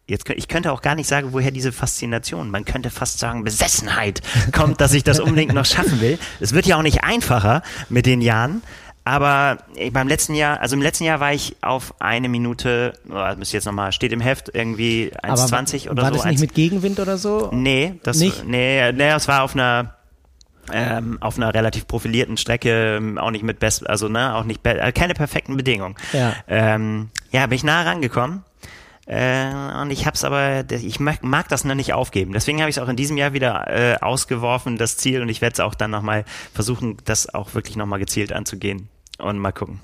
jetzt 0.08 0.30
ich 0.30 0.48
könnte 0.48 0.72
auch 0.72 0.82
gar 0.82 0.96
nicht 0.96 1.08
sagen, 1.08 1.30
woher 1.32 1.52
diese 1.52 1.72
Faszination, 1.72 2.52
man 2.52 2.66
könnte 2.66 2.90
fast 2.90 3.20
sagen 3.20 3.44
Besessenheit 3.44 4.22
kommt, 4.52 4.82
dass 4.82 4.94
ich 4.94 5.04
das 5.04 5.20
unbedingt 5.20 5.54
noch 5.54 5.66
schaffen 5.66 6.02
will. 6.02 6.20
Es 6.40 6.54
wird 6.54 6.66
ja 6.66 6.78
auch 6.78 6.84
nicht 6.84 7.04
einfacher 7.04 7.64
mit 7.90 8.06
den 8.06 8.22
Jahren, 8.22 8.62
aber 9.04 9.60
beim 9.92 10.08
letzten 10.08 10.34
Jahr, 10.34 10.62
also 10.62 10.76
im 10.76 10.82
letzten 10.82 11.04
Jahr 11.04 11.20
war 11.20 11.32
ich 11.32 11.56
auf 11.62 11.94
eine 12.00 12.28
Minute, 12.28 12.94
oh, 13.10 13.36
müsste 13.38 13.58
jetzt 13.58 13.66
nochmal, 13.66 13.92
steht 13.92 14.12
im 14.12 14.20
Heft 14.22 14.50
irgendwie 14.54 15.12
1,20 15.22 15.90
oder 15.90 16.02
war 16.02 16.10
so. 16.10 16.12
War 16.12 16.12
das 16.12 16.26
nicht 16.26 16.40
mit 16.40 16.54
Gegenwind 16.56 17.00
oder 17.00 17.18
so? 17.18 17.50
Nee, 17.54 18.00
das, 18.02 18.18
nicht? 18.18 18.46
nee, 18.46 18.92
nee, 18.92 19.10
das 19.10 19.28
war 19.28 19.44
auf 19.44 19.54
einer, 19.54 19.96
ähm, 20.74 21.20
auf 21.22 21.38
einer 21.38 21.54
relativ 21.54 21.88
profilierten 21.88 22.38
Strecke, 22.38 22.96
ähm, 22.98 23.20
auch 23.20 23.30
nicht 23.30 23.44
mit 23.44 23.60
best, 23.60 23.88
also 23.88 24.08
ne, 24.08 24.36
auch 24.36 24.44
nicht, 24.44 24.66
äh, 24.66 24.92
keine 24.92 25.14
perfekten 25.14 25.56
Bedingungen. 25.56 25.96
Ja. 26.12 26.34
Ähm, 26.48 27.10
ja, 27.32 27.46
bin 27.46 27.58
ich 27.58 27.64
nah 27.64 27.84
rangekommen 27.84 28.44
äh, 29.08 29.82
und 29.82 29.92
ich 29.92 30.06
habe 30.06 30.16
es 30.16 30.24
aber, 30.24 30.66
ich 30.72 31.00
mag, 31.00 31.24
mag, 31.24 31.48
das 31.50 31.64
noch 31.64 31.76
nicht 31.76 31.94
aufgeben. 31.94 32.34
Deswegen 32.34 32.60
habe 32.60 32.70
ich 32.70 32.78
es 32.78 32.84
auch 32.84 32.90
in 32.90 32.96
diesem 32.96 33.18
Jahr 33.18 33.34
wieder 33.34 33.68
äh, 33.68 33.98
ausgeworfen, 34.02 34.78
das 34.78 34.98
Ziel. 34.98 35.22
Und 35.22 35.30
ich 35.30 35.42
werde 35.42 35.54
es 35.54 35.60
auch 35.60 35.76
dann 35.76 35.92
nochmal 35.92 36.26
versuchen, 36.54 36.98
das 37.06 37.34
auch 37.34 37.54
wirklich 37.54 37.76
nochmal 37.76 38.00
gezielt 38.00 38.34
anzugehen. 38.34 38.90
Und 39.20 39.38
mal 39.38 39.52
gucken. 39.52 39.82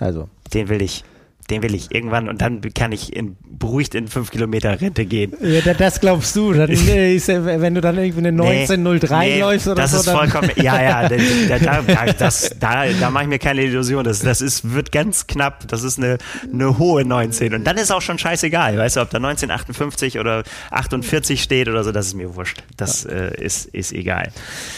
Also. 0.00 0.28
Den 0.52 0.68
will 0.68 0.82
ich 0.82 1.04
den 1.50 1.62
will 1.62 1.74
ich 1.74 1.94
irgendwann 1.94 2.28
und 2.28 2.40
dann 2.40 2.60
kann 2.72 2.92
ich 2.92 3.14
in, 3.14 3.36
beruhigt 3.42 3.94
in 3.94 4.08
5 4.08 4.30
Kilometer 4.30 4.80
Rente 4.80 5.04
gehen. 5.04 5.34
Ja, 5.42 5.74
das 5.74 6.00
glaubst 6.00 6.34
du. 6.36 6.52
Dann 6.52 6.70
ist, 6.70 7.28
wenn 7.28 7.74
du 7.74 7.80
dann 7.80 7.98
irgendwie 7.98 8.26
eine 8.26 8.42
1903 8.42 9.18
nee, 9.18 9.34
nee, 9.34 9.40
läufst 9.40 9.66
oder 9.66 9.76
das 9.76 9.90
so. 9.90 9.96
Das 9.98 10.06
ist 10.06 10.12
vollkommen, 10.12 10.50
ja, 10.56 10.82
ja, 10.82 11.08
da, 11.48 11.58
da, 11.58 11.82
da, 11.82 12.06
das, 12.12 12.56
da, 12.58 12.86
da 12.86 13.10
mache 13.10 13.24
ich 13.24 13.28
mir 13.28 13.38
keine 13.38 13.62
Illusion. 13.62 14.04
Das, 14.04 14.20
das 14.20 14.40
ist, 14.40 14.72
wird 14.72 14.90
ganz 14.90 15.26
knapp. 15.26 15.68
Das 15.68 15.82
ist 15.82 15.98
eine, 15.98 16.18
eine 16.50 16.78
hohe 16.78 17.04
19. 17.04 17.54
Und 17.54 17.64
dann 17.64 17.76
ist 17.76 17.92
auch 17.92 18.02
schon 18.02 18.18
scheißegal. 18.18 18.78
Weißt 18.78 18.96
du, 18.96 19.00
ob 19.00 19.10
da 19.10 19.18
1958 19.18 20.18
oder 20.18 20.44
48 20.70 21.42
steht 21.42 21.68
oder 21.68 21.84
so, 21.84 21.92
das 21.92 22.06
ist 22.06 22.14
mir 22.14 22.34
wurscht. 22.34 22.62
Das 22.76 23.04
ja. 23.04 23.10
äh, 23.10 23.44
ist, 23.44 23.66
ist 23.66 23.92
egal. 23.92 24.30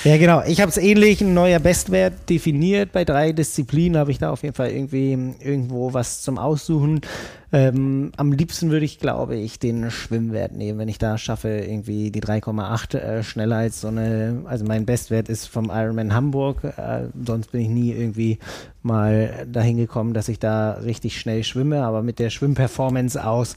Ja, 0.03 0.17
genau. 0.17 0.43
Ich 0.47 0.61
habe 0.61 0.71
es 0.71 0.79
ähnlich, 0.79 1.21
ein 1.21 1.33
neuer 1.33 1.61
Bestwert 1.61 2.29
definiert. 2.29 2.91
Bei 2.93 3.05
drei 3.05 3.33
Disziplinen 3.33 3.99
habe 3.99 4.11
ich 4.11 4.19
da 4.19 4.31
auf 4.31 4.43
jeden 4.43 4.55
Fall 4.55 4.71
irgendwie 4.71 5.13
irgendwo 5.13 5.93
was 5.93 6.23
zum 6.23 6.39
Aus 6.39 6.56
aussuchen. 6.57 7.03
Ähm, 7.53 8.13
am 8.17 8.33
liebsten 8.33 8.71
würde 8.71 8.87
ich, 8.87 8.99
glaube 8.99 9.37
ich, 9.37 9.59
den 9.59 9.91
Schwimmwert 9.91 10.53
nehmen, 10.53 10.79
wenn 10.79 10.89
ich 10.89 10.99
da 10.99 11.19
schaffe, 11.19 11.49
irgendwie 11.49 12.11
die 12.11 12.23
3,8 12.23 12.99
äh, 12.99 13.23
schneller 13.23 13.57
als 13.57 13.83
so 13.83 13.89
eine, 13.89 14.43
also 14.47 14.65
mein 14.65 14.87
Bestwert 14.87 15.29
ist 15.29 15.47
vom 15.47 15.71
Ironman 15.71 16.15
Hamburg, 16.15 16.65
äh, 16.65 17.09
sonst 17.25 17.53
bin 17.53 17.61
ich 17.61 17.69
nie 17.69 17.93
irgendwie 17.93 18.39
mal 18.83 19.47
dahin 19.51 19.77
gekommen, 19.77 20.15
dass 20.15 20.29
ich 20.29 20.39
da 20.39 20.73
richtig 20.73 21.21
schnell 21.21 21.45
schwimme, 21.45 21.85
aber 21.85 22.03
mit 22.03 22.19
der 22.19 22.31
Schwimmperformance 22.31 23.23
aus 23.23 23.57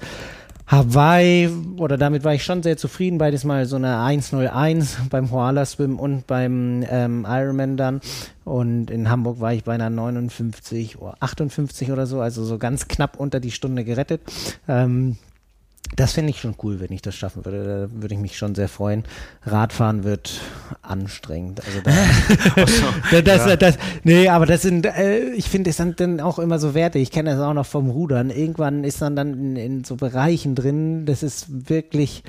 Hawaii, 0.69 1.49
oder 1.77 1.97
damit 1.97 2.23
war 2.23 2.35
ich 2.35 2.43
schon 2.43 2.61
sehr 2.61 2.77
zufrieden, 2.77 3.17
beides 3.17 3.43
mal 3.43 3.65
so 3.65 3.75
eine 3.75 4.01
101 4.01 4.97
beim 5.09 5.27
Koala 5.27 5.65
Swim 5.65 5.97
und 5.97 6.27
beim 6.27 6.85
ähm, 6.87 7.25
Ironman 7.27 7.75
dann. 7.75 8.01
Und 8.45 8.91
in 8.91 9.09
Hamburg 9.09 9.39
war 9.39 9.51
ich 9.51 9.63
bei 9.63 9.73
einer 9.73 9.89
59 9.89 10.99
oder 10.99 11.15
58 11.21 11.91
oder 11.91 12.05
so, 12.05 12.21
also 12.21 12.45
so 12.45 12.59
ganz 12.59 12.87
knapp 12.87 13.19
unter 13.19 13.39
die 13.39 13.49
Stunde 13.49 13.83
gerettet. 13.83 14.21
Ähm, 14.67 15.17
das 15.95 16.13
fände 16.13 16.29
ich 16.29 16.39
schon 16.39 16.55
cool, 16.63 16.79
wenn 16.79 16.91
ich 16.91 17.01
das 17.01 17.15
schaffen 17.15 17.45
würde. 17.45 17.89
Da 17.89 18.01
würde 18.01 18.13
ich 18.13 18.21
mich 18.21 18.37
schon 18.37 18.55
sehr 18.55 18.69
freuen. 18.69 19.03
Radfahren 19.43 20.03
wird 20.03 20.39
anstrengend. 20.81 21.61
Also 21.65 21.81
da, 23.11 23.21
das, 23.21 23.45
ja. 23.47 23.55
das, 23.55 23.77
nee, 24.03 24.29
aber 24.29 24.45
das 24.45 24.61
sind, 24.61 24.85
äh, 24.85 25.29
ich 25.31 25.49
finde, 25.49 25.71
es 25.71 25.77
sind 25.77 25.99
dann 25.99 26.21
auch 26.21 26.39
immer 26.39 26.59
so 26.59 26.73
Werte. 26.73 26.99
Ich 26.99 27.11
kenne 27.11 27.31
das 27.31 27.39
auch 27.39 27.53
noch 27.53 27.65
vom 27.65 27.89
Rudern. 27.89 28.29
Irgendwann 28.29 28.83
ist 28.83 29.01
man 29.01 29.15
dann 29.15 29.33
in, 29.33 29.55
in 29.55 29.83
so 29.83 29.95
Bereichen 29.95 30.55
drin, 30.55 31.05
das 31.05 31.23
ist 31.23 31.69
wirklich 31.69 32.23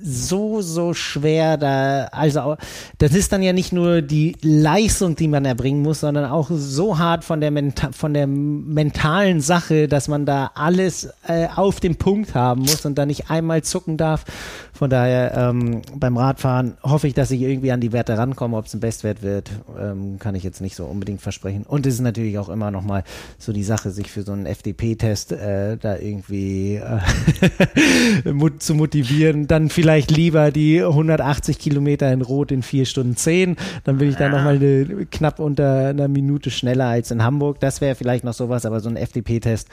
so, 0.00 0.60
so 0.60 0.94
schwer 0.94 1.56
da, 1.56 2.04
also 2.12 2.56
das 2.98 3.14
ist 3.14 3.32
dann 3.32 3.42
ja 3.42 3.52
nicht 3.52 3.72
nur 3.72 4.02
die 4.02 4.36
Leistung, 4.42 5.16
die 5.16 5.28
man 5.28 5.44
erbringen 5.44 5.82
muss, 5.82 6.00
sondern 6.00 6.30
auch 6.30 6.50
so 6.50 6.98
hart 6.98 7.24
von 7.24 7.40
der, 7.40 7.50
Menta 7.50 7.92
von 7.92 8.14
der 8.14 8.26
mentalen 8.26 9.40
Sache, 9.40 9.88
dass 9.88 10.08
man 10.08 10.26
da 10.26 10.50
alles 10.54 11.08
äh, 11.26 11.48
auf 11.54 11.80
dem 11.80 11.96
Punkt 11.96 12.34
haben 12.34 12.62
muss 12.62 12.84
und 12.84 12.96
da 12.96 13.06
nicht 13.06 13.30
einmal 13.30 13.62
zucken 13.62 13.96
darf. 13.96 14.24
Von 14.72 14.90
daher 14.90 15.34
ähm, 15.36 15.82
beim 15.94 16.16
Radfahren 16.16 16.76
hoffe 16.82 17.06
ich, 17.06 17.14
dass 17.14 17.30
ich 17.30 17.40
irgendwie 17.40 17.70
an 17.70 17.80
die 17.80 17.92
Werte 17.92 18.18
rankomme. 18.18 18.56
Ob 18.56 18.66
es 18.66 18.74
ein 18.74 18.80
Bestwert 18.80 19.22
wird, 19.22 19.50
ähm, 19.78 20.18
kann 20.18 20.34
ich 20.34 20.42
jetzt 20.42 20.60
nicht 20.60 20.74
so 20.74 20.86
unbedingt 20.86 21.20
versprechen. 21.20 21.64
Und 21.64 21.86
es 21.86 21.94
ist 21.94 22.00
natürlich 22.00 22.38
auch 22.38 22.48
immer 22.48 22.70
noch 22.70 22.82
mal 22.82 23.04
so 23.38 23.52
die 23.52 23.62
Sache, 23.62 23.90
sich 23.90 24.10
für 24.10 24.22
so 24.22 24.32
einen 24.32 24.46
FDP-Test 24.46 25.32
äh, 25.32 25.76
da 25.76 25.96
irgendwie 25.96 26.76
äh, 26.76 28.58
zu 28.58 28.74
motivieren. 28.74 29.46
Dann 29.46 29.68
vielleicht 29.68 29.81
vielleicht 29.82 30.10
lieber 30.12 30.52
die 30.52 30.80
180 30.80 31.58
Kilometer 31.58 32.12
in 32.12 32.22
Rot 32.22 32.52
in 32.52 32.62
4 32.62 32.84
Stunden 32.86 33.16
10. 33.16 33.56
Dann 33.84 33.98
bin 33.98 34.08
ich 34.08 34.16
da 34.16 34.28
nochmal 34.28 34.54
eine, 34.56 35.06
knapp 35.10 35.40
unter 35.40 35.88
einer 35.88 36.06
Minute 36.06 36.50
schneller 36.52 36.86
als 36.86 37.10
in 37.10 37.22
Hamburg. 37.24 37.58
Das 37.58 37.80
wäre 37.80 37.96
vielleicht 37.96 38.22
noch 38.22 38.32
sowas, 38.34 38.64
aber 38.64 38.78
so 38.80 38.88
ein 38.88 38.96
FDP-Test, 38.96 39.68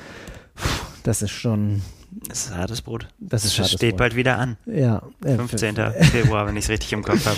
das 1.03 1.21
ist 1.21 1.31
schon. 1.31 1.81
Das 2.27 2.45
ist 2.47 2.55
hartes 2.55 2.81
Brot. 2.81 3.07
Das, 3.19 3.45
ist 3.45 3.59
das 3.59 3.71
steht 3.71 3.91
Brot. 3.91 3.97
bald 3.99 4.15
wieder 4.15 4.39
an. 4.39 4.57
Ja. 4.65 5.03
15. 5.23 5.75
Februar, 6.11 6.47
wenn 6.47 6.57
ich 6.57 6.63
es 6.65 6.69
richtig 6.71 6.91
im 6.93 7.03
Kopf 7.03 7.23
habe. 7.27 7.37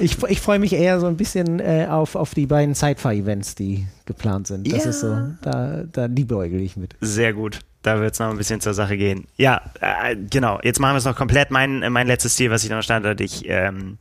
Ich, 0.00 0.22
ich 0.28 0.40
freue 0.42 0.58
mich 0.58 0.74
eher 0.74 1.00
so 1.00 1.06
ein 1.06 1.16
bisschen 1.16 1.60
äh, 1.60 1.86
auf, 1.88 2.14
auf 2.14 2.34
die 2.34 2.44
beiden 2.44 2.74
Zeitfahr-Events, 2.74 3.54
die 3.54 3.86
geplant 4.04 4.48
sind. 4.48 4.70
Das 4.70 4.84
Ja. 4.84 4.90
ist 4.90 5.00
so, 5.00 5.16
da, 5.40 5.84
da 5.90 6.04
liebäugel 6.04 6.60
ich 6.60 6.76
mit. 6.76 6.94
Sehr 7.00 7.32
gut. 7.32 7.60
Da 7.82 8.00
wird 8.00 8.14
es 8.14 8.20
noch 8.20 8.30
ein 8.30 8.36
bisschen 8.36 8.60
zur 8.60 8.74
Sache 8.74 8.96
gehen. 8.96 9.26
Ja, 9.36 9.60
äh, 9.80 10.14
genau. 10.16 10.60
Jetzt 10.62 10.78
machen 10.78 10.94
wir 10.94 10.98
es 10.98 11.04
noch 11.04 11.16
komplett. 11.16 11.50
Mein, 11.50 11.80
mein 11.92 12.06
letztes 12.06 12.36
Ziel, 12.36 12.50
was 12.50 12.62
ich 12.62 12.70
noch 12.70 12.82
stand 12.82 13.20
ich, 13.20 13.48
ähm, 13.48 13.98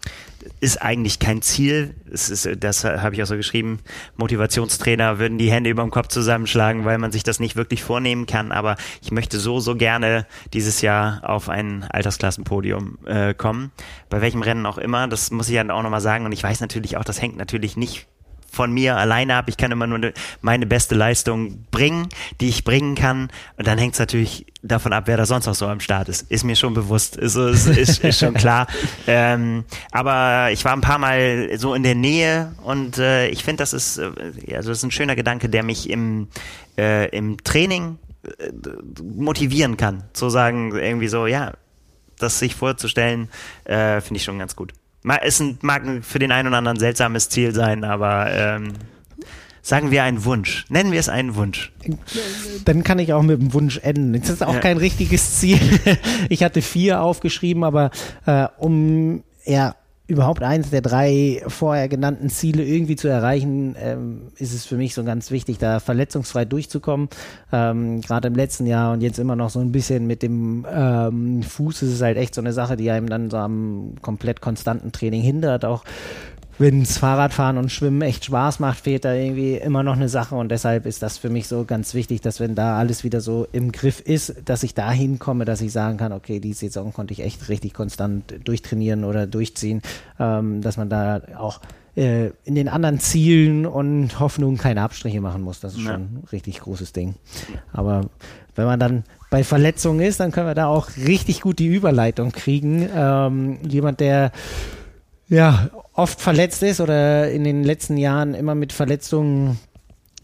ist 0.59 0.81
eigentlich 0.81 1.17
kein 1.17 1.41
Ziel. 1.41 1.95
Es 2.11 2.29
ist, 2.29 2.45
äh, 2.45 2.55
das 2.55 2.83
habe 2.83 3.15
ich 3.15 3.23
auch 3.23 3.27
so 3.27 3.35
geschrieben. 3.35 3.79
Motivationstrainer 4.17 5.17
würden 5.17 5.39
die 5.39 5.51
Hände 5.51 5.71
über 5.71 5.81
dem 5.81 5.89
Kopf 5.89 6.09
zusammenschlagen, 6.09 6.85
weil 6.85 6.99
man 6.99 7.11
sich 7.11 7.23
das 7.23 7.39
nicht 7.39 7.55
wirklich 7.55 7.81
vornehmen 7.83 8.27
kann. 8.27 8.51
Aber 8.51 8.75
ich 9.01 9.11
möchte 9.11 9.39
so, 9.39 9.59
so 9.59 9.75
gerne 9.75 10.27
dieses 10.53 10.81
Jahr 10.81 11.21
auf 11.27 11.49
ein 11.49 11.83
Altersklassenpodium 11.89 12.99
äh, 13.05 13.33
kommen. 13.33 13.71
Bei 14.09 14.21
welchem 14.21 14.43
Rennen 14.43 14.67
auch 14.67 14.77
immer. 14.77 15.07
Das 15.07 15.31
muss 15.31 15.49
ich 15.49 15.55
dann 15.55 15.71
auch 15.71 15.81
nochmal 15.81 16.01
sagen. 16.01 16.25
Und 16.25 16.33
ich 16.33 16.43
weiß 16.43 16.61
natürlich 16.61 16.97
auch, 16.97 17.03
das 17.03 17.19
hängt 17.19 17.37
natürlich 17.37 17.77
nicht 17.77 18.07
von 18.51 18.71
mir 18.71 18.97
alleine 18.97 19.35
ab. 19.35 19.45
Ich 19.47 19.57
kann 19.57 19.71
immer 19.71 19.87
nur 19.87 19.97
ne- 19.97 20.13
meine 20.41 20.65
beste 20.65 20.93
Leistung 20.95 21.65
bringen, 21.71 22.09
die 22.41 22.49
ich 22.49 22.63
bringen 22.63 22.95
kann. 22.95 23.29
Und 23.57 23.65
dann 23.67 23.77
hängt 23.77 23.93
es 23.93 23.99
natürlich 23.99 24.45
davon 24.61 24.93
ab, 24.93 25.03
wer 25.07 25.17
da 25.17 25.25
sonst 25.25 25.45
noch 25.45 25.55
so 25.55 25.67
am 25.67 25.79
Start 25.79 26.09
ist. 26.09 26.29
Ist 26.29 26.43
mir 26.43 26.55
schon 26.55 26.73
bewusst. 26.73 27.15
Ist, 27.15 27.35
ist, 27.35 27.67
ist, 27.67 28.03
ist 28.03 28.19
schon 28.19 28.33
klar. 28.33 28.67
Ähm, 29.07 29.65
aber 29.91 30.51
ich 30.51 30.63
war 30.63 30.73
ein 30.73 30.81
paar 30.81 30.97
Mal 30.99 31.57
so 31.57 31.73
in 31.73 31.83
der 31.83 31.95
Nähe 31.95 32.53
und 32.63 32.97
äh, 32.97 33.27
ich 33.29 33.43
finde, 33.43 33.61
das 33.61 33.73
ist, 33.73 33.97
äh, 33.97 34.11
also 34.55 34.69
das 34.69 34.79
ist 34.79 34.83
ein 34.83 34.91
schöner 34.91 35.15
Gedanke, 35.15 35.49
der 35.49 35.63
mich 35.63 35.89
im, 35.89 36.27
äh, 36.77 37.09
im 37.09 37.43
Training 37.43 37.97
äh, 38.23 38.51
motivieren 39.03 39.77
kann. 39.77 40.03
Zu 40.13 40.29
sagen, 40.29 40.75
irgendwie 40.75 41.07
so, 41.07 41.25
ja, 41.25 41.53
das 42.19 42.39
sich 42.39 42.55
vorzustellen, 42.55 43.29
äh, 43.65 44.01
finde 44.01 44.17
ich 44.19 44.23
schon 44.23 44.37
ganz 44.39 44.55
gut. 44.55 44.73
Es 45.21 45.39
ein- 45.39 45.57
mag 45.61 45.83
für 46.01 46.19
den 46.19 46.31
einen 46.31 46.47
oder 46.49 46.57
anderen 46.57 46.79
seltsames 46.79 47.29
Ziel 47.29 47.53
sein, 47.53 47.83
aber 47.83 48.31
ähm, 48.31 48.73
sagen 49.61 49.91
wir 49.91 50.03
einen 50.03 50.23
Wunsch. 50.25 50.65
Nennen 50.69 50.91
wir 50.91 50.99
es 50.99 51.09
einen 51.09 51.35
Wunsch. 51.35 51.71
Dann 52.65 52.83
kann 52.83 52.99
ich 52.99 53.13
auch 53.13 53.21
mit 53.23 53.41
dem 53.41 53.53
Wunsch 53.53 53.79
enden. 53.81 54.13
Das 54.19 54.29
ist 54.29 54.43
auch 54.43 54.53
Ja. 54.55 54.59
kein 54.59 54.77
richtiges 54.77 55.39
Ziel. 55.39 55.59
Ich 56.29 56.43
hatte 56.43 56.61
vier 56.61 57.01
aufgeschrieben, 57.01 57.63
aber 57.63 57.91
äh, 58.25 58.47
um 58.57 59.23
ja 59.45 59.75
überhaupt 60.11 60.43
eins 60.43 60.69
der 60.69 60.81
drei 60.81 61.41
vorher 61.47 61.87
genannten 61.87 62.29
Ziele 62.29 62.63
irgendwie 62.63 62.97
zu 62.97 63.07
erreichen, 63.07 63.75
ähm, 63.79 64.23
ist 64.35 64.53
es 64.53 64.65
für 64.65 64.75
mich 64.75 64.93
so 64.93 65.05
ganz 65.05 65.31
wichtig, 65.31 65.57
da 65.57 65.79
verletzungsfrei 65.79 66.43
durchzukommen. 66.43 67.07
Ähm, 67.51 68.01
Gerade 68.01 68.27
im 68.27 68.35
letzten 68.35 68.65
Jahr 68.65 68.91
und 68.91 69.01
jetzt 69.01 69.19
immer 69.19 69.37
noch 69.37 69.49
so 69.49 69.59
ein 69.59 69.71
bisschen 69.71 70.07
mit 70.07 70.21
dem 70.21 70.65
ähm, 70.69 71.43
Fuß 71.43 71.83
ist 71.83 71.93
es 71.93 72.01
halt 72.01 72.17
echt 72.17 72.35
so 72.35 72.41
eine 72.41 72.51
Sache, 72.51 72.75
die 72.75 72.91
einem 72.91 73.07
dann 73.07 73.29
so 73.29 73.37
am 73.37 73.95
komplett 74.01 74.41
konstanten 74.41 74.91
Training 74.91 75.21
hindert. 75.21 75.63
Auch 75.63 75.85
wenns 76.59 76.97
Fahrradfahren 76.97 77.57
und 77.57 77.71
Schwimmen 77.71 78.01
echt 78.01 78.25
Spaß 78.25 78.59
macht, 78.59 78.81
fehlt 78.81 79.05
da 79.05 79.13
irgendwie 79.13 79.55
immer 79.55 79.83
noch 79.83 79.95
eine 79.95 80.09
Sache 80.09 80.35
und 80.35 80.49
deshalb 80.49 80.85
ist 80.85 81.01
das 81.01 81.17
für 81.17 81.29
mich 81.29 81.47
so 81.47 81.65
ganz 81.65 81.93
wichtig, 81.93 82.21
dass 82.21 82.39
wenn 82.39 82.53
da 82.55 82.77
alles 82.77 83.03
wieder 83.03 83.19
so 83.21 83.47
im 83.51 83.71
Griff 83.71 83.99
ist, 83.99 84.35
dass 84.45 84.63
ich 84.63 84.73
da 84.75 84.91
hinkomme, 84.91 85.45
dass 85.45 85.61
ich 85.61 85.71
sagen 85.71 85.97
kann, 85.97 86.11
okay, 86.11 86.39
die 86.39 86.53
Saison 86.53 86.93
konnte 86.93 87.13
ich 87.13 87.21
echt 87.23 87.49
richtig 87.49 87.73
konstant 87.73 88.35
durchtrainieren 88.43 89.03
oder 89.03 89.25
durchziehen, 89.27 89.81
ähm, 90.19 90.61
dass 90.61 90.77
man 90.77 90.89
da 90.89 91.21
auch 91.37 91.61
äh, 91.95 92.27
in 92.45 92.55
den 92.55 92.69
anderen 92.69 92.99
Zielen 92.99 93.65
und 93.65 94.19
Hoffnungen 94.19 94.57
keine 94.57 94.81
Abstriche 94.81 95.19
machen 95.19 95.41
muss. 95.41 95.59
Das 95.59 95.73
ist 95.73 95.79
Ja. 95.79 95.93
schon 95.93 96.01
ein 96.01 96.23
richtig 96.31 96.59
großes 96.61 96.93
Ding. 96.93 97.15
Aber 97.73 98.05
wenn 98.55 98.65
man 98.65 98.79
dann 98.79 99.03
bei 99.29 99.43
Verletzungen 99.43 99.99
ist, 100.01 100.19
dann 100.19 100.31
können 100.31 100.47
wir 100.47 100.55
da 100.55 100.67
auch 100.67 100.89
richtig 100.95 101.41
gut 101.41 101.59
die 101.59 101.67
Überleitung 101.67 102.31
kriegen. 102.31 102.87
Ähm, 102.95 103.57
jemand, 103.67 103.99
der 103.99 104.31
ja, 105.31 105.69
oft 105.93 106.19
verletzt 106.21 106.61
ist 106.61 106.81
oder 106.81 107.31
in 107.31 107.43
den 107.45 107.63
letzten 107.63 107.97
Jahren 107.97 108.33
immer 108.33 108.53
mit 108.53 108.73
Verletzungen 108.73 109.57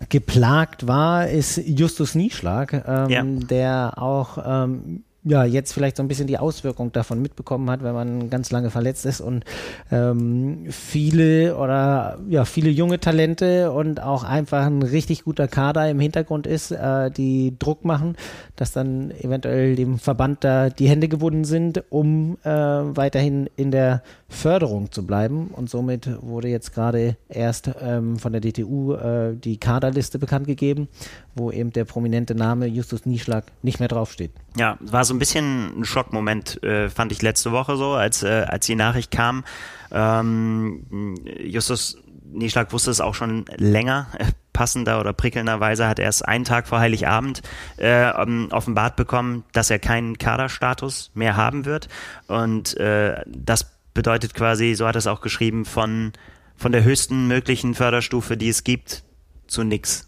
geplagt 0.10 0.86
war, 0.86 1.28
ist 1.28 1.58
Justus 1.66 2.14
Nieschlag, 2.14 2.74
ähm, 2.88 3.10
Ja. 3.10 3.24
der 3.24 3.94
auch 3.98 4.38
ähm, 4.46 5.04
ja, 5.24 5.44
jetzt 5.44 5.74
vielleicht 5.74 5.98
so 5.98 6.04
ein 6.04 6.08
bisschen 6.08 6.28
die 6.28 6.38
Auswirkung 6.38 6.94
davon 6.94 7.22
mitbekommen 7.22 7.70
hat, 7.70 7.84
wenn 7.84 7.94
man 7.94 8.30
ganz 8.30 8.50
lange 8.52 8.70
verletzt 8.70 9.06
ist 9.06 9.20
und 9.20 9.44
ähm, 9.92 10.68
viele 10.70 11.58
oder 11.58 12.18
ja, 12.30 12.46
viele 12.46 12.70
junge 12.70 13.00
Talente 13.00 13.72
und 13.72 14.02
auch 14.02 14.24
einfach 14.24 14.66
ein 14.66 14.84
richtig 14.84 15.26
guter 15.26 15.50
Kader 15.50 15.90
im 15.90 16.00
Hintergrund 16.00 16.48
ist, 16.48 16.72
äh, 16.72 17.12
die 17.12 17.54
Druck 17.60 17.84
machen, 17.84 18.16
dass 18.56 18.72
dann 18.72 19.12
eventuell 19.12 19.76
dem 19.76 20.00
Verband 20.00 20.46
da 20.46 20.70
die 20.70 20.88
Hände 20.88 21.10
gebunden 21.10 21.44
sind, 21.44 21.84
um 21.90 22.38
äh, 22.44 22.50
weiterhin 22.50 23.50
in 23.58 23.72
der 23.72 24.04
Förderung 24.30 24.92
zu 24.92 25.06
bleiben. 25.06 25.48
Und 25.48 25.70
somit 25.70 26.10
wurde 26.22 26.50
jetzt 26.50 26.74
gerade 26.74 27.18
erst 27.30 27.72
ähm, 27.82 28.18
von 28.20 28.32
der 28.34 28.42
DTU 28.42 28.94
äh, 28.94 29.36
die 29.36 29.58
Kaderliste 29.58 30.20
bekannt 30.20 30.48
gegeben, 30.48 30.88
wo 31.36 31.52
eben 31.52 31.72
der 31.72 31.86
prominente 31.86 32.36
Name 32.36 32.68
Justus 32.68 33.06
Nieschlag 33.06 33.46
nicht 33.62 33.80
mehr 33.80 33.88
draufsteht. 33.88 34.32
Ja, 34.58 34.78
war 34.82 35.06
so 35.06 35.14
ein 35.14 35.20
bisschen 35.20 35.80
ein 35.80 35.86
Schockmoment, 35.86 36.62
äh, 36.64 36.90
fand 36.90 37.12
ich 37.12 37.22
letzte 37.22 37.52
Woche 37.52 37.78
so, 37.78 37.92
als, 37.94 38.24
äh, 38.24 38.46
als 38.48 38.66
die 38.66 38.76
Nachricht 38.76 39.12
kam. 39.12 39.44
Ähm, 39.92 41.16
Justus 41.40 41.98
Nieschlag 42.32 42.74
wusste 42.74 42.92
es 42.92 43.02
auch 43.02 43.16
schon 43.16 43.46
länger. 43.56 44.08
Äh, 44.18 44.26
Passender 44.54 45.00
oder 45.00 45.14
prickelnderweise 45.14 45.88
hat 45.88 46.00
er 46.00 46.06
erst 46.06 46.28
einen 46.28 46.44
Tag 46.44 46.68
vor 46.68 46.80
Heiligabend 46.80 47.44
äh, 47.78 48.10
ähm, 48.10 48.48
offenbart 48.50 48.96
bekommen, 48.96 49.44
dass 49.52 49.70
er 49.70 49.78
keinen 49.78 50.18
Kaderstatus 50.18 51.12
mehr 51.14 51.38
haben 51.38 51.66
wird. 51.66 51.90
Und 52.28 52.76
äh, 52.78 53.22
das 53.28 53.77
bedeutet 53.98 54.36
quasi, 54.36 54.76
so 54.76 54.86
hat 54.86 54.96
er 54.96 55.00
es 55.00 55.08
auch 55.08 55.22
geschrieben, 55.22 55.66
von, 55.66 56.14
von 56.56 56.72
der 56.72 56.84
höchsten 56.84 57.28
möglichen 57.28 57.74
Förderstufe, 57.74 58.38
die 58.38 58.48
es 58.48 58.64
gibt, 58.64 59.04
zu 59.48 59.64
nix. 59.64 60.08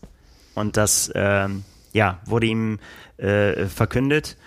Und 0.54 0.78
das 0.78 1.12
ähm, 1.16 1.64
ja, 1.92 2.20
wurde 2.24 2.46
ihm 2.46 2.78
äh, 3.18 3.66
verkündet. 3.66 4.38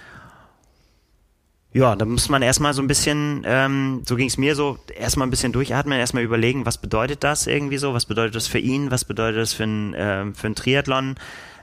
Ja, 1.72 1.96
da 1.96 2.04
muss 2.04 2.28
man 2.28 2.40
erstmal 2.42 2.72
so 2.72 2.82
ein 2.82 2.86
bisschen, 2.86 3.42
ähm, 3.44 4.02
so 4.06 4.14
ging 4.14 4.28
es 4.28 4.38
mir 4.38 4.54
so, 4.54 4.78
erstmal 4.94 5.26
ein 5.26 5.30
bisschen 5.30 5.52
durchatmen, 5.52 5.98
erstmal 5.98 6.22
überlegen, 6.22 6.64
was 6.64 6.78
bedeutet 6.78 7.24
das 7.24 7.48
irgendwie 7.48 7.78
so, 7.78 7.94
was 7.94 8.06
bedeutet 8.06 8.36
das 8.36 8.46
für 8.46 8.60
ihn, 8.60 8.92
was 8.92 9.04
bedeutet 9.04 9.40
das 9.40 9.54
für 9.54 9.64
ein, 9.64 9.92
ähm, 9.96 10.34
für 10.36 10.46
ein 10.46 10.54
Triathlon. 10.54 11.16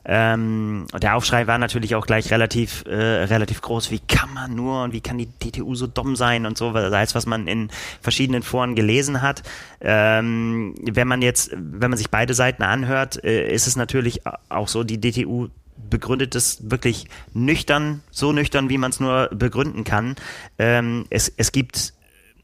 Ähm, 0.06 0.86
der 1.02 1.16
Aufschrei 1.16 1.48
war 1.48 1.58
natürlich 1.58 1.96
auch 1.96 2.06
gleich 2.06 2.32
relativ, 2.32 2.84
äh, 2.88 2.96
relativ 2.96 3.62
groß. 3.62 3.92
Wie 3.92 4.00
kann 4.00 4.34
man 4.34 4.56
nur 4.56 4.84
und 4.84 4.94
wie 4.94 5.02
kann 5.02 5.18
die 5.18 5.28
DTU 5.28 5.76
so 5.76 5.88
dumm 5.88 6.16
sein 6.16 6.46
und 6.46 6.58
so, 6.58 6.70
als 6.70 7.16
was 7.16 7.26
man 7.26 7.48
in 7.48 7.70
verschiedenen 8.02 8.44
Foren 8.44 8.76
gelesen 8.76 9.22
hat. 9.22 9.44
Ähm, 9.82 10.76
wenn 10.82 11.08
man 11.08 11.22
jetzt, 11.22 11.52
wenn 11.54 11.90
man 11.90 11.98
sich 11.98 12.10
beide 12.10 12.34
Seiten 12.34 12.64
anhört, 12.64 13.24
äh, 13.24 13.52
ist 13.54 13.68
es 13.68 13.76
natürlich 13.76 14.22
auch 14.50 14.68
so, 14.68 14.84
die 14.84 15.00
DTU 15.00 15.50
begründet 15.90 16.36
es 16.36 16.70
wirklich 16.70 17.08
nüchtern, 17.34 18.02
so 18.12 18.32
nüchtern, 18.32 18.70
wie 18.70 18.78
man 18.78 18.92
es 18.92 19.00
nur 19.00 19.30
begründen 19.34 19.84
kann. 19.84 20.16
Ähm, 20.58 21.06
es, 21.10 21.32
es 21.38 21.52
gibt 21.52 21.94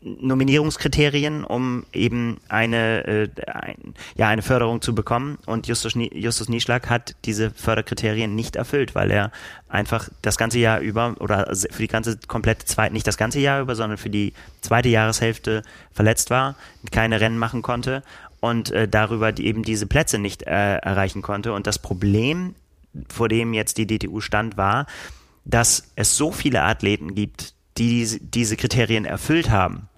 Nominierungskriterien, 0.06 1.44
um 1.44 1.84
eben 1.92 2.38
eine, 2.48 3.06
äh, 3.08 3.30
ein, 3.48 3.96
ja, 4.16 4.30
eine 4.30 4.44
Förderung 4.44 4.82
zu 4.82 4.94
bekommen. 4.94 5.40
Und 5.48 5.68
Justus, 5.68 5.96
Nie- 5.96 6.16
Justus 6.16 6.48
Nieschlag 6.48 6.90
hat 6.90 7.16
diese 7.26 7.50
Förderkriterien 7.50 8.36
nicht 8.36 8.56
erfüllt, 8.56 8.94
weil 8.94 9.10
er 9.10 9.32
einfach 9.68 10.10
das 10.22 10.38
ganze 10.38 10.60
Jahr 10.60 10.80
über 10.80 11.16
oder 11.20 11.54
für 11.72 11.82
die 11.82 11.88
ganze 11.88 12.20
komplette 12.28 12.66
zweite, 12.66 12.94
nicht 12.94 13.08
das 13.08 13.18
ganze 13.18 13.40
Jahr 13.40 13.62
über, 13.62 13.76
sondern 13.76 13.98
für 13.98 14.12
die 14.12 14.34
zweite 14.62 14.90
Jahreshälfte 14.90 15.64
verletzt 15.92 16.30
war, 16.30 16.56
keine 16.92 17.20
Rennen 17.20 17.40
machen 17.40 17.64
konnte 17.64 18.04
und 18.40 18.72
äh, 18.72 18.88
darüber 18.88 19.32
die, 19.32 19.48
eben 19.48 19.64
diese 19.64 19.88
Plätze 19.88 20.20
nicht 20.20 20.44
äh, 20.44 20.78
erreichen 20.78 21.24
konnte. 21.24 21.52
Und 21.54 21.66
das 21.66 21.80
Problem, 21.80 22.54
vor 23.10 23.28
dem 23.28 23.54
jetzt 23.54 23.78
die 23.80 23.88
DTU 23.88 24.22
stand, 24.22 24.56
war, 24.56 24.86
dass 25.46 25.92
es 25.96 26.16
so 26.16 26.32
viele 26.32 26.62
Athleten 26.62 27.16
gibt, 27.16 27.54
die 27.78 28.20
diese 28.22 28.56
Kriterien 28.56 29.06
erfüllt 29.06 29.50
haben, 29.50 29.90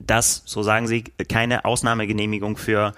dass, 0.00 0.42
so 0.46 0.62
sagen 0.62 0.86
sie, 0.86 1.04
keine 1.28 1.64
Ausnahmegenehmigung 1.64 2.56
für 2.56 2.94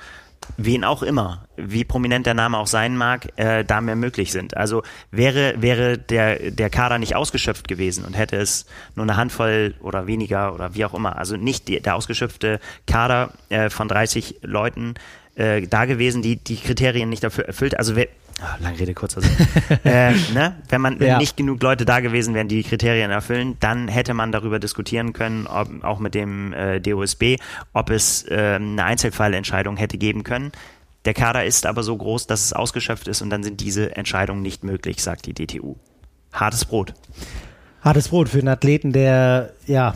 wen 0.56 0.84
auch 0.84 1.02
immer, 1.02 1.46
wie 1.56 1.84
prominent 1.84 2.26
der 2.26 2.34
Name 2.34 2.58
auch 2.58 2.66
sein 2.66 2.96
mag, 2.96 3.28
äh, 3.36 3.64
da 3.64 3.80
mehr 3.80 3.96
möglich 3.96 4.32
sind. 4.32 4.56
Also 4.56 4.82
wäre, 5.10 5.54
wäre 5.58 5.98
der, 5.98 6.50
der 6.50 6.70
Kader 6.70 6.98
nicht 6.98 7.14
ausgeschöpft 7.14 7.68
gewesen 7.68 8.04
und 8.04 8.14
hätte 8.14 8.36
es 8.36 8.66
nur 8.94 9.04
eine 9.04 9.16
Handvoll 9.16 9.74
oder 9.80 10.06
weniger 10.06 10.54
oder 10.54 10.74
wie 10.74 10.84
auch 10.84 10.94
immer, 10.94 11.16
also 11.16 11.36
nicht 11.36 11.68
die, 11.68 11.80
der 11.80 11.96
ausgeschöpfte 11.96 12.60
Kader 12.86 13.32
äh, 13.48 13.70
von 13.70 13.88
30 13.88 14.40
Leuten 14.42 14.94
äh, 15.34 15.62
da 15.66 15.84
gewesen, 15.86 16.22
die 16.22 16.36
die 16.36 16.56
Kriterien 16.56 17.08
nicht 17.08 17.24
dafür 17.24 17.46
erfüllt. 17.46 17.78
Also 17.78 17.96
wer, 17.96 18.06
oh, 18.40 18.62
lange 18.62 18.78
Rede, 18.78 18.94
kurzer 18.94 19.20
Sinn. 19.22 19.30
äh, 19.84 20.12
ne? 20.34 20.56
Wenn 20.68 20.80
man 20.80 21.00
wenn 21.00 21.08
Ja. 21.08 21.18
nicht 21.18 21.36
genug 21.36 21.62
Leute 21.62 21.84
da 21.84 22.00
gewesen 22.00 22.34
wären, 22.34 22.48
die 22.48 22.62
die 22.62 22.68
Kriterien 22.68 23.10
erfüllen, 23.10 23.56
dann 23.60 23.88
hätte 23.88 24.14
man 24.14 24.32
darüber 24.32 24.58
diskutieren 24.58 25.12
können, 25.12 25.46
ob, 25.46 25.68
auch 25.84 25.98
mit 25.98 26.14
dem 26.14 26.52
äh, 26.52 26.80
DOSB, 26.80 27.36
ob 27.72 27.90
es 27.90 28.24
äh, 28.28 28.56
eine 28.56 28.84
Einzelfallentscheidung 28.84 29.76
hätte 29.76 29.98
geben 29.98 30.22
können. 30.24 30.52
Der 31.04 31.14
Kader 31.14 31.44
ist 31.44 31.66
aber 31.66 31.82
so 31.82 31.96
groß, 31.96 32.26
dass 32.28 32.44
es 32.44 32.52
ausgeschöpft 32.52 33.08
ist 33.08 33.22
und 33.22 33.30
dann 33.30 33.42
sind 33.42 33.60
diese 33.60 33.96
Entscheidungen 33.96 34.42
nicht 34.42 34.62
möglich, 34.64 35.02
sagt 35.02 35.26
die 35.26 35.34
DTU. 35.34 35.74
Hartes 36.32 36.64
Brot. 36.64 36.94
hartes 37.80 38.08
Brot 38.08 38.28
für 38.28 38.38
einen 38.38 38.48
Athleten, 38.48 38.92
der 38.92 39.52
ja 39.66 39.94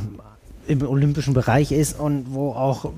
im 0.66 0.82
olympischen 0.82 1.32
Bereich 1.32 1.70
ist 1.70 1.98
und 2.00 2.34
wo 2.34 2.50
auch 2.52 2.92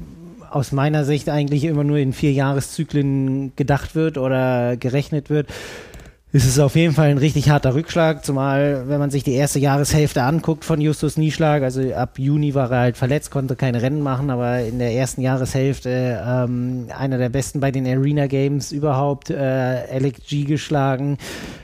aus 0.51 0.73
meiner 0.73 1.05
Sicht 1.05 1.29
eigentlich 1.29 1.65
immer 1.65 1.85
nur 1.85 1.99
in 1.99 2.13
vier 2.13 2.33
Jahreszyklen 2.33 3.55
gedacht 3.57 3.95
wird 3.95 4.19
oder 4.19 4.77
gerechnet 4.77 5.31
wird. 5.31 5.49
Ist 6.31 6.45
es 6.45 6.59
auf 6.59 6.77
jeden 6.77 6.95
Fall 6.95 7.09
ein 7.09 7.17
richtig 7.17 7.49
harter 7.49 7.75
Rückschlag, 7.75 8.23
zumal 8.23 8.85
wenn 8.87 8.99
man 8.99 9.11
sich 9.11 9.25
die 9.25 9.33
erste 9.33 9.59
Jahreshälfte 9.59 10.23
anguckt 10.23 10.65
von 10.65 10.79
Justus 10.79 11.17
Nieschlag, 11.17 11.63
also 11.63 11.95
ab 11.95 12.19
Juni 12.19 12.55
war 12.55 12.71
er 12.71 12.81
halt 12.81 12.97
verletzt, 12.99 13.31
konnte 13.31 13.57
keine 13.57 13.81
Rennen 13.81 14.03
machen, 14.03 14.29
aber 14.29 14.61
in 14.61 14.79
der 14.79 14.93
ersten 14.93 15.23
Jahreshälfte 15.23 16.23
ähm, 16.27 16.89
einer 16.97 17.17
der 17.17 17.31
besten 17.31 17.61
bei 17.61 17.71
den 17.71 17.87
Arena 17.87 18.27
Games 18.27 18.73
überhaupt, 18.73 19.31
äh, 19.31 19.37
Alec 19.37 20.27
G 20.27 20.45
geschlagen, 20.45 21.17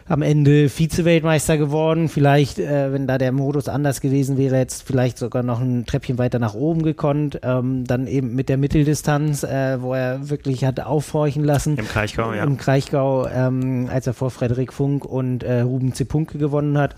am 0.07 0.23
Ende 0.23 0.69
Vize-Weltmeister 0.69 1.57
geworden, 1.57 2.09
vielleicht, 2.09 2.59
äh, 2.59 2.93
wenn 2.93 3.07
da 3.07 3.19
der 3.19 3.33
Modus 3.33 3.69
anders 3.69 4.01
gewesen 4.01 4.37
wäre, 4.37 4.57
jetzt 4.57 4.87
vielleicht 4.87 5.19
sogar 5.19 5.43
noch 5.43 5.61
ein 5.61 5.87
Treppchen 5.87 6.19
weiter 6.19 6.39
nach 6.39 6.55
oben 6.55 6.83
gekonnt, 6.83 7.41
ähm, 7.43 7.85
dann 7.87 8.07
eben 8.07 8.35
mit 8.35 8.49
der 8.49 8.59
Mitteldistanz, 8.59 9.43
äh, 9.45 9.81
wo 9.81 9.95
er 9.95 10.29
wirklich 10.29 10.65
hat 10.65 10.81
aufhorchen 10.81 11.45
lassen. 11.45 11.77
Im 11.77 11.89
Kraichgau, 11.89 12.33
ja. 12.33 12.45
Im 12.45 12.57
Kraichgau, 12.57 13.27
ähm, 13.29 13.89
als 13.91 14.07
er 14.07 14.15
vor 14.15 14.31
Frederik 14.55 14.73
Funk 14.73 15.05
und 15.05 15.43
äh, 15.43 15.63
Ruben 15.63 15.93
Zepunke 15.95 16.39
gewonnen 16.39 16.79
hat. 16.79 16.95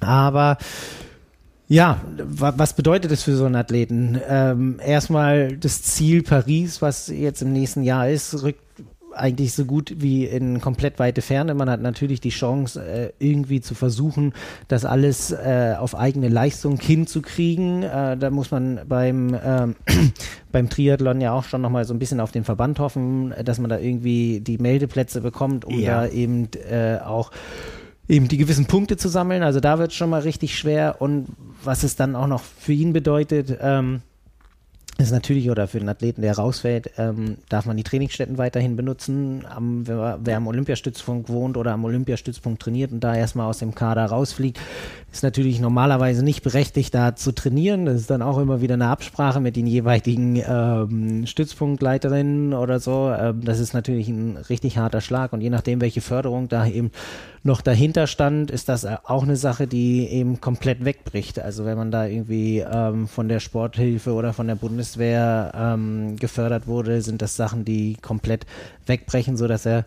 Aber 0.00 0.56
ja, 1.68 2.00
wa 2.16 2.54
was 2.56 2.74
bedeutet 2.74 3.10
das 3.10 3.22
für 3.22 3.36
so 3.36 3.44
einen 3.44 3.56
Athleten? 3.56 4.18
Ähm, 4.26 4.80
erstmal 4.84 5.56
das 5.56 5.82
Ziel 5.82 6.22
Paris, 6.22 6.80
was 6.80 7.08
jetzt 7.08 7.42
im 7.42 7.52
nächsten 7.52 7.82
Jahr 7.82 8.08
ist, 8.08 8.42
rückt 8.42 8.64
eigentlich 9.16 9.52
so 9.54 9.64
gut 9.64 9.94
wie 9.98 10.24
in 10.24 10.60
komplett 10.60 10.98
weite 10.98 11.22
Ferne. 11.22 11.54
Man 11.54 11.70
hat 11.70 11.80
natürlich 11.80 12.20
die 12.20 12.30
Chance, 12.30 12.84
äh, 12.84 13.12
irgendwie 13.18 13.60
zu 13.60 13.74
versuchen, 13.74 14.32
das 14.68 14.84
alles 14.84 15.30
äh, 15.32 15.74
auf 15.78 15.96
eigene 15.96 16.28
Leistung 16.28 16.78
hinzukriegen. 16.78 17.82
Äh, 17.82 18.16
da 18.16 18.30
muss 18.30 18.50
man 18.50 18.80
beim, 18.88 19.36
ähm, 19.44 19.76
beim 20.52 20.68
Triathlon 20.68 21.20
ja 21.20 21.32
auch 21.32 21.44
schon 21.44 21.60
nochmal 21.62 21.84
so 21.84 21.94
ein 21.94 21.98
bisschen 21.98 22.20
auf 22.20 22.32
den 22.32 22.44
Verband 22.44 22.78
hoffen, 22.78 23.34
dass 23.44 23.58
man 23.58 23.70
da 23.70 23.78
irgendwie 23.78 24.40
die 24.40 24.58
Meldeplätze 24.58 25.20
bekommt, 25.20 25.64
um 25.64 25.78
Ja. 25.78 26.02
da 26.02 26.08
eben 26.08 26.48
auch 27.04 27.30
eben 28.08 28.28
die 28.28 28.36
gewissen 28.36 28.66
Punkte 28.66 28.96
zu 28.96 29.08
sammeln. 29.08 29.42
Also 29.42 29.60
da 29.60 29.78
wird 29.78 29.90
es 29.90 29.96
schon 29.96 30.10
mal 30.10 30.20
richtig 30.20 30.58
schwer. 30.58 30.96
Und 31.00 31.28
was 31.62 31.82
es 31.82 31.96
dann 31.96 32.16
auch 32.16 32.26
noch 32.26 32.42
für 32.42 32.72
ihn 32.72 32.92
bedeutet, 32.92 33.56
ähm, 33.60 34.02
ist 34.98 35.10
natürlich, 35.10 35.50
oder 35.50 35.66
für 35.66 35.80
den 35.80 35.88
Athleten, 35.88 36.22
der 36.22 36.36
rausfällt, 36.36 36.90
ähm, 36.98 37.36
darf 37.48 37.66
man 37.66 37.76
die 37.76 37.82
Trainingsstätten 37.82 38.38
weiterhin 38.38 38.76
benutzen. 38.76 39.44
Am, 39.48 39.86
wer, 39.86 40.20
wer 40.22 40.36
am 40.36 40.46
Olympiastützpunkt 40.46 41.28
wohnt 41.28 41.56
oder 41.56 41.72
am 41.72 41.84
Olympiastützpunkt 41.84 42.62
trainiert 42.62 42.92
und 42.92 43.00
da 43.00 43.14
erstmal 43.14 43.48
aus 43.48 43.58
dem 43.58 43.74
Kader 43.74 44.04
rausfliegt, 44.06 44.60
ist 45.12 45.24
natürlich 45.24 45.60
normalerweise 45.60 46.24
nicht 46.24 46.42
berechtigt, 46.42 46.94
da 46.94 47.16
zu 47.16 47.32
trainieren. 47.32 47.86
Das 47.86 47.96
ist 47.96 48.10
dann 48.10 48.22
auch 48.22 48.38
immer 48.38 48.60
wieder 48.60 48.74
eine 48.74 48.88
Absprache 48.88 49.40
mit 49.40 49.56
den 49.56 49.66
jeweiligen 49.66 50.36
ähm, 50.36 51.26
Stützpunktleiterinnen 51.26 52.54
oder 52.54 52.78
so. 52.78 53.12
Ähm, 53.16 53.40
das 53.44 53.58
ist 53.58 53.74
natürlich 53.74 54.08
ein 54.08 54.36
richtig 54.48 54.78
harter 54.78 55.00
Schlag 55.00 55.32
und 55.32 55.40
je 55.40 55.50
nachdem, 55.50 55.80
welche 55.80 56.02
Förderung 56.02 56.48
da 56.48 56.66
eben 56.66 56.92
noch 57.44 57.60
dahinter 57.60 58.06
stand, 58.06 58.50
ist 58.50 58.70
das 58.70 58.84
äh, 58.84 58.96
auch 59.04 59.22
eine 59.22 59.36
Sache, 59.36 59.66
die 59.66 60.08
eben 60.08 60.40
komplett 60.40 60.84
wegbricht. 60.84 61.38
Also 61.38 61.66
wenn 61.66 61.76
man 61.76 61.90
da 61.90 62.06
irgendwie 62.06 62.60
ähm, 62.60 63.06
von 63.06 63.28
der 63.28 63.38
Sporthilfe 63.38 64.14
oder 64.14 64.32
von 64.32 64.46
der 64.46 64.54
Bundeswehr 64.54 65.52
ähm, 65.54 66.16
gefördert 66.16 66.66
wurde, 66.66 67.02
sind 67.02 67.20
das 67.20 67.36
Sachen, 67.36 67.66
die 67.66 67.96
komplett 68.00 68.46
wegbrechen, 68.86 69.36
so 69.36 69.46
dass 69.46 69.66
er 69.66 69.84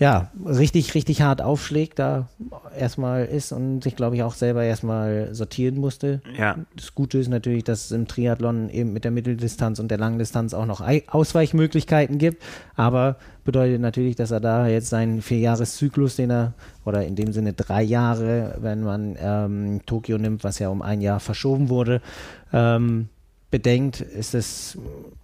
ja 0.00 0.30
richtig, 0.44 0.94
richtig 0.94 1.22
hart 1.22 1.42
aufschlägt, 1.42 1.98
da 1.98 2.28
erstmal 2.76 3.26
ist 3.26 3.52
und 3.52 3.84
sich, 3.84 3.94
glaube 3.94 4.16
ich, 4.16 4.22
auch 4.22 4.34
selber 4.34 4.64
erstmal 4.64 5.32
sortieren 5.34 5.76
musste. 5.76 6.22
Ja. 6.36 6.56
Das 6.74 6.94
Gute 6.94 7.18
ist 7.18 7.28
natürlich, 7.28 7.62
dass 7.62 7.84
es 7.84 7.92
im 7.92 8.08
Triathlon 8.08 8.70
eben 8.70 8.92
mit 8.94 9.04
der 9.04 9.10
Mitteldistanz 9.10 9.78
und 9.78 9.90
der 9.90 9.98
Langdistanz 9.98 10.54
auch 10.54 10.64
noch 10.64 10.80
Ei- 10.80 11.04
Ausweichmöglichkeiten 11.06 12.16
gibt, 12.16 12.42
aber 12.74 13.16
bedeutet 13.44 13.80
natürlich, 13.80 14.16
dass 14.16 14.30
er 14.30 14.40
da 14.40 14.66
jetzt 14.66 14.88
seinen 14.88 15.20
Vierjahreszyklus, 15.20 16.16
den 16.16 16.30
er, 16.30 16.54
oder 16.86 17.04
in 17.04 17.14
dem 17.14 17.32
Sinne 17.32 17.52
drei 17.52 17.82
Jahre, 17.82 18.56
wenn 18.60 18.82
man 18.82 19.16
ähm, 19.20 19.80
Tokio 19.84 20.16
nimmt, 20.16 20.44
was 20.44 20.58
ja 20.58 20.70
um 20.70 20.80
ein 20.80 21.02
Jahr 21.02 21.20
verschoben 21.20 21.68
wurde, 21.68 22.00
ähm, 22.54 23.10
bedenkt, 23.50 24.00
ist 24.00 24.34
es 24.34 24.78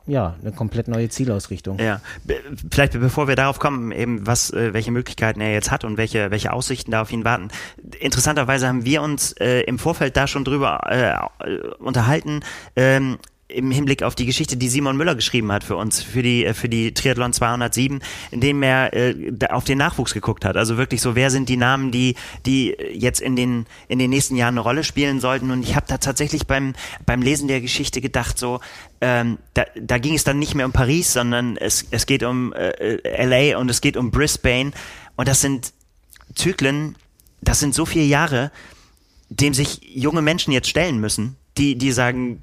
ja 0.06 0.36
eine 0.40 0.52
komplett 0.52 0.88
neue 0.88 1.08
Zielausrichtung. 1.08 1.78
Ja, 1.78 2.00
vielleicht 2.70 2.92
be- 2.92 2.98
bevor 2.98 3.28
wir 3.28 3.36
darauf 3.36 3.58
kommen, 3.58 3.92
eben 3.92 4.26
was, 4.26 4.50
äh, 4.50 4.72
welche 4.72 4.90
Möglichkeiten 4.92 5.40
er 5.40 5.52
jetzt 5.52 5.70
hat 5.70 5.84
und 5.84 5.96
welche, 5.96 6.30
welche 6.30 6.52
Aussichten 6.52 6.90
da 6.90 7.02
auf 7.02 7.12
ihn 7.12 7.24
warten. 7.24 7.48
Interessanterweise 7.98 8.68
haben 8.68 8.84
wir 8.84 9.02
uns 9.02 9.32
äh, 9.32 9.60
im 9.62 9.78
Vorfeld 9.78 10.16
da 10.16 10.26
schon 10.26 10.44
drüber 10.44 10.80
äh, 10.90 11.48
äh, 11.48 11.58
unterhalten. 11.78 12.40
Ähm, 12.76 13.18
im 13.48 13.70
Hinblick 13.70 14.02
auf 14.02 14.14
die 14.14 14.26
Geschichte, 14.26 14.56
die 14.56 14.68
Simon 14.68 14.96
Müller 14.96 15.14
geschrieben 15.14 15.52
hat 15.52 15.62
für 15.62 15.76
uns, 15.76 16.02
für 16.02 16.22
die, 16.22 16.44
äh, 16.44 16.54
für 16.54 16.68
die 16.68 16.92
Triathlon 16.94 17.32
207, 17.32 18.00
in 18.30 18.40
dem 18.40 18.62
er 18.62 18.92
äh, 18.92 19.14
auf 19.50 19.64
den 19.64 19.78
Nachwuchs 19.78 20.14
geguckt 20.14 20.44
hat. 20.44 20.56
Also 20.56 20.76
wirklich 20.76 21.00
so, 21.00 21.14
wer 21.14 21.30
sind 21.30 21.48
die 21.48 21.56
Namen, 21.56 21.92
die, 21.92 22.16
die 22.44 22.76
jetzt 22.92 23.20
in 23.20 23.36
den, 23.36 23.66
in 23.88 23.98
den 23.98 24.10
nächsten 24.10 24.36
Jahren 24.36 24.54
eine 24.54 24.60
Rolle 24.60 24.82
spielen 24.82 25.20
sollten. 25.20 25.50
Und 25.50 25.62
ich 25.62 25.76
habe 25.76 25.86
da 25.88 25.98
tatsächlich 25.98 26.46
beim, 26.46 26.74
beim 27.04 27.22
Lesen 27.22 27.46
der 27.46 27.60
Geschichte 27.60 28.00
gedacht, 28.00 28.38
so, 28.38 28.60
ähm, 29.00 29.38
da, 29.54 29.64
da 29.80 29.98
ging 29.98 30.14
es 30.14 30.24
dann 30.24 30.38
nicht 30.38 30.54
mehr 30.54 30.66
um 30.66 30.72
Paris, 30.72 31.12
sondern 31.12 31.56
es, 31.56 31.86
es 31.90 32.06
geht 32.06 32.24
um 32.24 32.52
äh, 32.52 33.24
LA 33.24 33.58
und 33.58 33.70
es 33.70 33.80
geht 33.80 33.96
um 33.96 34.10
Brisbane. 34.10 34.72
Und 35.16 35.28
das 35.28 35.40
sind 35.40 35.72
Zyklen, 36.34 36.96
das 37.42 37.60
sind 37.60 37.74
so 37.74 37.86
viele 37.86 38.04
Jahre, 38.04 38.50
dem 39.28 39.54
sich 39.54 39.80
junge 39.82 40.22
Menschen 40.22 40.52
jetzt 40.52 40.68
stellen 40.68 41.00
müssen, 41.00 41.36
die, 41.58 41.76
die 41.76 41.92
sagen, 41.92 42.40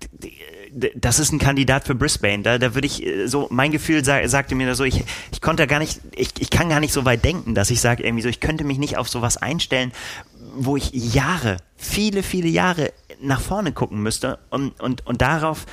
das 0.95 1.19
ist 1.19 1.31
ein 1.31 1.39
Kandidat 1.39 1.85
für 1.85 1.95
Brisbane. 1.95 2.43
Da, 2.43 2.57
da 2.57 2.73
würde 2.75 2.87
ich 2.87 3.05
äh, 3.05 3.27
so, 3.27 3.47
mein 3.51 3.71
Gefühl 3.71 4.03
sa 4.03 4.27
sagte 4.27 4.55
mir 4.55 4.67
da 4.67 4.75
so, 4.75 4.83
ich, 4.83 5.03
ich 5.31 5.41
konnte 5.41 5.67
gar 5.67 5.79
nicht, 5.79 6.01
ich, 6.15 6.29
ich 6.39 6.49
kann 6.49 6.69
gar 6.69 6.79
nicht 6.79 6.93
so 6.93 7.05
weit 7.05 7.23
denken, 7.23 7.55
dass 7.55 7.69
ich 7.69 7.81
sage 7.81 8.03
irgendwie 8.03 8.23
so, 8.23 8.29
ich 8.29 8.39
könnte 8.39 8.63
mich 8.63 8.77
nicht 8.77 8.97
auf 8.97 9.09
sowas 9.09 9.37
einstellen, 9.37 9.91
wo 10.55 10.77
ich 10.77 10.91
Jahre, 10.93 11.57
viele, 11.77 12.23
viele 12.23 12.47
Jahre 12.47 12.91
nach 13.21 13.41
vorne 13.41 13.71
gucken 13.71 14.01
müsste 14.01 14.39
und, 14.49 14.79
und, 14.79 15.05
und 15.05 15.21
darauf 15.21 15.65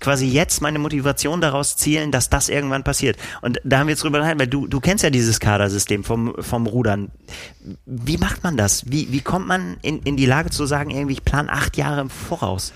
quasi 0.00 0.26
jetzt 0.26 0.60
meine 0.62 0.78
Motivation 0.78 1.40
daraus 1.40 1.76
zielen, 1.76 2.12
dass 2.12 2.30
das 2.30 2.48
irgendwann 2.48 2.84
passiert. 2.84 3.16
Und 3.42 3.60
da 3.64 3.78
haben 3.78 3.88
wir 3.88 3.92
jetzt 3.92 4.04
drüber 4.04 4.20
gehalten, 4.20 4.38
weil 4.38 4.46
du, 4.46 4.66
du 4.66 4.80
kennst 4.80 5.02
ja 5.02 5.10
dieses 5.10 5.40
Kadersystem 5.40 6.04
vom, 6.04 6.34
vom 6.38 6.66
Rudern. 6.66 7.10
Wie 7.84 8.16
macht 8.16 8.44
man 8.44 8.56
das? 8.56 8.88
Wie, 8.90 9.10
wie 9.10 9.20
kommt 9.20 9.48
man 9.48 9.76
in, 9.82 10.00
in 10.02 10.16
die 10.16 10.26
Lage 10.26 10.50
zu 10.50 10.66
sagen, 10.66 10.90
irgendwie, 10.90 11.14
ich 11.14 11.24
plan 11.24 11.48
acht 11.50 11.76
Jahre 11.76 12.00
im 12.00 12.10
Voraus? 12.10 12.72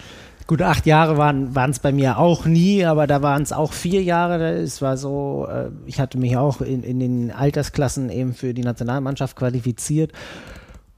Gut, 0.46 0.60
acht 0.60 0.86
Jahre 0.86 1.16
waren 1.16 1.70
es 1.70 1.78
bei 1.78 1.92
mir 1.92 2.18
auch 2.18 2.44
nie, 2.46 2.84
aber 2.84 3.06
da 3.06 3.22
waren 3.22 3.42
es 3.42 3.52
auch 3.52 3.72
vier 3.72 4.02
Jahre. 4.02 4.54
Es 4.56 4.82
war 4.82 4.96
so, 4.96 5.46
äh, 5.50 5.70
ich 5.86 6.00
hatte 6.00 6.18
mich 6.18 6.36
auch 6.36 6.60
in, 6.60 6.82
in 6.82 6.98
den 6.98 7.30
Altersklassen 7.30 8.10
eben 8.10 8.34
für 8.34 8.52
die 8.52 8.62
Nationalmannschaft 8.62 9.36
qualifiziert. 9.36 10.12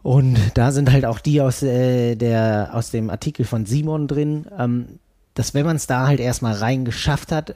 Und 0.03 0.39
da 0.55 0.71
sind 0.71 0.93
halt 0.93 1.07
auch 1.07 1.19
die 1.19 1.41
aus, 1.41 1.63
äh, 1.63 2.15
der, 2.15 2.71
aus 2.73 2.91
dem 2.91 3.11
Artikel 3.11 3.45
von 3.45 3.65
Simon 3.65 4.07
drin, 4.07 4.47
ähm, 4.59 4.99
dass 5.35 5.55
wenn 5.55 5.67
man 5.67 5.77
es 5.77 5.87
da 5.87 6.07
halt 6.07 6.21
erstmal 6.21 6.55
rein 6.55 6.85
geschafft 6.85 7.33
hat, 7.33 7.55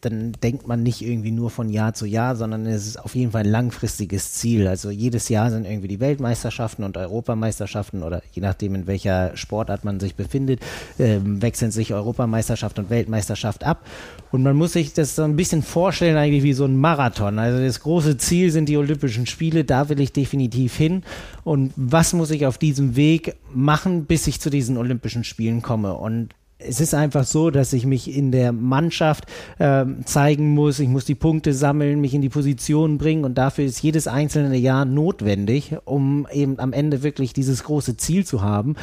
dann 0.00 0.32
denkt 0.42 0.66
man 0.66 0.82
nicht 0.82 1.02
irgendwie 1.02 1.30
nur 1.30 1.50
von 1.50 1.68
Jahr 1.68 1.94
zu 1.94 2.06
Jahr, 2.06 2.36
sondern 2.36 2.66
es 2.66 2.86
ist 2.86 2.96
auf 2.98 3.14
jeden 3.14 3.32
Fall 3.32 3.42
ein 3.42 3.50
langfristiges 3.50 4.32
Ziel. 4.32 4.68
Also 4.68 4.90
jedes 4.90 5.28
Jahr 5.28 5.50
sind 5.50 5.64
irgendwie 5.64 5.88
die 5.88 6.00
Weltmeisterschaften 6.00 6.84
und 6.84 6.96
Europameisterschaften 6.96 8.02
oder 8.02 8.22
je 8.32 8.42
nachdem, 8.42 8.74
in 8.74 8.86
welcher 8.86 9.36
Sportart 9.36 9.84
man 9.84 10.00
sich 10.00 10.14
befindet, 10.14 10.60
ähm, 10.98 11.42
wechseln 11.42 11.70
sich 11.70 11.92
Europameisterschaft 11.92 12.78
und 12.78 12.90
Weltmeisterschaft 12.90 13.64
ab. 13.64 13.84
Und 14.30 14.42
man 14.42 14.56
muss 14.56 14.74
sich 14.74 14.92
das 14.92 15.16
so 15.16 15.22
ein 15.22 15.36
bisschen 15.36 15.62
vorstellen, 15.62 16.16
eigentlich 16.16 16.42
wie 16.42 16.52
so 16.52 16.64
ein 16.64 16.76
Marathon. 16.76 17.38
Also 17.38 17.62
das 17.62 17.80
große 17.80 18.18
Ziel 18.18 18.50
sind 18.50 18.68
die 18.68 18.76
Olympischen 18.76 19.26
Spiele, 19.26 19.64
da 19.64 19.88
will 19.88 20.00
ich 20.00 20.12
definitiv 20.12 20.76
hin. 20.76 21.02
Und 21.44 21.72
was 21.76 22.12
muss 22.12 22.30
ich 22.30 22.46
auf 22.46 22.58
diesem 22.58 22.96
Weg 22.96 23.34
machen, 23.52 24.04
bis 24.04 24.26
ich 24.26 24.40
zu 24.40 24.50
diesen 24.50 24.76
Olympischen 24.76 25.24
Spielen 25.24 25.62
komme? 25.62 25.94
Und 25.94 26.34
es 26.58 26.80
ist 26.80 26.92
einfach 26.92 27.24
so, 27.24 27.50
dass 27.50 27.72
ich 27.72 27.86
mich 27.86 28.14
in 28.14 28.32
der 28.32 28.52
Mannschaft 28.52 29.26
äh, 29.58 29.84
zeigen 30.04 30.54
muss. 30.54 30.80
Ich 30.80 30.88
muss 30.88 31.04
die 31.04 31.14
Punkte 31.14 31.52
sammeln, 31.52 32.00
mich 32.00 32.14
in 32.14 32.22
die 32.22 32.28
Position 32.28 32.98
bringen 32.98 33.24
und 33.24 33.38
dafür 33.38 33.64
ist 33.64 33.80
jedes 33.80 34.08
einzelne 34.08 34.56
Jahr 34.56 34.84
notwendig, 34.84 35.76
um 35.84 36.26
eben 36.32 36.58
am 36.58 36.72
Ende 36.72 37.02
wirklich 37.02 37.32
dieses 37.32 37.62
große 37.62 37.96
Ziel 37.96 38.26
zu 38.26 38.42
haben. 38.42 38.74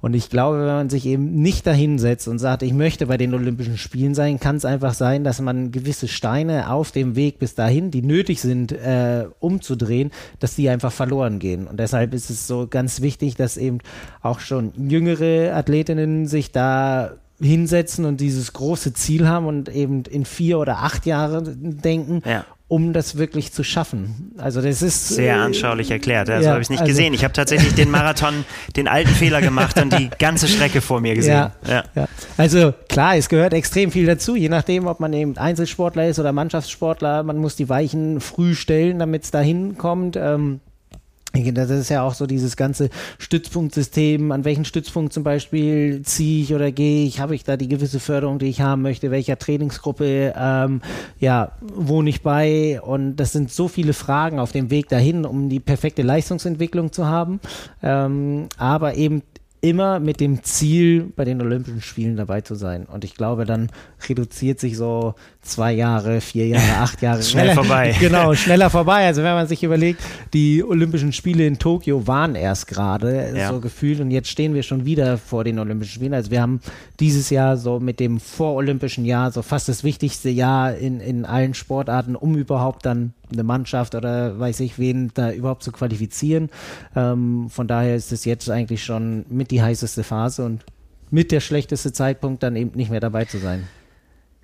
Und 0.00 0.14
ich 0.14 0.30
glaube, 0.30 0.60
wenn 0.60 0.66
man 0.66 0.90
sich 0.90 1.06
eben 1.06 1.42
nicht 1.42 1.66
dahinsetzt 1.66 2.26
und 2.26 2.38
sagt, 2.38 2.62
ich 2.62 2.72
möchte 2.72 3.06
bei 3.06 3.18
den 3.18 3.34
Olympischen 3.34 3.76
Spielen 3.76 4.14
sein, 4.14 4.40
kann 4.40 4.56
es 4.56 4.64
einfach 4.64 4.94
sein, 4.94 5.24
dass 5.24 5.40
man 5.40 5.72
gewisse 5.72 6.08
Steine 6.08 6.72
auf 6.72 6.90
dem 6.90 7.16
Weg 7.16 7.38
bis 7.38 7.54
dahin, 7.54 7.90
die 7.90 8.02
nötig 8.02 8.40
sind, 8.40 8.72
äh, 8.72 9.26
umzudrehen, 9.40 10.10
dass 10.38 10.56
die 10.56 10.70
einfach 10.70 10.90
verloren 10.90 11.38
gehen. 11.38 11.66
Und 11.66 11.78
deshalb 11.78 12.14
ist 12.14 12.30
es 12.30 12.46
so 12.46 12.66
ganz 12.66 13.02
wichtig, 13.02 13.36
dass 13.36 13.58
eben 13.58 13.78
auch 14.22 14.40
schon 14.40 14.72
jüngere 14.88 15.54
Athletinnen 15.54 16.26
sich 16.26 16.50
da 16.50 17.12
hinsetzen 17.40 18.04
und 18.04 18.20
dieses 18.20 18.52
große 18.52 18.92
Ziel 18.92 19.26
haben 19.26 19.46
und 19.46 19.68
eben 19.68 20.04
in 20.04 20.24
vier 20.24 20.58
oder 20.58 20.78
acht 20.78 21.06
Jahren 21.06 21.80
denken, 21.80 22.22
ja. 22.24 22.44
um 22.68 22.92
das 22.92 23.16
wirklich 23.16 23.52
zu 23.52 23.64
schaffen. 23.64 24.32
Also 24.38 24.60
das 24.60 24.82
ist 24.82 25.08
sehr 25.08 25.36
äh, 25.36 25.38
anschaulich 25.38 25.90
erklärt. 25.90 26.28
Also 26.28 26.46
ja, 26.46 26.52
habe 26.52 26.62
ich 26.62 26.70
nicht 26.70 26.80
also, 26.80 26.90
gesehen. 26.90 27.14
Ich 27.14 27.24
habe 27.24 27.32
tatsächlich 27.32 27.74
den 27.74 27.90
Marathon, 27.90 28.44
den 28.76 28.88
alten 28.88 29.10
Fehler 29.10 29.40
gemacht 29.40 29.80
und 29.80 29.98
die 29.98 30.10
ganze 30.18 30.48
Strecke 30.48 30.80
vor 30.80 31.00
mir 31.00 31.14
gesehen. 31.14 31.50
Ja. 31.66 31.84
ja. 31.94 32.08
Also 32.36 32.74
klar, 32.88 33.16
es 33.16 33.28
gehört 33.28 33.54
extrem 33.54 33.90
viel 33.90 34.06
dazu, 34.06 34.36
je 34.36 34.48
nachdem, 34.48 34.86
ob 34.86 35.00
man 35.00 35.12
eben 35.12 35.36
Einzelsportler 35.36 36.08
ist 36.08 36.18
oder 36.18 36.32
Mannschaftssportler. 36.32 37.22
Man 37.22 37.38
muss 37.38 37.56
die 37.56 37.68
Weichen 37.68 38.20
früh 38.20 38.54
stellen, 38.54 38.98
damit 38.98 39.24
es 39.24 39.30
dahin 39.30 39.78
kommt. 39.78 40.16
Ähm, 40.16 40.60
das 41.32 41.70
ist 41.70 41.88
ja 41.88 42.02
auch 42.02 42.14
so 42.14 42.26
dieses 42.26 42.56
ganze 42.56 42.90
Stützpunktsystem. 43.18 44.32
An 44.32 44.44
welchen 44.44 44.64
Stützpunkt 44.64 45.12
zum 45.12 45.22
Beispiel 45.22 46.02
ziehe 46.02 46.42
ich 46.42 46.54
oder 46.54 46.72
gehe 46.72 47.06
ich? 47.06 47.20
Habe 47.20 47.34
ich 47.34 47.44
da 47.44 47.56
die 47.56 47.68
gewisse 47.68 48.00
Förderung, 48.00 48.38
die 48.38 48.46
ich 48.46 48.60
haben 48.60 48.82
möchte? 48.82 49.10
Welcher 49.10 49.38
Trainingsgruppe 49.38 50.34
ähm, 50.36 50.80
ja, 51.18 51.52
wohne 51.60 52.10
ich 52.10 52.22
bei? 52.22 52.80
Und 52.80 53.16
das 53.16 53.32
sind 53.32 53.52
so 53.52 53.68
viele 53.68 53.92
Fragen 53.92 54.38
auf 54.38 54.52
dem 54.52 54.70
Weg 54.70 54.88
dahin, 54.88 55.24
um 55.24 55.48
die 55.48 55.60
perfekte 55.60 56.02
Leistungsentwicklung 56.02 56.92
zu 56.92 57.06
haben. 57.06 57.40
Ähm, 57.82 58.48
aber 58.58 58.96
eben 58.96 59.22
immer 59.60 60.00
mit 60.00 60.20
dem 60.20 60.42
Ziel, 60.42 61.12
bei 61.14 61.24
den 61.24 61.40
Olympischen 61.40 61.82
Spielen 61.82 62.16
dabei 62.16 62.40
zu 62.40 62.54
sein. 62.54 62.86
Und 62.86 63.04
ich 63.04 63.14
glaube, 63.14 63.44
dann 63.44 63.70
reduziert 64.08 64.58
sich 64.58 64.76
so 64.76 65.14
zwei 65.42 65.72
Jahre, 65.72 66.20
vier 66.20 66.46
Jahre, 66.46 66.78
acht 66.78 67.02
Jahre. 67.02 67.22
Schnell 67.22 67.54
vorbei. 67.54 67.94
Genau, 68.00 68.34
schneller 68.34 68.70
vorbei. 68.70 69.06
Also 69.06 69.22
wenn 69.22 69.34
man 69.34 69.46
sich 69.46 69.62
überlegt, 69.62 70.02
die 70.32 70.64
Olympischen 70.64 71.12
Spiele 71.12 71.46
in 71.46 71.58
Tokio 71.58 72.06
waren 72.06 72.34
erst 72.34 72.66
gerade 72.66 73.32
ja. 73.36 73.50
so 73.50 73.60
gefühlt 73.60 74.00
und 74.00 74.10
jetzt 74.10 74.28
stehen 74.28 74.54
wir 74.54 74.62
schon 74.62 74.84
wieder 74.84 75.18
vor 75.18 75.44
den 75.44 75.58
Olympischen 75.58 75.94
Spielen. 75.94 76.14
Also 76.14 76.30
wir 76.30 76.40
haben 76.40 76.60
dieses 76.98 77.30
Jahr 77.30 77.56
so 77.56 77.80
mit 77.80 78.00
dem 78.00 78.20
vorolympischen 78.20 79.04
Jahr 79.04 79.30
so 79.30 79.42
fast 79.42 79.68
das 79.68 79.84
wichtigste 79.84 80.30
Jahr 80.30 80.74
in, 80.74 81.00
in 81.00 81.24
allen 81.24 81.54
Sportarten, 81.54 82.16
um 82.16 82.36
überhaupt 82.36 82.86
dann 82.86 83.12
eine 83.32 83.42
Mannschaft 83.42 83.94
oder 83.94 84.38
weiß 84.38 84.60
ich 84.60 84.78
wen 84.78 85.10
da 85.14 85.32
überhaupt 85.32 85.62
zu 85.62 85.72
qualifizieren. 85.72 86.50
Ähm, 86.96 87.48
von 87.50 87.66
daher 87.66 87.96
ist 87.96 88.12
es 88.12 88.24
jetzt 88.24 88.50
eigentlich 88.50 88.84
schon 88.84 89.24
mit 89.28 89.50
die 89.50 89.62
heißeste 89.62 90.04
Phase 90.04 90.44
und 90.44 90.64
mit 91.10 91.32
der 91.32 91.40
schlechteste 91.40 91.92
Zeitpunkt 91.92 92.42
dann 92.42 92.56
eben 92.56 92.72
nicht 92.74 92.90
mehr 92.90 93.00
dabei 93.00 93.24
zu 93.24 93.38
sein. 93.38 93.66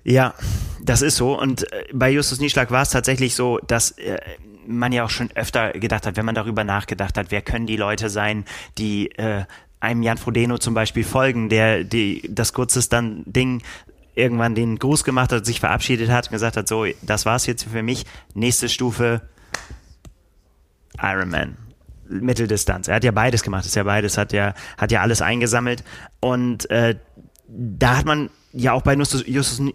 Ja, 0.07 0.35
das 0.81 1.01
ist 1.01 1.17
so. 1.17 1.37
Und 1.37 1.69
äh, 1.73 1.83
bei 1.93 2.09
Justus 2.09 2.39
Nieschlag 2.39 2.71
war 2.71 2.81
es 2.81 2.91
tatsächlich 2.91 3.35
so, 3.35 3.59
dass 3.67 3.91
äh, 3.91 4.17
man 4.65 4.93
ja 4.93 5.03
auch 5.03 5.09
schon 5.09 5.29
öfter 5.35 5.73
gedacht 5.73 6.07
hat, 6.07 6.15
wenn 6.15 6.25
man 6.25 6.33
darüber 6.33 6.63
nachgedacht 6.63 7.17
hat, 7.17 7.29
wer 7.29 7.41
können 7.41 7.67
die 7.67 7.75
Leute 7.75 8.09
sein, 8.09 8.45
die 8.77 9.11
äh, 9.17 9.43
einem 9.81 10.03
Jan 10.03 10.17
Frodeno 10.17 10.59
zum 10.59 10.73
Beispiel 10.73 11.03
folgen, 11.03 11.49
der 11.49 11.83
die 11.83 12.23
das 12.29 12.53
kurzes 12.53 12.87
dann 12.87 13.23
Ding 13.25 13.61
irgendwann 14.15 14.55
den 14.55 14.79
Gruß 14.79 15.03
gemacht 15.03 15.33
hat, 15.33 15.45
sich 15.45 15.59
verabschiedet 15.59 16.09
hat 16.09 16.27
und 16.27 16.31
gesagt 16.31 16.55
hat, 16.55 16.69
so, 16.69 16.85
das 17.01 17.25
war's 17.25 17.45
jetzt 17.45 17.65
für 17.65 17.83
mich. 17.83 18.05
Nächste 18.33 18.69
Stufe 18.69 19.21
Ironman. 21.01 21.57
Mitteldistanz. 22.07 22.87
Er 22.87 22.95
hat 22.95 23.03
ja 23.03 23.11
beides 23.11 23.43
gemacht, 23.43 23.65
ist 23.65 23.75
ja 23.75 23.83
beides, 23.83 24.17
hat 24.17 24.31
ja, 24.31 24.53
hat 24.77 24.93
ja 24.93 25.01
alles 25.01 25.21
eingesammelt. 25.21 25.83
Und 26.21 26.69
äh, 26.69 26.95
da 27.49 27.97
hat 27.97 28.05
man 28.05 28.29
ja 28.53 28.73
auch 28.73 28.81
bei 28.81 28.93
Justus, 28.95 29.23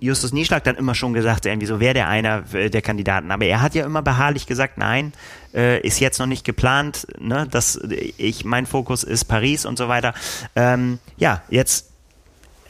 Justus, 0.00 0.32
Nieschlag 0.32 0.64
dann 0.64 0.76
immer 0.76 0.94
schon 0.94 1.12
gesagt, 1.12 1.46
irgendwie 1.46 1.66
so 1.66 1.80
wäre 1.80 1.94
der 1.94 2.08
einer 2.08 2.44
äh, 2.54 2.70
der 2.70 2.82
Kandidaten. 2.82 3.30
Aber 3.30 3.44
er 3.44 3.60
hat 3.60 3.74
ja 3.74 3.84
immer 3.84 4.02
beharrlich 4.02 4.46
gesagt, 4.46 4.78
nein, 4.78 5.12
äh, 5.54 5.80
ist 5.80 6.00
jetzt 6.00 6.18
noch 6.18 6.26
nicht 6.26 6.44
geplant. 6.44 7.06
Ne, 7.18 7.46
dass 7.50 7.80
ich 8.16 8.44
mein 8.44 8.66
Fokus 8.66 9.04
ist 9.04 9.24
Paris 9.24 9.66
und 9.66 9.78
so 9.78 9.88
weiter. 9.88 10.14
Ähm, 10.56 10.98
ja, 11.16 11.42
jetzt 11.48 11.92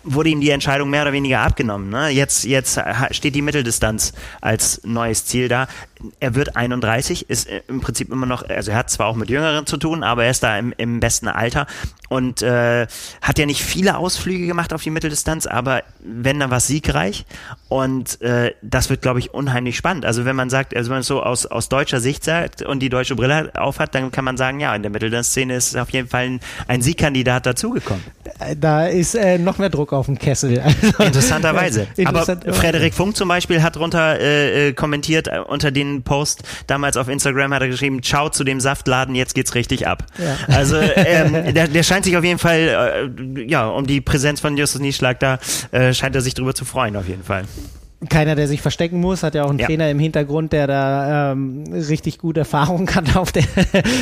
wurde 0.05 0.31
ihm 0.31 0.41
die 0.41 0.51
Entscheidung 0.51 0.91
mehr 0.91 1.03
oder 1.03 1.13
weniger 1.13 1.41
abgenommen. 1.41 1.89
Ne? 1.89 2.09
Jetzt, 2.09 2.45
jetzt 2.45 2.81
steht 3.13 3.35
die 3.35 3.43
Mitteldistanz 3.43 4.13
als 4.41 4.81
neues 4.85 5.27
Ziel 5.27 5.49
da. 5.49 5.69
Er 6.21 6.35
wird 6.35 6.57
31, 6.57 7.29
ist 7.31 7.49
im 7.69 7.81
Prinzip 7.81 8.11
immer 8.11 8.27
noch, 8.27 8.49
also 8.49 8.71
er 8.71 8.77
hat 8.79 8.91
zwar 8.91 9.07
auch 9.07 9.17
mit 9.17 9.31
Jüngeren 9.31 9.67
zu 9.67 9.77
tun, 9.77 10.03
aber 10.03 10.25
er 10.25 10.31
ist 10.31 10.43
da 10.43 10.59
im, 10.59 10.73
im 10.77 11.01
besten 11.01 11.29
Alter 11.29 11.67
und 12.09 12.43
äh, 12.43 12.87
hat 13.21 13.39
ja 13.39 13.47
nicht 13.47 13.63
viele 13.63 13.97
Ausflüge 13.97 14.47
gemacht 14.47 14.73
auf 14.73 14.83
die 14.83 14.91
Mitteldistanz, 14.91 15.47
aber 15.47 15.83
wenn 16.05 16.41
dann 16.41 16.51
war 16.51 16.59
es 16.59 16.67
siegreich 16.67 17.25
und 17.69 18.21
äh, 18.21 18.55
das 18.63 18.91
wird, 18.91 19.03
glaube 19.03 19.19
ich, 19.19 19.33
unheimlich 19.33 19.77
spannend. 19.77 20.05
Also 20.05 20.25
wenn 20.25 20.37
man 20.37 20.51
sagt, 20.51 20.77
also 20.77 20.91
wenn 20.91 20.97
man 20.97 21.01
es 21.01 21.07
so 21.07 21.23
aus, 21.23 21.47
aus 21.47 21.69
deutscher 21.69 22.01
Sicht 22.01 22.25
sagt 22.25 22.63
und 22.63 22.81
die 22.81 22.89
deutsche 22.89 23.17
Brille 23.17 23.51
aufhat, 23.55 23.95
dann 23.95 24.11
kann 24.11 24.25
man 24.25 24.37
sagen, 24.37 24.61
ja, 24.61 24.75
in 24.75 24.83
der 24.83 24.91
Mitteldistanzszene 24.91 25.55
ist 25.55 25.77
auf 25.77 25.91
jeden 25.91 26.09
Fall 26.09 26.25
ein, 26.25 26.41
ein 26.69 26.83
Siegkandidat 26.83 27.47
dazugekommen. 27.47 28.03
Da 28.59 28.87
ist 28.87 29.15
äh, 29.15 29.39
noch 29.39 29.59
mehr 29.59 29.71
Druck 29.71 29.93
auf 29.93 30.07
dem 30.07 30.19
Kessel. 30.19 30.61
Also, 30.61 31.03
Interessanterweise. 31.03 31.87
Interessant 31.97 32.47
Aber 32.47 32.55
Frederik 32.55 32.95
Funk 32.95 33.17
zum 33.17 33.29
Beispiel 33.29 33.63
hat 33.63 33.77
drunter 33.77 34.19
äh, 34.19 34.69
äh, 34.69 34.73
kommentiert, 34.73 35.29
äh, 35.29 35.39
unter 35.47 35.71
den 35.71 35.92
Post 36.01 36.45
damals 36.67 36.97
auf 36.97 37.09
Instagram 37.09 37.53
hat 37.53 37.61
er 37.61 37.69
geschrieben, 37.69 38.03
ciao 38.03 38.31
zu 38.31 38.45
dem 38.45 38.59
Saftladen, 38.59 39.15
jetzt 39.15 39.35
geht's 39.35 39.55
richtig 39.55 39.87
ab. 39.87 40.07
Ja. 40.19 40.55
Also 40.55 40.77
ähm, 40.97 41.53
der, 41.53 41.69
der 41.69 41.83
scheint 41.83 42.07
sich 42.07 42.17
auf 42.17 42.25
jeden 42.25 42.39
Fall, 42.39 43.13
äh, 43.37 43.43
ja, 43.43 43.69
um 43.69 43.87
die 43.87 44.01
Präsenz 44.01 44.41
von 44.41 44.57
Justus 44.57 44.81
Nieschlag 44.81 45.21
da, 45.21 45.39
äh, 45.73 45.93
scheint 45.93 46.15
er 46.15 46.23
sich 46.23 46.33
drüber 46.33 46.55
zu 46.55 46.65
freuen 46.65 46.97
auf 46.97 47.07
jeden 47.07 47.25
Fall 47.25 47.45
keiner, 48.09 48.35
der 48.35 48.49
sich 48.49 48.63
verstecken 48.63 49.01
muss, 49.01 49.23
hat 49.23 49.35
ja 49.35 49.45
auch 49.45 49.51
einen 49.51 49.59
ja. 49.59 49.67
Trainer 49.67 49.91
im 49.91 49.99
Hintergrund, 49.99 50.53
der 50.53 50.67
da 50.67 51.33
ähm, 51.33 51.65
richtig 51.73 52.19
gute 52.19 52.41
Erfahrung 52.41 52.89
hat 52.91 53.17
auf 53.17 53.33
der 53.33 53.45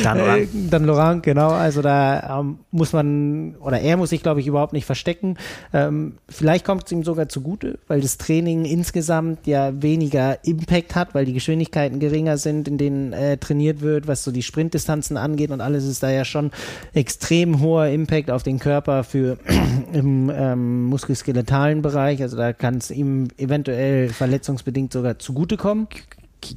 Dan 0.03 0.17
Laurent. 0.17 0.49
Dan 0.69 0.85
Laurent, 0.85 1.23
genau. 1.23 1.49
Also 1.49 1.81
da 1.81 2.39
ähm, 2.39 2.59
muss 2.71 2.93
man 2.93 3.55
oder 3.59 3.79
er 3.79 3.97
muss 3.97 4.09
sich, 4.09 4.23
glaube 4.23 4.39
ich, 4.39 4.47
überhaupt 4.47 4.73
nicht 4.73 4.85
verstecken. 4.85 5.37
Ähm, 5.73 6.13
vielleicht 6.27 6.65
kommt 6.65 6.85
es 6.85 6.91
ihm 6.91 7.03
sogar 7.03 7.29
zugute, 7.29 7.79
weil 7.87 8.01
das 8.01 8.17
Training 8.17 8.65
insgesamt 8.65 9.45
ja 9.45 9.81
weniger 9.81 10.43
Impact 10.43 10.95
hat, 10.95 11.13
weil 11.13 11.25
die 11.25 11.33
Geschwindigkeiten 11.33 11.99
geringer 11.99 12.37
sind, 12.37 12.67
in 12.67 12.77
denen 12.77 13.13
äh, 13.13 13.37
trainiert 13.37 13.81
wird, 13.81 14.07
was 14.07 14.23
so 14.23 14.31
die 14.31 14.43
Sprintdistanzen 14.43 15.17
angeht 15.17 15.51
und 15.51 15.61
alles 15.61 15.85
ist 15.85 16.01
da 16.01 16.09
ja 16.09 16.25
schon 16.25 16.51
extrem 16.93 17.61
hoher 17.61 17.87
Impact 17.87 18.31
auf 18.31 18.43
den 18.43 18.59
Körper 18.59 19.03
für 19.03 19.37
im 19.93 20.31
ähm, 20.33 20.85
muskuloskeletalen 20.85 21.81
Bereich. 21.81 22.21
Also 22.21 22.37
da 22.37 22.53
kann 22.53 22.77
es 22.77 22.89
ihm 22.89 23.27
eventuell 23.37 23.90
verletzungsbedingt 24.09 24.93
sogar 24.93 25.19
zugutekommen 25.19 25.87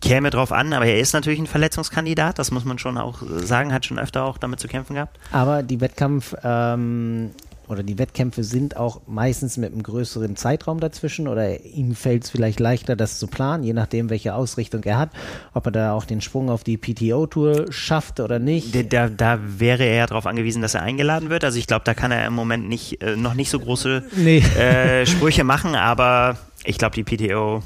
käme 0.00 0.30
drauf 0.30 0.50
an, 0.50 0.72
aber 0.72 0.86
er 0.86 0.98
ist 0.98 1.12
natürlich 1.12 1.38
ein 1.38 1.46
Verletzungskandidat, 1.46 2.38
das 2.38 2.50
muss 2.50 2.64
man 2.64 2.78
schon 2.78 2.96
auch 2.96 3.22
sagen, 3.22 3.72
hat 3.72 3.84
schon 3.84 3.98
öfter 3.98 4.24
auch 4.24 4.38
damit 4.38 4.60
zu 4.60 4.68
kämpfen 4.68 4.94
gehabt. 4.94 5.18
Aber 5.30 5.62
die 5.62 5.80
Wettkampf 5.80 6.34
ähm, 6.42 7.32
oder 7.74 7.82
die 7.82 7.98
Wettkämpfe 7.98 8.44
sind 8.44 8.76
auch 8.76 9.02
meistens 9.06 9.56
mit 9.56 9.72
einem 9.72 9.82
größeren 9.82 10.36
Zeitraum 10.36 10.80
dazwischen 10.80 11.28
oder 11.28 11.64
ihm 11.64 11.94
fällt 11.94 12.24
es 12.24 12.30
vielleicht 12.30 12.60
leichter, 12.60 12.96
das 12.96 13.18
zu 13.18 13.26
planen, 13.26 13.64
je 13.64 13.72
nachdem, 13.72 14.10
welche 14.10 14.34
Ausrichtung 14.34 14.82
er 14.84 14.98
hat, 14.98 15.10
ob 15.52 15.66
er 15.66 15.72
da 15.72 15.92
auch 15.92 16.04
den 16.04 16.20
Sprung 16.20 16.50
auf 16.50 16.64
die 16.64 16.78
PTO-Tour 16.78 17.66
schafft 17.70 18.20
oder 18.20 18.38
nicht. 18.38 18.92
Da, 18.92 19.08
da 19.08 19.38
wäre 19.42 19.84
er 19.84 19.96
ja 19.96 20.06
darauf 20.06 20.26
angewiesen, 20.26 20.62
dass 20.62 20.74
er 20.74 20.82
eingeladen 20.82 21.30
wird. 21.30 21.44
Also 21.44 21.58
ich 21.58 21.66
glaube, 21.66 21.84
da 21.84 21.94
kann 21.94 22.12
er 22.12 22.26
im 22.26 22.34
Moment 22.34 22.68
nicht, 22.68 23.02
äh, 23.02 23.16
noch 23.16 23.34
nicht 23.34 23.50
so 23.50 23.58
große 23.58 24.04
nee. 24.16 24.38
äh, 24.38 25.04
Sprüche 25.06 25.44
machen, 25.44 25.74
aber 25.74 26.38
ich 26.64 26.78
glaube, 26.78 26.94
die 26.94 27.04
PTO 27.04 27.62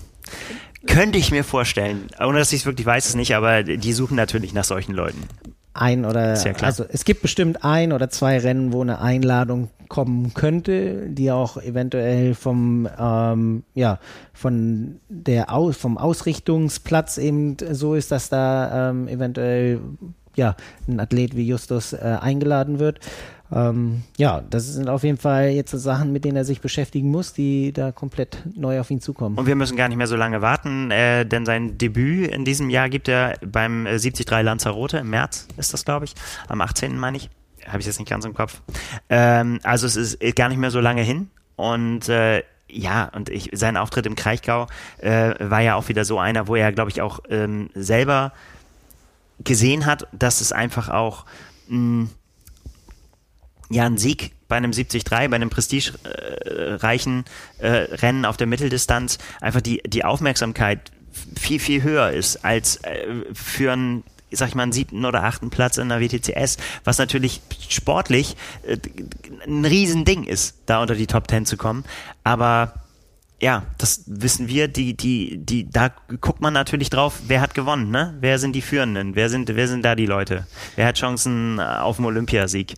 könnte 0.87 1.19
ich 1.19 1.31
mir 1.31 1.45
vorstellen, 1.45 2.09
ohne 2.19 2.39
dass 2.39 2.53
ich 2.53 2.61
es 2.61 2.67
wirklich 2.67 2.87
weiß, 2.87 3.07
es 3.07 3.15
nicht, 3.15 3.35
aber 3.35 3.63
die 3.63 3.93
suchen 3.93 4.17
natürlich 4.17 4.55
nach 4.55 4.65
solchen 4.65 4.95
Leuten 4.95 5.23
ein 5.75 6.05
oder 6.05 6.37
also 6.63 6.85
es 6.89 7.05
gibt 7.05 7.23
bestimmt 7.23 7.65
ein 7.65 7.93
oder 7.93 8.09
zwei 8.09 8.39
Rennen, 8.39 8.73
wo 8.73 8.83
eine 8.83 9.01
Einladung 9.01 9.69
kommen 9.89 10.35
könnte, 10.35 11.09
die 11.09 11.31
auch 11.31 11.57
eventuell 11.57 12.35
vom 12.35 12.89
ähm, 12.99 13.63
ja 13.75 13.99
von 14.33 15.01
der 15.09 15.53
Aus, 15.53 15.77
vom 15.77 15.99
Ausrichtungsplatz 15.99 17.19
eben 17.19 17.57
so 17.71 17.95
ist, 17.95 18.11
dass 18.11 18.29
da 18.29 18.91
ähm, 18.91 19.09
eventuell 19.09 19.81
ja 20.37 20.57
ein 20.87 21.01
Athlet 21.01 21.37
wie 21.37 21.47
Justus 21.47 21.93
äh, 21.93 22.19
eingeladen 22.21 22.79
wird. 22.79 23.01
Ähm, 23.51 24.03
ja, 24.17 24.43
das 24.51 24.67
sind 24.67 24.89
auf 24.89 25.05
jeden 25.05 25.17
Fall 25.17 25.51
jetzt 25.51 25.71
so 25.71 25.79
Sachen, 25.79 26.13
mit 26.13 26.25
denen 26.25 26.37
er 26.37 26.45
sich 26.45 26.61
beschäftigen 26.61 27.11
muss, 27.11 27.33
die 27.33 27.73
da 27.73 27.93
komplett 27.93 28.43
neu 28.55 28.81
auf 28.81 28.91
ihn 28.91 29.01
zukommen. 29.01 29.39
Und 29.39 29.47
wir 29.47 29.57
müssen 29.57 29.77
gar 29.77 29.89
nicht 29.89 29.97
mehr 29.97 30.07
so 30.07 30.17
lange 30.17 30.43
warten, 30.43 30.91
äh, 30.91 31.25
denn 31.25 31.47
sein 31.47 31.79
Debüt 31.79 32.31
in 32.31 32.45
diesem 32.45 32.71
Jahr 32.71 32.89
gibt 32.89 33.09
er 33.09 33.39
beim 33.45 33.87
äh, 33.87 33.99
73 33.99 34.29
Lanzarote 34.43 34.99
im 34.99 35.11
März, 35.11 35.49
ist 35.57 35.73
das, 35.73 35.85
glaube 35.85 36.05
ich, 36.05 36.15
am 36.49 36.61
18. 36.61 36.99
meine 36.99 37.17
ich. 37.17 37.31
Habe 37.67 37.81
ich 37.81 37.87
jetzt 37.87 37.99
nicht 37.99 38.09
ganz 38.09 38.25
im 38.25 38.35
Kopf. 38.35 38.63
Ähm, 39.11 39.61
also 39.63 39.87
es 39.87 39.97
ist 39.97 40.37
gar 40.37 40.49
nicht 40.49 40.59
mehr 40.59 40.71
so 40.71 40.81
lange 40.81 41.03
hin. 41.03 41.29
Und 41.57 42.09
äh, 42.09 42.43
ja, 42.71 43.11
und 43.15 43.29
ich, 43.29 43.51
sein 43.53 43.77
Auftritt 43.77 44.07
im 44.07 44.15
Kraichgau 44.15 44.67
äh, 44.99 45.35
war 45.39 45.61
ja 45.61 45.75
auch 45.75 45.89
wieder 45.89 46.05
so 46.05 46.19
einer, 46.19 46.49
wo 46.49 46.57
er, 46.57 46.73
glaube 46.73 46.91
ich, 46.91 47.03
auch 47.03 47.21
ähm, 47.29 47.71
selber 47.75 48.33
gesehen 49.43 49.87
hat, 49.87 50.07
dass 50.13 50.41
es 50.41 50.53
einfach 50.53 50.89
auch 50.89 51.25
mh, 51.69 52.09
ja 53.71 53.85
ein 53.85 53.99
Sieg 53.99 54.33
bei 54.49 54.57
einem 54.57 54.73
73, 54.73 55.05
bei 55.05 55.19
einem 55.19 55.51
prestigereichen 55.51 57.25
äh, 57.59 57.69
Rennen 57.69 58.25
auf 58.25 58.37
der 58.37 58.47
Mitteldistanz 58.47 59.19
einfach 59.41 59.61
die, 59.61 59.83
die 59.87 60.05
Aufmerksamkeit 60.05 60.91
viel, 61.39 61.61
viel 61.61 61.83
höher 61.83 62.11
ist 62.11 62.45
als 62.45 62.77
äh, 62.85 63.07
für 63.33 63.73
ein 63.73 64.05
sag 64.31 64.49
ich 64.49 64.55
mal, 64.55 64.65
einen 64.65 64.73
siebten 64.73 65.07
oder 65.07 65.25
achten 65.25 65.49
Platz 65.49 65.79
in 65.79 65.89
der 65.89 66.01
WTCS, 66.01 66.59
was 66.85 66.99
natürlich 66.99 67.41
sportlich 67.69 68.37
äh, 68.67 68.77
ein 69.47 69.65
Riesending 69.65 70.25
ist, 70.25 70.57
da 70.67 70.83
unter 70.83 70.95
die 70.95 71.07
Top 71.07 71.29
Ten 71.29 71.47
zu 71.47 71.57
kommen. 71.57 71.85
Aber 72.25 72.75
ja, 73.41 73.63
das 73.79 74.03
wissen 74.07 74.49
wir, 74.49 74.67
die, 74.67 74.97
die, 74.97 75.39
die, 75.39 75.71
da 75.71 75.91
guckt 76.21 76.41
man 76.41 76.53
natürlich 76.53 76.91
drauf, 76.91 77.21
wer 77.29 77.41
hat 77.41 77.55
gewonnen, 77.55 77.91
ne? 77.91 78.17
Wer 78.21 78.41
sind 78.41 78.57
die 78.57 78.63
Führenden? 78.63 79.15
Wer 79.15 79.29
sind, 79.29 79.49
wer 79.55 79.69
sind 79.69 79.85
da 79.85 79.95
die 79.95 80.07
Leute? 80.07 80.47
Wer 80.75 80.87
hat 80.87 80.97
Chancen 80.97 81.61
auf 81.61 81.99
einen 81.99 82.07
Olympiasieg? 82.07 82.75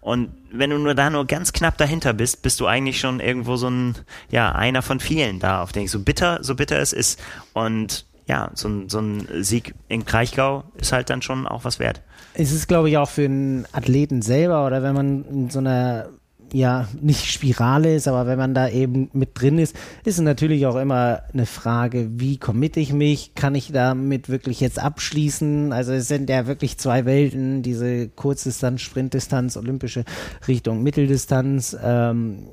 Und 0.00 0.30
wenn 0.52 0.70
du 0.70 0.78
nur 0.78 0.94
da 0.94 1.10
nur 1.10 1.26
ganz 1.26 1.52
knapp 1.52 1.78
dahinter 1.78 2.12
bist, 2.12 2.42
bist 2.42 2.60
du 2.60 2.66
eigentlich 2.66 3.00
schon 3.00 3.18
irgendwo 3.18 3.56
so 3.56 3.68
ein, 3.68 3.96
ja, 4.30 4.52
einer 4.52 4.82
von 4.82 5.00
vielen 5.00 5.40
da, 5.40 5.62
auf 5.62 5.72
den 5.72 5.84
ich 5.84 5.90
so 5.90 5.98
bitter, 5.98 6.38
so 6.42 6.54
bitter 6.54 6.78
es 6.78 6.92
ist. 6.92 7.20
Und 7.52 8.06
ja, 8.26 8.50
so 8.54 8.68
ein, 8.68 8.88
so 8.88 9.00
ein 9.00 9.26
Sieg 9.42 9.74
in 9.88 10.04
Kraichgau 10.04 10.62
ist 10.76 10.92
halt 10.92 11.10
dann 11.10 11.22
schon 11.22 11.48
auch 11.48 11.64
was 11.64 11.80
wert. 11.80 12.02
Es 12.34 12.52
ist, 12.52 12.68
glaube 12.68 12.88
ich, 12.88 12.98
auch 12.98 13.08
für 13.08 13.24
einen 13.24 13.66
Athleten 13.72 14.22
selber 14.22 14.64
oder 14.64 14.82
wenn 14.84 14.94
man 14.94 15.24
in 15.24 15.50
so 15.50 15.58
einer 15.58 16.08
ja 16.54 16.88
nicht 17.00 17.26
Spirale 17.26 17.94
ist, 17.94 18.08
aber 18.08 18.26
wenn 18.26 18.38
man 18.38 18.54
da 18.54 18.68
eben 18.68 19.10
mit 19.12 19.30
drin 19.34 19.58
ist, 19.58 19.76
ist 20.04 20.18
es 20.18 20.20
natürlich 20.20 20.66
auch 20.66 20.76
immer 20.76 21.22
eine 21.32 21.46
Frage, 21.46 22.08
wie 22.12 22.38
committe 22.38 22.80
ich 22.80 22.92
mich? 22.92 23.34
Kann 23.34 23.54
ich 23.54 23.72
damit 23.72 24.28
wirklich 24.28 24.60
jetzt 24.60 24.78
abschließen? 24.78 25.72
Also 25.72 25.92
es 25.92 26.08
sind 26.08 26.30
ja 26.30 26.46
wirklich 26.46 26.78
zwei 26.78 27.04
Welten, 27.04 27.62
diese 27.62 28.08
Kurzdistanz, 28.08 28.82
Sprintdistanz, 28.82 29.56
olympische 29.56 30.04
Richtung 30.46 30.82
Mitteldistanz. 30.82 31.76
Ähm, 31.82 32.50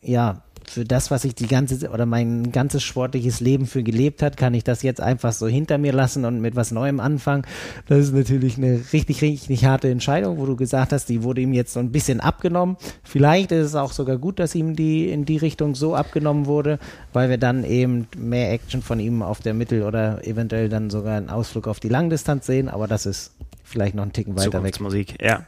ja, 0.00 0.42
für 0.68 0.84
das, 0.84 1.10
was 1.10 1.24
ich 1.24 1.34
die 1.34 1.46
ganze 1.46 1.88
oder 1.90 2.06
mein 2.06 2.52
ganzes 2.52 2.82
sportliches 2.82 3.40
Leben 3.40 3.66
für 3.66 3.82
gelebt 3.82 4.22
hat, 4.22 4.36
kann 4.36 4.54
ich 4.54 4.64
das 4.64 4.82
jetzt 4.82 5.00
einfach 5.00 5.32
so 5.32 5.46
hinter 5.46 5.78
mir 5.78 5.92
lassen 5.92 6.24
und 6.24 6.40
mit 6.40 6.56
was 6.56 6.70
Neuem 6.70 7.00
anfangen. 7.00 7.44
Das 7.86 7.98
ist 7.98 8.14
natürlich 8.14 8.56
eine 8.56 8.80
richtig, 8.92 9.22
richtig 9.22 9.64
harte 9.64 9.90
Entscheidung, 9.90 10.38
wo 10.38 10.46
du 10.46 10.56
gesagt 10.56 10.92
hast, 10.92 11.08
die 11.08 11.22
wurde 11.22 11.40
ihm 11.40 11.52
jetzt 11.52 11.72
so 11.72 11.80
ein 11.80 11.92
bisschen 11.92 12.20
abgenommen. 12.20 12.76
Vielleicht 13.02 13.52
ist 13.52 13.66
es 13.66 13.74
auch 13.74 13.92
sogar 13.92 14.18
gut, 14.18 14.38
dass 14.38 14.54
ihm 14.54 14.76
die 14.76 15.10
in 15.10 15.24
die 15.24 15.36
Richtung 15.36 15.74
so 15.74 15.94
abgenommen 15.94 16.46
wurde, 16.46 16.78
weil 17.12 17.30
wir 17.30 17.38
dann 17.38 17.64
eben 17.64 18.06
mehr 18.16 18.52
Action 18.52 18.82
von 18.82 19.00
ihm 19.00 19.22
auf 19.22 19.40
der 19.40 19.54
Mittel- 19.54 19.82
oder 19.82 20.26
eventuell 20.26 20.68
dann 20.68 20.90
sogar 20.90 21.16
einen 21.16 21.30
Ausflug 21.30 21.68
auf 21.68 21.80
die 21.80 21.88
Langdistanz 21.88 22.46
sehen, 22.46 22.68
aber 22.68 22.86
das 22.86 23.06
ist 23.06 23.32
vielleicht 23.64 23.94
noch 23.94 24.02
einen 24.02 24.12
Ticken 24.12 24.36
weiter 24.36 24.62
weg. 24.62 24.80
Musik, 24.80 25.16
ja. 25.20 25.46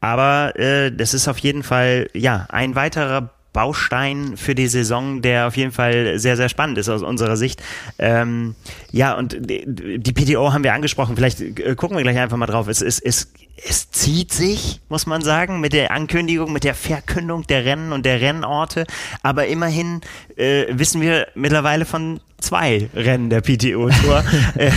Aber 0.00 0.58
äh, 0.58 0.90
das 0.90 1.14
ist 1.14 1.28
auf 1.28 1.38
jeden 1.38 1.62
Fall 1.62 2.08
ja 2.14 2.46
ein 2.48 2.74
weiterer 2.74 3.30
Baustein 3.52 4.36
für 4.36 4.54
die 4.54 4.68
Saison, 4.68 5.22
der 5.22 5.48
auf 5.48 5.56
jeden 5.56 5.72
Fall 5.72 6.18
sehr, 6.18 6.36
sehr 6.36 6.48
spannend 6.48 6.78
ist 6.78 6.88
aus 6.88 7.02
unserer 7.02 7.36
Sicht. 7.36 7.62
Ähm, 7.98 8.54
ja, 8.92 9.14
und 9.14 9.36
die 9.40 10.12
PTO 10.12 10.52
haben 10.52 10.62
wir 10.62 10.72
angesprochen, 10.72 11.16
vielleicht 11.16 11.40
äh, 11.40 11.74
gucken 11.74 11.96
wir 11.96 12.02
gleich 12.04 12.18
einfach 12.18 12.36
mal 12.36 12.46
drauf. 12.46 12.68
Es, 12.68 12.80
es, 12.80 13.00
es, 13.00 13.32
es 13.68 13.90
zieht 13.90 14.32
sich, 14.32 14.80
muss 14.88 15.06
man 15.06 15.22
sagen, 15.22 15.60
mit 15.60 15.72
der 15.72 15.90
Ankündigung, 15.90 16.52
mit 16.52 16.64
der 16.64 16.74
Verkündung 16.74 17.46
der 17.46 17.64
Rennen 17.64 17.92
und 17.92 18.06
der 18.06 18.20
Rennorte, 18.20 18.86
aber 19.22 19.46
immerhin 19.48 20.00
äh, 20.36 20.66
wissen 20.70 21.00
wir 21.00 21.26
mittlerweile 21.34 21.84
von 21.84 22.20
zwei 22.38 22.88
Rennen 22.94 23.30
der 23.30 23.40
PTO-Tour, 23.40 24.24
äh, 24.54 24.70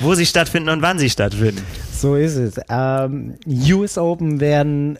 wo 0.00 0.14
sie 0.14 0.26
stattfinden 0.26 0.68
und 0.68 0.82
wann 0.82 0.98
sie 0.98 1.10
stattfinden. 1.10 1.62
So 1.92 2.14
ist 2.14 2.36
es. 2.36 2.60
Ähm, 2.70 3.34
US 3.46 3.98
Open 3.98 4.40
werden 4.40 4.98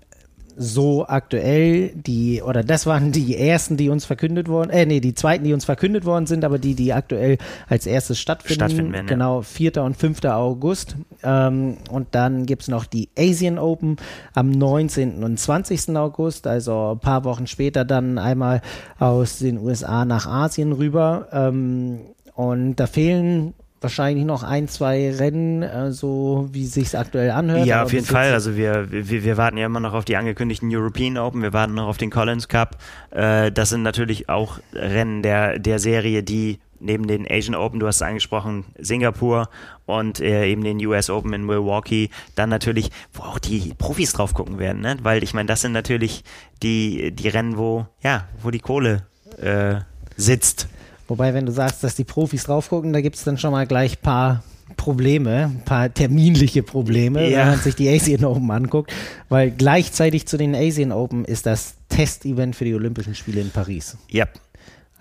so 0.63 1.07
aktuell 1.07 1.89
die 1.95 2.43
oder 2.43 2.63
das 2.63 2.85
waren 2.85 3.13
die 3.13 3.35
ersten, 3.35 3.79
die 3.79 3.89
uns 3.89 4.05
verkündet 4.05 4.47
wurden, 4.47 4.69
äh 4.69 4.85
nee, 4.85 5.01
die 5.01 5.15
zweiten, 5.15 5.43
die 5.43 5.55
uns 5.55 5.65
verkündet 5.65 6.05
worden 6.05 6.27
sind, 6.27 6.45
aber 6.45 6.59
die, 6.59 6.75
die 6.75 6.93
aktuell 6.93 7.39
als 7.67 7.87
erstes 7.87 8.19
stattfinden. 8.19 8.55
stattfinden 8.55 8.93
werden, 8.93 9.07
genau, 9.07 9.41
4. 9.41 9.83
und 9.83 9.97
5. 9.97 10.23
August. 10.27 10.97
Ähm, 11.23 11.79
und 11.91 12.09
dann 12.11 12.45
gibt's 12.45 12.69
noch 12.69 12.85
die 12.85 13.09
Asian 13.19 13.59
Open 13.59 13.97
am 14.35 14.51
19. 14.51 15.25
und 15.25 15.41
20. 15.41 15.97
August, 15.97 16.47
also 16.47 16.93
ein 16.93 16.99
paar 16.99 17.25
Wochen 17.25 17.47
später 17.47 17.87
dann 17.87 18.19
einmal 18.19 18.61
aus 18.99 19.39
den 19.39 19.57
USA 19.57 20.05
nach 20.05 20.27
Asien 20.27 20.73
rüber. 20.73 21.29
Ähm, 21.33 22.01
und 22.35 22.77
da 22.77 22.87
fehlen 22.87 23.55
wahrscheinlich 23.81 24.25
noch 24.25 24.43
ein, 24.43 24.69
zwei 24.69 25.11
Rennen, 25.15 25.63
äh, 25.63 25.93
so 25.93 26.49
wie 26.53 26.65
es 26.65 26.75
sich 26.75 26.97
aktuell 26.97 27.31
anhört. 27.31 27.67
Ja, 27.67 27.83
auf 27.83 27.93
jeden 27.93 28.07
Fall. 28.07 28.33
Also 28.33 28.57
wir, 28.57 28.91
wir, 28.91 29.25
wir 29.25 29.37
warten 29.37 29.57
ja 29.57 29.67
immer 29.67 29.81
noch 29.81 29.95
auf 29.95 30.05
die 30.05 30.17
angekündigten 30.17 30.69
European 30.75 31.17
Open, 31.17 31.43
wir 31.43 31.53
warten 31.53 31.75
noch 31.75 31.89
auf 31.89 31.97
den 31.97 32.11
Collins 32.11 32.49
Cup. 32.49 32.77
Äh, 33.11 33.51
das 33.53 33.71
sind 33.71 33.83
natürlich 33.83 34.29
auch 34.29 34.59
Rennen 34.73 35.23
der, 35.23 35.59
der 35.59 35.79
Serie, 35.79 36.23
die 36.23 36.61
neben 36.81 37.07
den 37.07 37.27
Asian 37.31 37.55
Open, 37.55 37.79
du 37.79 37.87
hast 37.87 37.97
es 37.97 38.03
angesprochen, 38.03 38.65
Singapur 38.79 39.49
und 39.87 40.21
äh, 40.21 40.47
eben 40.47 40.65
den 40.65 40.85
US 40.87 41.11
Open 41.11 41.33
in 41.33 41.45
Milwaukee, 41.45 42.11
dann 42.35 42.49
natürlich, 42.49 42.91
wo 43.13 43.23
auch 43.23 43.39
die 43.39 43.75
Profis 43.77 44.13
drauf 44.13 44.35
gucken 44.35 44.59
werden, 44.59 44.81
ne? 44.81 44.97
Weil 45.03 45.23
ich 45.23 45.35
meine, 45.35 45.47
das 45.47 45.61
sind 45.61 45.73
natürlich 45.73 46.25
die, 46.63 47.13
die 47.13 47.29
Rennen, 47.29 47.59
wo, 47.59 47.87
ja, 48.03 48.27
wo 48.43 48.51
die 48.51 48.61
Kohle 48.61 49.07
äh, 49.41 49.81
sitzt. 50.17 50.69
Wobei, 51.11 51.35
wenn 51.35 51.45
du 51.45 51.51
sagst, 51.51 51.83
dass 51.83 51.97
die 51.97 52.05
Profis 52.05 52.45
drauf 52.45 52.69
gucken, 52.69 52.93
da 52.93 53.01
gibt 53.01 53.17
es 53.17 53.25
dann 53.25 53.37
schon 53.37 53.51
mal 53.51 53.67
gleich 53.67 53.99
ein 53.99 54.03
paar 54.03 54.45
Probleme, 54.77 55.47
ein 55.47 55.65
paar 55.65 55.93
terminliche 55.93 56.63
Probleme, 56.63 57.29
ja. 57.29 57.41
wenn 57.41 57.47
man 57.49 57.59
sich 57.59 57.75
die 57.75 57.89
Asian 57.89 58.25
Open 58.25 58.49
anguckt, 58.53 58.93
weil 59.29 59.51
gleichzeitig 59.51 60.29
zu 60.29 60.37
den 60.37 60.55
Asian 60.55 60.93
Open 60.93 61.25
ist 61.25 61.47
das 61.47 61.75
Testevent 61.89 62.55
für 62.55 62.65
die 62.65 62.75
Olympischen 62.77 63.17
Spiele 63.17 63.41
in 63.41 63.51
Paris. 63.51 63.97
Ja. 64.09 64.27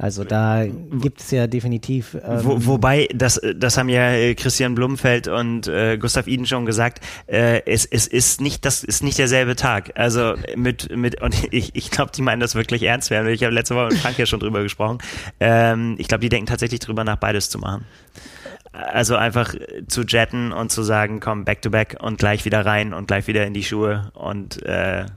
Also 0.02 0.24
da 0.24 0.66
gibt 0.66 1.20
es 1.20 1.30
ja 1.30 1.46
definitiv. 1.48 2.16
Ähm 2.24 2.40
Wo, 2.46 2.66
wobei, 2.66 3.10
das, 3.14 3.42
das 3.54 3.78
haben 3.78 3.90
ja 3.90 4.14
äh, 4.14 4.34
Christian 4.34 4.74
Blumfeld 4.74 5.28
und 5.28 5.68
äh, 5.68 5.98
Gustav 5.98 6.26
Iden 6.26 6.46
schon 6.46 6.66
gesagt, 6.66 7.04
äh, 7.28 7.62
es, 7.66 7.86
es 7.86 8.08
ist 8.08 8.40
nicht 8.40 8.64
das 8.64 8.86
ist 8.86 9.04
nicht 9.04 9.18
derselbe 9.18 9.58
Tag. 9.58 9.92
Also 9.96 10.36
mit, 10.56 10.96
mit 10.96 11.22
und 11.22 11.36
ich, 11.54 11.76
ich 11.76 11.92
glaube, 11.92 12.14
die 12.16 12.22
meinen 12.22 12.40
das 12.40 12.56
wirklich 12.56 12.84
ernst 12.84 13.10
werden. 13.10 13.28
Ich 13.28 13.44
habe 13.44 13.54
letzte 13.54 13.76
Woche 13.76 13.90
mit 13.90 13.98
Frank 13.98 14.18
ja 14.18 14.26
schon 14.26 14.40
drüber 14.40 14.64
gesprochen. 14.64 15.00
Ähm, 15.42 15.96
ich 16.00 16.08
glaube, 16.08 16.22
die 16.22 16.30
denken 16.30 16.48
tatsächlich 16.48 16.80
drüber 16.80 17.04
nach, 17.04 17.18
beides 17.18 17.50
zu 17.50 17.60
machen. 17.60 17.84
Also 18.72 19.18
einfach 19.18 19.54
zu 19.90 20.04
jetten 20.04 20.54
und 20.54 20.72
zu 20.72 20.82
sagen, 20.82 21.20
komm, 21.20 21.44
back 21.44 21.62
to 21.62 21.72
back 21.72 21.98
und 22.00 22.20
gleich 22.20 22.46
wieder 22.46 22.66
rein 22.66 22.94
und 22.94 23.10
gleich 23.10 23.28
wieder 23.28 23.46
in 23.46 23.54
die 23.54 23.64
Schuhe 23.64 24.12
und 24.14 24.64
äh, 24.64 25.08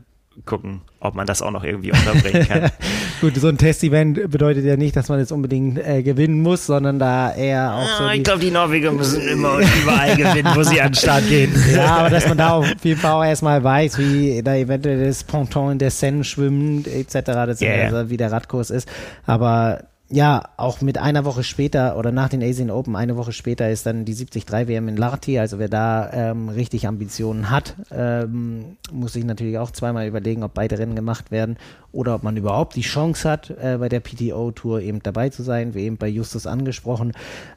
gucken, 0.45 0.81
ob 1.01 1.15
man 1.15 1.27
das 1.27 1.43
auch 1.43 1.51
noch 1.51 1.63
irgendwie 1.63 1.93
unterbringen 1.93 2.47
kann. 2.49 2.71
Gut, 3.21 3.37
so 3.37 3.49
ein 3.49 3.59
Test-Event 3.59 4.31
bedeutet 4.31 4.65
ja 4.65 4.77
nicht, 4.77 4.97
dass 4.97 5.09
man 5.09 5.19
jetzt 5.19 5.31
unbedingt 5.33 5.79
äh, 5.79 6.03
gewinnen 6.03 6.41
muss, 6.41 6.67
sondern 6.67 6.99
da 6.99 7.35
eher 7.35 7.75
auch 7.75 7.99
so. 7.99 8.05
Ah, 8.05 8.15
ich 8.15 8.25
glaube, 8.25 8.41
die 8.41 8.51
Norweger 8.51 8.93
müssen 8.93 9.21
immer 9.23 9.55
und 9.55 9.67
überall 9.83 10.17
gewinnen, 10.17 10.53
wo 10.55 10.63
sie 10.63 10.81
an 10.81 10.89
den 10.89 10.95
Start 10.95 11.29
gehen. 11.29 11.53
Ja, 11.75 11.97
aber 11.97 12.11
dass 12.11 12.27
man 12.27 12.39
da 12.39 12.51
auf 12.51 12.67
jeden 12.83 13.01
Fall 13.01 13.13
auch 13.13 13.25
erstmal 13.25 13.63
weiß, 13.63 13.99
wie 13.99 14.43
da 14.43 14.55
eventuell 14.55 15.05
das 15.05 15.23
Ponton 15.25 15.73
in 15.73 15.79
der 15.79 15.91
Seine 15.91 16.25
schwimmt, 16.25 16.87
etc., 16.89 17.21
das 17.25 17.61
yeah. 17.61 17.87
also, 17.87 18.11
wie 18.11 18.17
der 18.17 18.33
Radkurs 18.33 18.71
ist. 18.71 18.89
Aber 19.27 19.85
ja, 20.13 20.43
auch 20.59 20.83
mit 20.83 20.99
einer 20.99 21.25
Woche 21.25 21.43
später 21.43 21.97
oder 21.97 22.13
nach 22.13 22.29
den 22.29 22.43
Asian 22.43 22.71
Open, 22.71 22.97
eine 22.97 23.17
Woche 23.17 23.33
später 23.33 23.71
ist 23.71 23.87
dann 23.87 24.05
die 24.05 24.15
73 24.15 24.47
WM 24.69 24.89
in 24.89 24.99
Larti. 24.99 25.39
Also 25.39 25.59
wer 25.59 25.71
da 25.71 26.11
ähm, 26.13 26.51
richtig 26.51 26.87
Ambitionen 26.87 27.49
hat, 27.49 27.77
ähm, 27.91 28.77
muss 28.93 29.15
sich 29.15 29.25
natürlich 29.25 29.57
auch 29.57 29.71
zweimal 29.71 30.07
überlegen, 30.07 30.43
ob 30.43 30.53
beide 30.53 30.79
Rennen 30.79 30.97
gemacht 30.97 31.31
werden 31.31 31.57
oder 31.93 32.15
ob 32.15 32.25
man 32.25 32.37
überhaupt 32.37 32.77
die 32.77 32.83
Chance 32.83 33.31
hat, 33.31 33.51
äh, 33.51 33.79
bei 33.79 33.89
der 33.89 34.01
PTO-Tour 34.01 34.83
eben 34.83 35.03
dabei 35.03 35.31
zu 35.31 35.43
sein, 35.43 35.73
wie 35.73 35.85
eben 35.85 35.97
bei 35.97 36.09
Justus 36.09 36.47
angesprochen. 36.47 37.13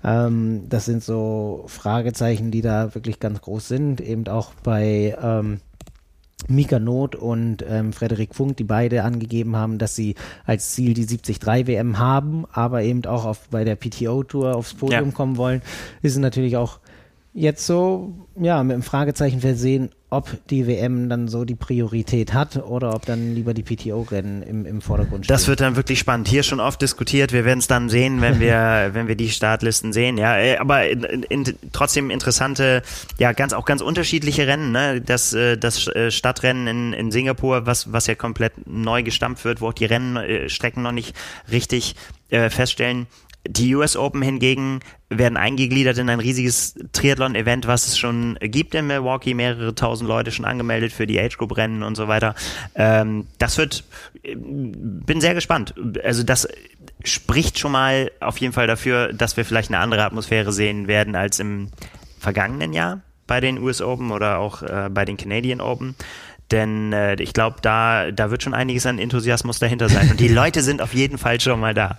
Ähm, 0.05 0.63
das 0.69 0.85
sind 0.85 1.03
so 1.03 1.65
Fragezeichen, 1.67 2.51
die 2.51 2.61
da 2.61 2.95
wirklich 2.95 3.19
ganz 3.19 3.41
groß 3.41 3.67
sind. 3.67 3.99
Eben 3.99 4.25
auch 4.29 4.53
bei 4.63 5.17
ähm, 5.21 5.59
Mika 6.47 6.79
Not 6.79 7.15
und 7.15 7.65
ähm, 7.67 7.93
Frederik 7.93 8.35
Funk, 8.35 8.57
die 8.57 8.63
beide 8.63 9.03
angegeben 9.03 9.55
haben, 9.55 9.77
dass 9.77 9.95
sie 9.95 10.15
als 10.45 10.71
Ziel 10.71 10.93
die 10.93 11.05
73 11.05 11.67
WM 11.67 11.97
haben, 11.97 12.45
aber 12.51 12.83
eben 12.83 13.05
auch 13.05 13.25
auf, 13.25 13.47
bei 13.49 13.63
der 13.63 13.75
PTO-Tour 13.75 14.55
aufs 14.55 14.73
Podium 14.73 15.05
ja. 15.05 15.11
kommen 15.11 15.37
wollen, 15.37 15.61
ist 16.01 16.17
natürlich 16.17 16.57
auch 16.57 16.79
jetzt 17.35 17.65
so, 17.65 18.13
ja, 18.39 18.63
mit 18.63 18.73
einem 18.73 18.81
Fragezeichen 18.81 19.41
versehen, 19.41 19.89
ob 20.09 20.47
die 20.49 20.65
WM 20.65 21.09
dann 21.09 21.27
so 21.27 21.43
die 21.43 21.55
Priorität 21.55 22.33
hat 22.33 22.55
oder 22.63 22.95
ob 22.95 23.05
dann 23.05 23.35
lieber 23.35 23.53
die 23.53 23.63
PTO-Rennen 23.63 24.41
im, 24.41 24.65
im 24.65 24.81
Vordergrund 24.81 25.25
stehen. 25.25 25.33
Das 25.33 25.49
wird 25.49 25.59
dann 25.59 25.75
wirklich 25.75 25.99
spannend. 25.99 26.29
Hier 26.29 26.43
schon 26.43 26.61
oft 26.61 26.81
diskutiert. 26.81 27.33
Wir 27.33 27.43
werden 27.43 27.59
es 27.59 27.67
dann 27.67 27.89
sehen, 27.89 28.21
wenn 28.21 28.39
wir, 28.39 28.89
wenn 28.93 29.09
wir 29.09 29.15
die 29.15 29.29
Startlisten 29.29 29.91
sehen. 29.91 30.17
Ja, 30.17 30.37
äh, 30.37 30.57
aber 30.57 30.87
in, 30.87 31.23
in, 31.23 31.43
trotzdem 31.73 32.09
interessante, 32.09 32.81
ja, 33.17 33.33
ganz 33.33 33.51
auch 33.51 33.65
ganz 33.65 33.81
unterschiedliche 33.81 34.47
Rennen. 34.47 34.71
Ne? 34.71 35.01
Das, 35.01 35.33
äh, 35.33 35.57
das 35.57 35.87
äh, 35.89 36.11
Stadtrennen 36.11 36.67
in, 36.67 36.93
in 36.93 37.11
Singapur, 37.11 37.65
was, 37.65 37.91
was 37.91 38.07
ja 38.07 38.15
komplett 38.15 38.53
neu 38.65 39.03
gestampft 39.03 39.43
wird, 39.43 39.59
wo 39.59 39.67
auch 39.67 39.73
die 39.73 39.85
Rennstrecken 39.85 40.81
noch 40.81 40.93
nicht 40.93 41.13
richtig 41.51 41.95
äh, 42.29 42.49
feststellen 42.49 43.07
die 43.47 43.75
US 43.75 43.95
Open 43.95 44.21
hingegen 44.21 44.79
werden 45.09 45.37
eingegliedert 45.37 45.97
in 45.97 46.09
ein 46.09 46.19
riesiges 46.19 46.75
Triathlon-Event, 46.93 47.67
was 47.67 47.87
es 47.87 47.97
schon 47.97 48.37
gibt 48.41 48.73
in 48.75 48.87
Milwaukee, 48.87 49.33
mehrere 49.33 49.75
tausend 49.75 50.07
Leute 50.07 50.31
schon 50.31 50.45
angemeldet 50.45 50.91
für 50.91 51.05
die 51.05 51.19
Age 51.19 51.37
Group 51.37 51.55
Rennen 51.55 51.83
und 51.83 51.95
so 51.95 52.07
weiter. 52.07 52.35
Ähm, 52.73 53.27
das 53.37 53.57
wird, 53.57 53.83
bin 54.23 55.21
sehr 55.21 55.33
gespannt. 55.33 55.73
Also 56.03 56.23
das 56.23 56.47
spricht 57.03 57.59
schon 57.59 57.71
mal 57.71 58.11
auf 58.19 58.37
jeden 58.37 58.53
Fall 58.53 58.67
dafür, 58.67 59.13
dass 59.13 59.37
wir 59.37 59.45
vielleicht 59.45 59.69
eine 59.69 59.79
andere 59.79 60.03
Atmosphäre 60.03 60.51
sehen 60.51 60.87
werden 60.87 61.15
als 61.15 61.39
im 61.39 61.69
vergangenen 62.19 62.73
Jahr 62.73 63.01
bei 63.27 63.39
den 63.39 63.59
US 63.59 63.81
Open 63.81 64.11
oder 64.11 64.39
auch 64.39 64.61
äh, 64.63 64.89
bei 64.91 65.05
den 65.05 65.17
Canadian 65.17 65.61
Open. 65.61 65.95
Denn 66.51 66.93
äh, 66.93 67.15
ich 67.15 67.33
glaube, 67.33 67.57
da, 67.61 68.11
da 68.11 68.29
wird 68.29 68.43
schon 68.43 68.53
einiges 68.53 68.85
an 68.85 68.99
Enthusiasmus 68.99 69.59
dahinter 69.59 69.89
sein. 69.89 70.11
Und 70.11 70.19
die 70.19 70.27
Leute 70.35 70.61
sind 70.61 70.81
auf 70.81 70.93
jeden 70.93 71.17
Fall 71.17 71.39
schon 71.39 71.59
mal 71.59 71.73
da. 71.73 71.95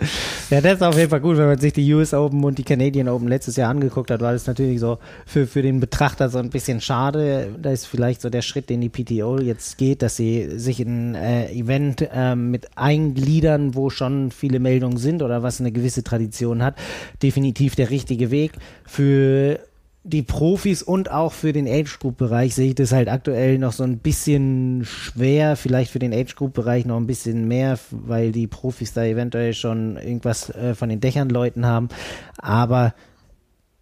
Ja, 0.49 0.61
das 0.61 0.75
ist 0.75 0.83
auf 0.83 0.97
jeden 0.97 1.09
Fall 1.09 1.19
gut, 1.19 1.37
wenn 1.37 1.47
man 1.47 1.59
sich 1.59 1.73
die 1.73 1.93
US 1.93 2.13
Open 2.13 2.43
und 2.43 2.57
die 2.57 2.63
Canadian 2.63 3.09
Open 3.09 3.27
letztes 3.27 3.57
Jahr 3.57 3.69
angeguckt 3.69 4.09
hat, 4.09 4.21
war 4.21 4.31
das 4.31 4.47
natürlich 4.47 4.79
so 4.79 4.99
für, 5.25 5.47
für 5.47 5.61
den 5.61 5.79
Betrachter 5.79 6.29
so 6.29 6.37
ein 6.37 6.49
bisschen 6.49 6.79
schade. 6.79 7.49
Da 7.61 7.71
ist 7.71 7.85
vielleicht 7.85 8.21
so 8.21 8.29
der 8.29 8.41
Schritt, 8.41 8.69
den 8.69 8.81
die 8.81 8.89
PTO 8.89 9.39
jetzt 9.39 9.77
geht, 9.77 10.01
dass 10.01 10.15
sie 10.15 10.57
sich 10.57 10.79
in 10.79 11.15
ein 11.15 11.15
äh, 11.15 11.51
Event 11.51 12.07
äh, 12.13 12.35
mit 12.35 12.77
eingliedern, 12.77 13.75
wo 13.75 13.89
schon 13.89 14.31
viele 14.31 14.59
Meldungen 14.59 14.97
sind 14.97 15.21
oder 15.21 15.43
was 15.43 15.59
eine 15.59 15.71
gewisse 15.71 16.03
Tradition 16.03 16.63
hat. 16.63 16.75
Definitiv 17.21 17.75
der 17.75 17.89
richtige 17.89 18.31
Weg. 18.31 18.53
Für 18.85 19.59
die 20.07 20.23
Profis 20.23 20.81
und 20.81 21.11
auch 21.11 21.33
für 21.33 21.51
den 21.51 21.67
Age 21.67 21.99
Group 21.99 22.17
Bereich 22.17 22.55
sehe 22.55 22.69
ich 22.69 22.75
das 22.75 22.93
halt 22.93 23.09
aktuell 23.09 23.59
noch 23.59 23.73
so 23.73 23.83
ein 23.83 23.97
bisschen 23.97 24.85
schwer, 24.85 25.57
vielleicht 25.57 25.91
für 25.91 25.99
den 25.99 26.13
Age 26.13 26.33
Group 26.35 26.53
Bereich 26.53 26.85
noch 26.85 26.97
ein 26.97 27.07
bisschen 27.07 27.47
mehr, 27.47 27.77
weil 27.91 28.31
die 28.31 28.47
Profis 28.47 28.93
da 28.93 29.03
eventuell 29.03 29.53
schon 29.53 29.97
irgendwas 29.97 30.49
äh, 30.51 30.75
von 30.75 30.87
den 30.87 31.01
Dächern 31.01 31.29
läuten 31.29 31.65
haben, 31.65 31.89
aber 32.37 32.93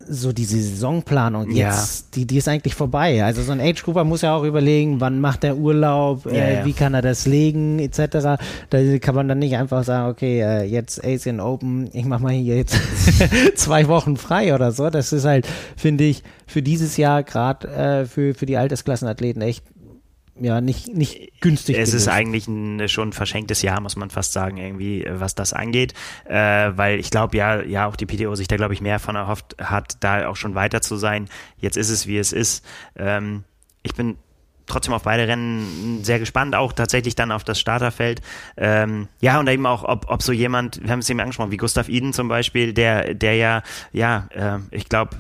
so 0.08 0.32
diese 0.32 0.62
Saisonplanung 0.62 1.50
jetzt, 1.52 2.06
ja. 2.06 2.08
die, 2.16 2.28
die 2.28 2.38
ist 2.38 2.48
eigentlich 2.48 2.76
vorbei. 2.76 3.24
Also 3.24 3.42
so 3.42 3.52
ein 3.52 3.60
Age-Grouper 3.60 4.04
muss 4.04 4.22
ja 4.22 4.36
auch 4.36 4.44
überlegen, 4.44 5.02
wann 5.02 5.20
macht 5.20 5.44
der 5.44 5.58
Urlaub, 5.58 6.26
äh, 6.26 6.60
ja, 6.60 6.66
wie 6.66 6.74
kann 6.74 6.94
er 6.94 7.02
das 7.02 7.26
legen, 7.26 7.80
etc. 7.80 8.40
Da 8.70 8.98
kann 9.00 9.16
man 9.16 9.28
dann 9.28 9.40
nicht 9.40 9.56
einfach 9.56 9.84
sagen, 9.84 10.10
okay, 10.10 10.42
äh, 10.42 10.64
jetzt 10.64 11.04
Asian 11.04 11.40
Open, 11.40 11.90
ich 11.94 12.06
mach 12.06 12.20
mal 12.20 12.34
hier 12.34 12.58
jetzt 12.58 12.80
zwei 13.56 13.88
Wochen 13.88 14.18
frei 14.18 14.54
oder 14.54 14.72
so. 14.72 14.90
Das 14.90 15.14
ist 15.14 15.26
halt, 15.26 15.48
finde 15.76 16.04
ich, 16.04 16.24
für 16.48 16.62
dieses 16.62 16.98
Jahr 16.98 17.24
gerade 17.24 17.68
äh, 17.68 18.06
für, 18.06 18.34
für 18.34 18.46
die 18.46 18.58
Altersklassenathleten 18.58 19.42
echt 19.42 19.64
ja 20.40 20.62
nicht, 20.62 20.94
nicht 20.94 21.40
günstig. 21.42 21.78
Es 21.78 21.94
ist 21.94 22.08
eigentlich 22.08 22.48
ein 22.48 22.88
schon 22.90 23.14
verschenktes 23.14 23.62
Jahr, 23.62 23.80
muss 23.82 23.96
man 23.96 24.10
fast 24.10 24.34
sagen, 24.34 24.58
irgendwie, 24.58 25.06
was 25.10 25.36
das 25.36 25.54
angeht. 25.54 25.94
Äh, 26.26 26.72
weil 26.76 27.00
ich 27.00 27.10
glaube, 27.10 27.38
ja, 27.38 27.62
ja, 27.62 27.88
auch 27.88 27.96
die 27.96 28.06
PTO 28.06 28.36
sich 28.36 28.48
da, 28.48 28.58
glaube 28.58 28.74
ich, 28.74 28.82
mehr 28.82 29.00
von 29.00 29.16
erhofft 29.16 29.56
hat, 29.60 30.04
da 30.04 30.28
auch 30.28 30.36
schon 30.36 30.56
weiter 30.56 30.82
zu 30.82 30.98
sein. 30.98 31.30
Jetzt 31.58 31.78
ist 31.78 31.90
es, 31.90 32.08
wie 32.08 32.18
es 32.18 32.34
ist. 32.34 32.66
Ähm, 32.96 33.44
ich 33.84 33.94
bin 33.96 34.18
trotzdem 34.66 34.94
auf 34.94 35.04
beide 35.04 35.28
Rennen 35.28 36.04
sehr 36.04 36.20
gespannt, 36.20 36.56
auch 36.56 36.74
tatsächlich 36.74 37.16
dann 37.16 37.32
auf 37.32 37.44
das 37.44 37.60
Starterfeld. 37.60 38.22
Ähm, 38.58 39.08
ja, 39.22 39.40
und 39.40 39.48
eben 39.48 39.66
auch, 39.66 39.84
ob, 39.84 40.10
ob 40.10 40.22
so 40.22 40.32
jemand, 40.32 40.82
wir 40.84 40.92
haben 40.92 41.00
es 41.00 41.10
eben 41.10 41.20
angesprochen, 41.20 41.52
wie 41.52 41.58
Gustav 41.58 41.90
Iden 41.90 42.14
zum 42.14 42.28
Beispiel, 42.28 42.74
der, 42.74 43.14
der 43.14 43.36
ja, 43.36 43.64
ja, 43.92 44.28
äh, 44.32 44.60
ich 44.72 44.90
glaube, 44.90 45.18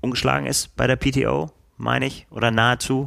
ungeschlagen 0.00 0.46
ist 0.46 0.76
bei 0.76 0.86
der 0.86 0.96
PTO, 0.96 1.50
meine 1.76 2.06
ich, 2.06 2.26
oder 2.30 2.50
nahezu. 2.50 3.06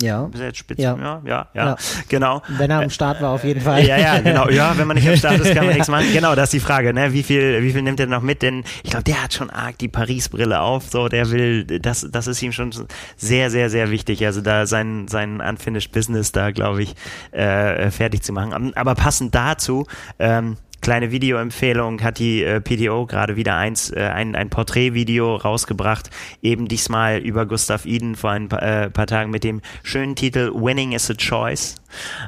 Ja. 0.00 0.22
Bis 0.24 0.40
jetzt 0.40 0.64
ja. 0.76 0.96
Ja, 0.96 1.22
ja, 1.24 1.48
ja, 1.54 1.66
ja, 1.66 1.76
genau. 2.08 2.42
Wenn 2.48 2.70
er 2.70 2.80
am 2.80 2.90
Start 2.90 3.20
war, 3.20 3.30
auf 3.30 3.44
jeden 3.44 3.60
Fall. 3.60 3.84
Ja, 3.84 3.96
ja, 3.96 4.20
genau. 4.20 4.48
Ja, 4.48 4.76
wenn 4.76 4.86
man 4.86 4.96
nicht 4.96 5.08
am 5.08 5.16
Start 5.16 5.40
ist, 5.40 5.54
kann 5.54 5.66
man 5.66 5.74
nichts 5.74 5.88
machen. 5.88 6.06
Genau, 6.12 6.34
das 6.34 6.44
ist 6.44 6.52
die 6.54 6.60
Frage, 6.60 6.92
ne? 6.92 7.12
Wie 7.12 7.22
viel, 7.22 7.62
wie 7.62 7.72
viel 7.72 7.82
nimmt 7.82 8.00
er 8.00 8.06
noch 8.06 8.22
mit? 8.22 8.42
Denn 8.42 8.64
ich 8.82 8.90
glaube, 8.90 9.04
der 9.04 9.22
hat 9.22 9.34
schon 9.34 9.50
arg 9.50 9.78
die 9.78 9.88
Paris-Brille 9.88 10.60
auf, 10.60 10.88
so, 10.88 11.08
der 11.08 11.30
will, 11.30 11.64
das, 11.64 12.06
das 12.10 12.26
ist 12.26 12.42
ihm 12.42 12.52
schon 12.52 12.72
sehr, 13.16 13.50
sehr, 13.50 13.70
sehr 13.70 13.90
wichtig. 13.90 14.24
Also 14.24 14.40
da 14.40 14.66
sein, 14.66 15.08
sein 15.08 15.40
Unfinished 15.40 15.92
Business 15.92 16.32
da, 16.32 16.50
glaube 16.50 16.82
ich, 16.82 16.94
äh, 17.32 17.90
fertig 17.90 18.22
zu 18.22 18.32
machen. 18.32 18.74
Aber 18.76 18.94
passend 18.94 19.34
dazu, 19.34 19.86
ähm, 20.18 20.56
kleine 20.80 21.10
Videoempfehlung 21.10 22.02
hat 22.02 22.18
die 22.18 22.42
äh, 22.42 22.60
PDO 22.60 23.06
gerade 23.06 23.36
wieder 23.36 23.56
eins, 23.56 23.90
äh, 23.90 24.00
ein, 24.00 24.34
ein 24.34 24.50
Porträtvideo 24.50 25.36
rausgebracht, 25.36 26.10
eben 26.42 26.68
diesmal 26.68 27.18
über 27.18 27.46
Gustav 27.46 27.86
Eden 27.86 28.16
vor 28.16 28.30
ein 28.30 28.48
paar, 28.48 28.62
äh, 28.62 28.90
paar 28.90 29.06
Tagen 29.06 29.30
mit 29.30 29.44
dem 29.44 29.60
schönen 29.82 30.16
Titel 30.16 30.52
Winning 30.54 30.92
is 30.92 31.10
a 31.10 31.14
Choice. 31.14 31.76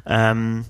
Ähm, 0.06 0.64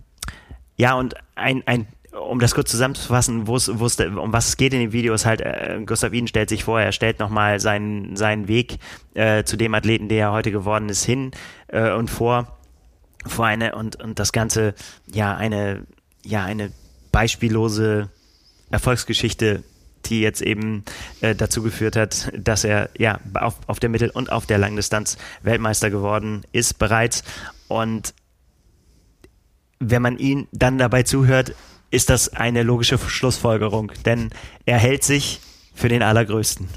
ja, 0.76 0.94
und 0.94 1.14
ein, 1.34 1.62
ein 1.66 1.86
um 2.12 2.40
das 2.40 2.54
kurz 2.54 2.70
zusammenzufassen, 2.70 3.46
wo 3.46 3.56
es, 3.56 3.68
um 3.68 4.32
was 4.32 4.48
es 4.48 4.56
geht 4.58 4.74
in 4.74 4.80
dem 4.80 4.92
Video, 4.92 5.14
ist 5.14 5.24
halt, 5.24 5.40
äh, 5.40 5.80
Gustav 5.86 6.12
Iden 6.12 6.28
stellt 6.28 6.50
sich 6.50 6.64
vor, 6.64 6.80
er 6.80 6.92
stellt 6.92 7.18
nochmal 7.18 7.58
seinen, 7.58 8.16
seinen 8.16 8.48
Weg 8.48 8.78
äh, 9.14 9.44
zu 9.44 9.56
dem 9.56 9.74
Athleten, 9.74 10.08
der 10.08 10.26
er 10.26 10.32
heute 10.32 10.52
geworden 10.52 10.90
ist, 10.90 11.04
hin 11.04 11.30
äh, 11.68 11.90
und 11.92 12.10
vor, 12.10 12.58
vor 13.26 13.46
eine, 13.46 13.74
und, 13.74 13.96
und 14.02 14.18
das 14.18 14.32
Ganze, 14.32 14.74
ja, 15.06 15.34
eine, 15.34 15.86
ja, 16.22 16.44
eine 16.44 16.70
beispiellose 17.12 18.08
Erfolgsgeschichte, 18.70 19.62
die 20.06 20.20
jetzt 20.20 20.42
eben 20.42 20.84
äh, 21.20 21.34
dazu 21.34 21.62
geführt 21.62 21.94
hat, 21.94 22.32
dass 22.36 22.64
er 22.64 22.90
ja 22.98 23.20
auf, 23.34 23.56
auf 23.66 23.78
der 23.78 23.90
Mittel- 23.90 24.10
und 24.10 24.32
auf 24.32 24.46
der 24.46 24.58
Langdistanz 24.58 25.16
Weltmeister 25.42 25.90
geworden 25.90 26.42
ist 26.52 26.78
bereits. 26.78 27.22
Und 27.68 28.14
wenn 29.78 30.02
man 30.02 30.18
ihn 30.18 30.48
dann 30.52 30.78
dabei 30.78 31.02
zuhört, 31.04 31.54
ist 31.90 32.10
das 32.10 32.30
eine 32.30 32.62
logische 32.62 32.98
Schlussfolgerung, 32.98 33.92
denn 34.06 34.30
er 34.64 34.78
hält 34.78 35.04
sich 35.04 35.40
für 35.74 35.88
den 35.88 36.02
Allergrößten. 36.02 36.68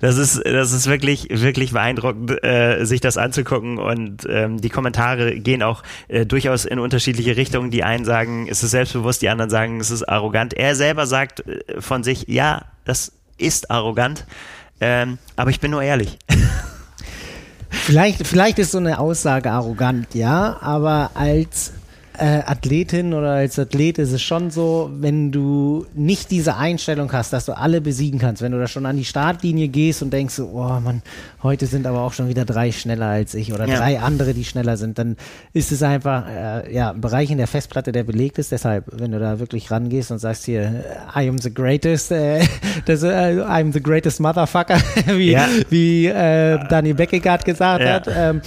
Das 0.00 0.16
ist, 0.16 0.40
das 0.44 0.72
ist 0.72 0.86
wirklich, 0.86 1.28
wirklich 1.30 1.72
beeindruckend, 1.72 2.42
äh, 2.42 2.84
sich 2.84 3.00
das 3.00 3.16
anzugucken. 3.16 3.78
Und 3.78 4.26
ähm, 4.28 4.60
die 4.60 4.68
Kommentare 4.68 5.38
gehen 5.38 5.62
auch 5.62 5.82
äh, 6.08 6.26
durchaus 6.26 6.64
in 6.64 6.78
unterschiedliche 6.78 7.36
Richtungen. 7.36 7.70
Die 7.70 7.84
einen 7.84 8.04
sagen, 8.04 8.48
es 8.48 8.62
ist 8.62 8.72
selbstbewusst, 8.72 9.22
die 9.22 9.28
anderen 9.28 9.50
sagen, 9.50 9.80
es 9.80 9.90
ist 9.90 10.08
arrogant. 10.08 10.54
Er 10.54 10.74
selber 10.74 11.06
sagt 11.06 11.46
äh, 11.46 11.80
von 11.80 12.02
sich, 12.02 12.26
ja, 12.28 12.66
das 12.84 13.12
ist 13.38 13.70
arrogant, 13.70 14.26
ähm, 14.80 15.18
aber 15.36 15.50
ich 15.50 15.60
bin 15.60 15.70
nur 15.70 15.82
ehrlich. 15.82 16.18
Vielleicht, 17.70 18.26
vielleicht 18.26 18.58
ist 18.58 18.72
so 18.72 18.78
eine 18.78 18.98
Aussage 18.98 19.50
arrogant, 19.50 20.14
ja, 20.14 20.58
aber 20.60 21.12
als 21.14 21.72
äh, 22.20 22.42
Athletin 22.44 23.14
oder 23.14 23.32
als 23.32 23.58
Athlet 23.58 23.98
ist 23.98 24.12
es 24.12 24.20
schon 24.20 24.50
so, 24.50 24.90
wenn 24.92 25.32
du 25.32 25.86
nicht 25.94 26.30
diese 26.30 26.56
Einstellung 26.56 27.10
hast, 27.12 27.32
dass 27.32 27.46
du 27.46 27.56
alle 27.56 27.80
besiegen 27.80 28.20
kannst, 28.20 28.42
wenn 28.42 28.52
du 28.52 28.58
da 28.58 28.68
schon 28.68 28.84
an 28.84 28.96
die 28.96 29.04
Startlinie 29.06 29.68
gehst 29.68 30.02
und 30.02 30.12
denkst, 30.12 30.38
oh 30.38 30.80
Mann, 30.80 31.02
heute 31.42 31.66
sind 31.66 31.86
aber 31.86 32.00
auch 32.00 32.12
schon 32.12 32.28
wieder 32.28 32.44
drei 32.44 32.72
schneller 32.72 33.06
als 33.06 33.34
ich 33.34 33.54
oder 33.54 33.66
ja. 33.66 33.78
drei 33.78 34.00
andere, 34.00 34.34
die 34.34 34.44
schneller 34.44 34.76
sind, 34.76 34.98
dann 34.98 35.16
ist 35.54 35.72
es 35.72 35.82
einfach 35.82 36.28
äh, 36.28 36.74
ja, 36.74 36.90
ein 36.90 37.00
Bereich 37.00 37.30
in 37.30 37.38
der 37.38 37.46
Festplatte, 37.46 37.90
der 37.90 38.04
belegt 38.04 38.38
ist. 38.38 38.52
Deshalb, 38.52 38.84
wenn 38.92 39.12
du 39.12 39.18
da 39.18 39.38
wirklich 39.38 39.70
rangehst 39.70 40.10
und 40.10 40.18
sagst 40.18 40.44
hier, 40.44 40.84
I 41.16 41.28
am 41.28 41.38
the 41.38 41.52
greatest, 41.52 42.12
äh, 42.12 42.44
das, 42.84 43.02
äh, 43.02 43.06
I'm 43.42 43.72
the 43.72 43.82
greatest 43.82 44.20
motherfucker, 44.20 44.78
wie, 45.06 45.32
ja. 45.32 45.48
wie 45.70 46.06
äh, 46.06 46.58
Dani 46.68 46.92
Beckegaard 46.92 47.44
gesagt 47.46 47.82
ja. 47.82 47.94
hat, 47.94 48.08
ähm, 48.14 48.42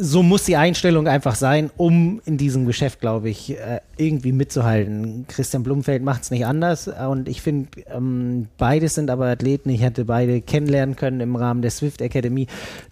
so 0.00 0.22
muss 0.22 0.44
die 0.44 0.56
Einstellung 0.56 1.08
einfach 1.08 1.34
sein, 1.34 1.70
um 1.76 2.20
in 2.24 2.36
diesem 2.36 2.66
Geschäft, 2.66 3.00
glaube 3.00 3.28
ich, 3.28 3.50
äh, 3.58 3.80
irgendwie 3.96 4.32
mitzuhalten. 4.32 5.26
Christian 5.28 5.62
Blumfeld 5.62 6.02
macht 6.02 6.22
es 6.22 6.30
nicht 6.30 6.46
anders 6.46 6.88
und 6.88 7.28
ich 7.28 7.42
finde, 7.42 7.68
ähm, 7.94 8.46
beides 8.58 8.94
sind 8.94 9.10
aber 9.10 9.26
Athleten. 9.26 9.70
Ich 9.70 9.82
hätte 9.82 10.04
beide 10.04 10.40
kennenlernen 10.40 10.96
können 10.96 11.20
im 11.20 11.36
Rahmen 11.36 11.62
der 11.62 11.70
Swift 11.70 12.00
Academy, 12.00 12.46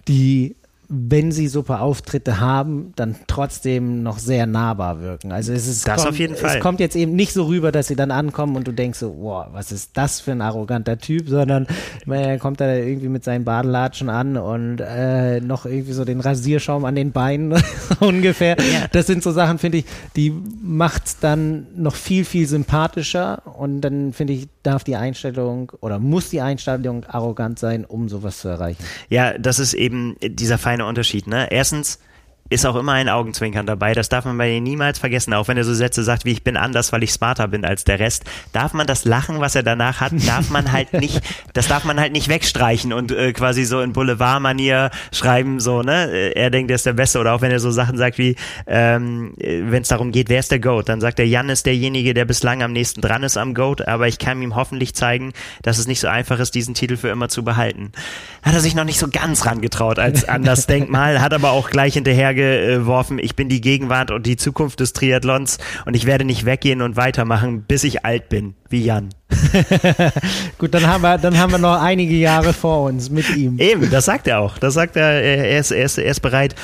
die 0.08 0.56
wenn 0.88 1.32
sie 1.32 1.48
super 1.48 1.80
Auftritte 1.80 2.38
haben, 2.38 2.92
dann 2.96 3.16
trotzdem 3.26 4.02
noch 4.02 4.18
sehr 4.18 4.46
nahbar 4.46 5.00
wirken. 5.00 5.32
Also 5.32 5.52
es 5.52 5.66
ist 5.66 5.86
das 5.86 5.96
kommt, 5.96 6.08
auf 6.08 6.18
jeden 6.18 6.36
Fall. 6.36 6.56
Es 6.56 6.62
kommt 6.62 6.80
jetzt 6.80 6.94
eben 6.94 7.16
nicht 7.16 7.32
so 7.32 7.44
rüber, 7.44 7.72
dass 7.72 7.88
sie 7.88 7.96
dann 7.96 8.10
ankommen 8.10 8.54
und 8.56 8.68
du 8.68 8.72
denkst 8.72 8.98
so, 8.98 9.16
wow, 9.18 9.46
was 9.52 9.72
ist 9.72 9.90
das 9.94 10.20
für 10.20 10.32
ein 10.32 10.40
arroganter 10.40 10.98
Typ, 10.98 11.28
sondern 11.28 11.66
er 12.06 12.38
kommt 12.38 12.60
da 12.60 12.72
irgendwie 12.72 13.08
mit 13.08 13.24
seinen 13.24 13.44
Badelatschen 13.44 14.08
an 14.08 14.36
und 14.36 14.78
äh, 14.80 15.40
noch 15.40 15.66
irgendwie 15.66 15.92
so 15.92 16.04
den 16.04 16.20
Rasierschaum 16.20 16.84
an 16.84 16.94
den 16.94 17.10
Beinen 17.10 17.54
ungefähr. 18.00 18.56
Ja. 18.58 18.86
Das 18.92 19.06
sind 19.06 19.22
so 19.22 19.32
Sachen, 19.32 19.58
finde 19.58 19.78
ich, 19.78 19.86
die 20.14 20.32
macht's 20.62 21.18
dann 21.18 21.66
noch 21.74 21.96
viel 21.96 22.24
viel 22.24 22.46
sympathischer 22.46 23.42
und 23.58 23.80
dann 23.80 24.12
finde 24.12 24.34
ich 24.34 24.48
darf 24.62 24.84
die 24.84 24.96
Einstellung 24.96 25.72
oder 25.80 25.98
muss 25.98 26.30
die 26.30 26.40
Einstellung 26.40 27.04
arrogant 27.06 27.58
sein, 27.58 27.84
um 27.84 28.08
sowas 28.08 28.38
zu 28.38 28.48
erreichen. 28.48 28.82
Ja, 29.08 29.38
das 29.38 29.58
ist 29.58 29.74
eben 29.74 30.16
dieser 30.22 30.58
Fall 30.58 30.75
kleine 30.76 30.86
Unterschied. 30.88 31.26
Ne? 31.26 31.50
Erstens, 31.50 31.98
ist 32.48 32.66
auch 32.66 32.76
immer 32.76 32.92
ein 32.92 33.08
Augenzwinkern 33.08 33.66
dabei. 33.66 33.94
Das 33.94 34.08
darf 34.08 34.24
man 34.24 34.38
bei 34.38 34.50
ihm 34.50 34.62
niemals 34.62 34.98
vergessen. 34.98 35.34
Auch 35.34 35.48
wenn 35.48 35.56
er 35.56 35.64
so 35.64 35.74
Sätze 35.74 36.02
sagt 36.02 36.24
wie 36.24 36.32
ich 36.32 36.44
bin 36.44 36.56
anders, 36.56 36.92
weil 36.92 37.02
ich 37.02 37.12
smarter 37.12 37.48
bin 37.48 37.64
als 37.64 37.84
der 37.84 37.98
Rest, 37.98 38.24
darf 38.52 38.72
man 38.72 38.86
das 38.86 39.04
Lachen, 39.04 39.40
was 39.40 39.54
er 39.54 39.62
danach 39.62 40.00
hat, 40.00 40.12
darf 40.26 40.50
man 40.50 40.72
halt 40.72 40.92
nicht, 41.00 41.20
das 41.52 41.68
darf 41.68 41.84
man 41.84 41.98
halt 41.98 42.12
nicht 42.12 42.28
wegstreichen 42.28 42.92
und 42.92 43.12
äh, 43.12 43.32
quasi 43.32 43.64
so 43.64 43.80
in 43.80 43.92
Boulevardmanier 43.92 44.90
schreiben, 45.12 45.60
so, 45.60 45.82
ne? 45.82 46.10
Äh, 46.10 46.32
er 46.32 46.50
denkt, 46.50 46.70
er 46.70 46.76
ist 46.76 46.86
der 46.86 46.92
Beste. 46.92 47.18
Oder 47.18 47.34
auch 47.34 47.40
wenn 47.40 47.50
er 47.50 47.60
so 47.60 47.70
Sachen 47.70 47.96
sagt 47.98 48.18
wie, 48.18 48.36
ähm, 48.66 49.34
wenn 49.38 49.82
es 49.82 49.88
darum 49.88 50.12
geht, 50.12 50.28
wer 50.28 50.40
ist 50.40 50.50
der 50.50 50.60
Goat, 50.60 50.88
dann 50.88 51.00
sagt 51.00 51.18
er, 51.18 51.26
Jan 51.26 51.48
ist 51.48 51.66
derjenige, 51.66 52.14
der 52.14 52.24
bislang 52.24 52.62
am 52.62 52.72
nächsten 52.72 53.00
dran 53.00 53.22
ist 53.22 53.36
am 53.36 53.54
Goat, 53.54 53.86
aber 53.86 54.08
ich 54.08 54.18
kann 54.18 54.40
ihm 54.42 54.54
hoffentlich 54.54 54.94
zeigen, 54.94 55.32
dass 55.62 55.78
es 55.78 55.86
nicht 55.86 56.00
so 56.00 56.08
einfach 56.08 56.38
ist, 56.38 56.54
diesen 56.54 56.74
Titel 56.74 56.96
für 56.96 57.08
immer 57.08 57.28
zu 57.28 57.44
behalten. 57.44 57.92
Hat 58.42 58.54
er 58.54 58.60
sich 58.60 58.74
noch 58.74 58.84
nicht 58.84 58.98
so 58.98 59.08
ganz 59.08 59.46
rangetraut 59.46 59.98
als 59.98 60.28
an 60.28 60.44
das 60.44 60.66
Denkmal, 60.66 61.20
hat 61.20 61.34
aber 61.34 61.50
auch 61.50 61.70
gleich 61.70 61.94
hinterher 61.94 62.34
geworfen, 62.36 63.18
ich 63.18 63.34
bin 63.34 63.48
die 63.48 63.60
Gegenwart 63.60 64.12
und 64.12 64.26
die 64.26 64.36
Zukunft 64.36 64.78
des 64.78 64.92
Triathlons 64.92 65.58
und 65.84 65.94
ich 65.94 66.06
werde 66.06 66.24
nicht 66.24 66.46
weggehen 66.46 66.82
und 66.82 66.96
weitermachen, 66.96 67.62
bis 67.62 67.82
ich 67.82 68.04
alt 68.04 68.28
bin, 68.28 68.54
wie 68.68 68.84
Jan. 68.84 69.08
Gut, 70.58 70.72
dann 70.72 70.86
haben 70.86 71.02
wir, 71.02 71.18
dann 71.18 71.36
haben 71.38 71.50
wir 71.50 71.58
noch 71.58 71.82
einige 71.82 72.14
Jahre 72.14 72.52
vor 72.52 72.84
uns 72.84 73.10
mit 73.10 73.34
ihm. 73.36 73.58
Eben, 73.58 73.90
das 73.90 74.04
sagt 74.04 74.28
er 74.28 74.38
auch. 74.38 74.58
Das 74.58 74.74
sagt 74.74 74.94
er, 74.94 75.22
er 75.22 75.58
ist, 75.58 75.72
er 75.72 75.84
ist, 75.84 75.98
er 75.98 76.04
ist 76.04 76.20
bereit, 76.20 76.54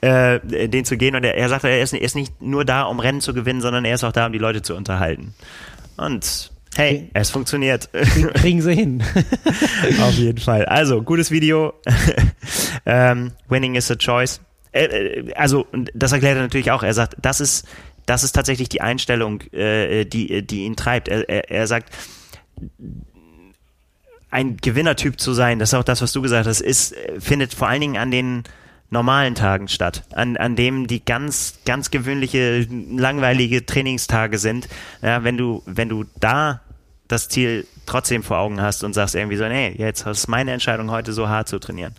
äh, 0.00 0.40
den 0.40 0.86
zu 0.86 0.96
gehen 0.96 1.14
und 1.14 1.24
er, 1.24 1.34
er 1.34 1.48
sagt, 1.50 1.64
er 1.64 1.82
ist, 1.82 1.92
er 1.92 2.00
ist 2.00 2.16
nicht 2.16 2.40
nur 2.40 2.64
da, 2.64 2.84
um 2.84 2.98
Rennen 3.00 3.20
zu 3.20 3.34
gewinnen, 3.34 3.60
sondern 3.60 3.84
er 3.84 3.94
ist 3.94 4.04
auch 4.04 4.12
da, 4.12 4.26
um 4.26 4.32
die 4.32 4.38
Leute 4.38 4.62
zu 4.62 4.74
unterhalten. 4.74 5.34
Und 5.98 6.50
Hey, 6.76 7.10
es 7.14 7.30
funktioniert. 7.30 7.88
Kriegen 8.34 8.60
sie 8.60 8.74
hin. 8.74 9.02
Auf 10.02 10.12
jeden 10.12 10.38
Fall. 10.38 10.66
Also, 10.66 11.00
gutes 11.00 11.30
Video. 11.30 11.72
ähm, 12.86 13.32
winning 13.48 13.76
is 13.76 13.90
a 13.90 13.96
choice. 13.96 14.42
Äh, 14.76 14.84
äh, 14.84 15.34
also, 15.34 15.66
das 15.94 16.12
erklärt 16.12 16.36
er 16.36 16.42
natürlich 16.42 16.70
auch. 16.70 16.82
Er 16.82 16.94
sagt, 16.94 17.16
das 17.20 17.40
ist, 17.40 17.66
das 18.04 18.22
ist 18.22 18.32
tatsächlich 18.32 18.68
die 18.68 18.80
Einstellung, 18.80 19.40
äh, 19.52 20.04
die, 20.04 20.46
die 20.46 20.64
ihn 20.64 20.76
treibt. 20.76 21.08
Er, 21.08 21.28
er, 21.28 21.50
er 21.50 21.66
sagt, 21.66 21.92
ein 24.30 24.56
Gewinnertyp 24.58 25.18
zu 25.18 25.32
sein, 25.32 25.58
das 25.58 25.70
ist 25.70 25.74
auch 25.74 25.84
das, 25.84 26.02
was 26.02 26.12
du 26.12 26.20
gesagt 26.20 26.46
hast, 26.46 26.60
ist, 26.60 26.94
findet 27.18 27.54
vor 27.54 27.68
allen 27.68 27.80
Dingen 27.80 27.96
an 27.96 28.10
den 28.10 28.44
normalen 28.90 29.34
Tagen 29.34 29.68
statt, 29.68 30.04
an, 30.12 30.36
an 30.36 30.56
dem 30.56 30.86
die 30.86 31.04
ganz, 31.04 31.58
ganz 31.64 31.90
gewöhnliche, 31.90 32.66
langweilige 32.70 33.64
Trainingstage 33.64 34.38
sind. 34.38 34.68
Ja, 35.02 35.24
wenn 35.24 35.36
du, 35.36 35.62
wenn 35.66 35.88
du 35.88 36.04
da 36.20 36.60
das 37.08 37.28
Ziel 37.28 37.66
trotzdem 37.86 38.22
vor 38.22 38.38
Augen 38.38 38.60
hast 38.60 38.84
und 38.84 38.92
sagst 38.92 39.14
irgendwie 39.14 39.36
so, 39.36 39.48
nee, 39.48 39.74
jetzt 39.76 40.06
ist 40.06 40.28
meine 40.28 40.52
Entscheidung 40.52 40.90
heute 40.90 41.12
so 41.12 41.28
hart 41.28 41.48
zu 41.48 41.58
trainieren 41.58 41.94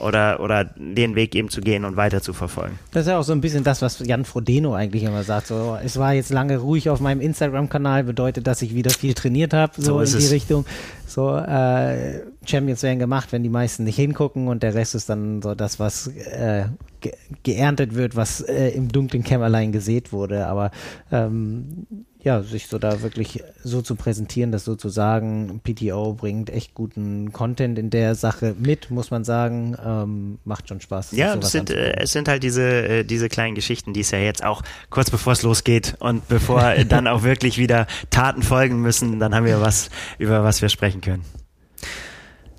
oder, 0.00 0.40
oder 0.40 0.64
den 0.64 1.14
Weg 1.14 1.34
eben 1.34 1.48
zu 1.48 1.60
gehen 1.60 1.84
und 1.84 1.96
weiter 1.96 2.22
zu 2.22 2.32
verfolgen. 2.32 2.78
Das 2.92 3.02
ist 3.02 3.08
ja 3.08 3.18
auch 3.18 3.24
so 3.24 3.32
ein 3.32 3.40
bisschen 3.40 3.64
das, 3.64 3.82
was 3.82 3.98
Jan 4.00 4.24
Frodeno 4.24 4.74
eigentlich 4.74 5.02
immer 5.02 5.22
sagt. 5.22 5.48
So, 5.48 5.76
es 5.82 5.98
war 5.98 6.14
jetzt 6.14 6.30
lange 6.30 6.58
ruhig 6.58 6.90
auf 6.90 7.00
meinem 7.00 7.20
Instagram-Kanal, 7.20 8.04
bedeutet, 8.04 8.46
dass 8.46 8.62
ich 8.62 8.74
wieder 8.74 8.90
viel 8.90 9.14
trainiert 9.14 9.52
habe, 9.54 9.72
so, 9.76 9.82
so 9.82 10.00
in 10.00 10.20
die 10.20 10.26
es. 10.26 10.32
Richtung. 10.32 10.64
So, 11.06 11.36
äh, 11.36 12.20
Champions 12.44 12.82
werden 12.82 12.98
gemacht, 12.98 13.32
wenn 13.32 13.42
die 13.42 13.48
meisten 13.48 13.84
nicht 13.84 13.96
hingucken 13.96 14.48
und 14.48 14.62
der 14.62 14.74
Rest 14.74 14.94
ist 14.94 15.08
dann 15.08 15.42
so 15.42 15.54
das, 15.54 15.80
was 15.80 16.08
äh, 16.08 16.64
ge 17.00 17.12
geerntet 17.42 17.94
wird, 17.94 18.16
was 18.16 18.40
äh, 18.40 18.68
im 18.70 18.88
dunklen 18.88 19.22
Kämmerlein 19.22 19.72
gesät 19.72 20.12
wurde. 20.12 20.46
Aber 20.46 20.70
ähm, 21.10 21.86
ja, 22.20 22.42
sich 22.42 22.66
so 22.66 22.78
da 22.78 23.00
wirklich 23.02 23.44
so 23.62 23.80
zu 23.80 23.94
präsentieren, 23.94 24.50
das 24.50 24.64
sozusagen 24.64 25.60
PTO 25.62 26.14
bringt 26.14 26.50
echt 26.50 26.74
guten 26.74 27.32
Content 27.32 27.78
in 27.78 27.90
der 27.90 28.14
Sache 28.16 28.56
mit, 28.58 28.90
muss 28.90 29.10
man 29.10 29.22
sagen, 29.24 29.76
ähm, 29.84 30.38
macht 30.44 30.68
schon 30.68 30.80
Spaß. 30.80 31.12
Ja, 31.12 31.34
es 31.34 31.52
sind, 31.52 31.70
äh, 31.70 32.00
es 32.00 32.12
sind 32.12 32.28
halt 32.28 32.42
diese, 32.42 32.62
äh, 32.62 33.04
diese 33.04 33.28
kleinen 33.28 33.54
Geschichten, 33.54 33.92
die 33.92 34.00
es 34.00 34.10
ja 34.10 34.18
jetzt 34.18 34.44
auch 34.44 34.62
kurz 34.90 35.10
bevor 35.10 35.32
es 35.32 35.42
losgeht 35.42 35.94
und 36.00 36.26
bevor 36.28 36.74
dann 36.88 37.06
auch 37.06 37.22
wirklich 37.22 37.56
wieder 37.56 37.86
Taten 38.10 38.42
folgen 38.42 38.80
müssen, 38.80 39.20
dann 39.20 39.34
haben 39.34 39.46
wir 39.46 39.60
was, 39.60 39.88
über 40.18 40.42
was 40.42 40.60
wir 40.60 40.68
sprechen 40.68 41.00
können. 41.00 41.24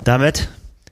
Damit 0.03 0.49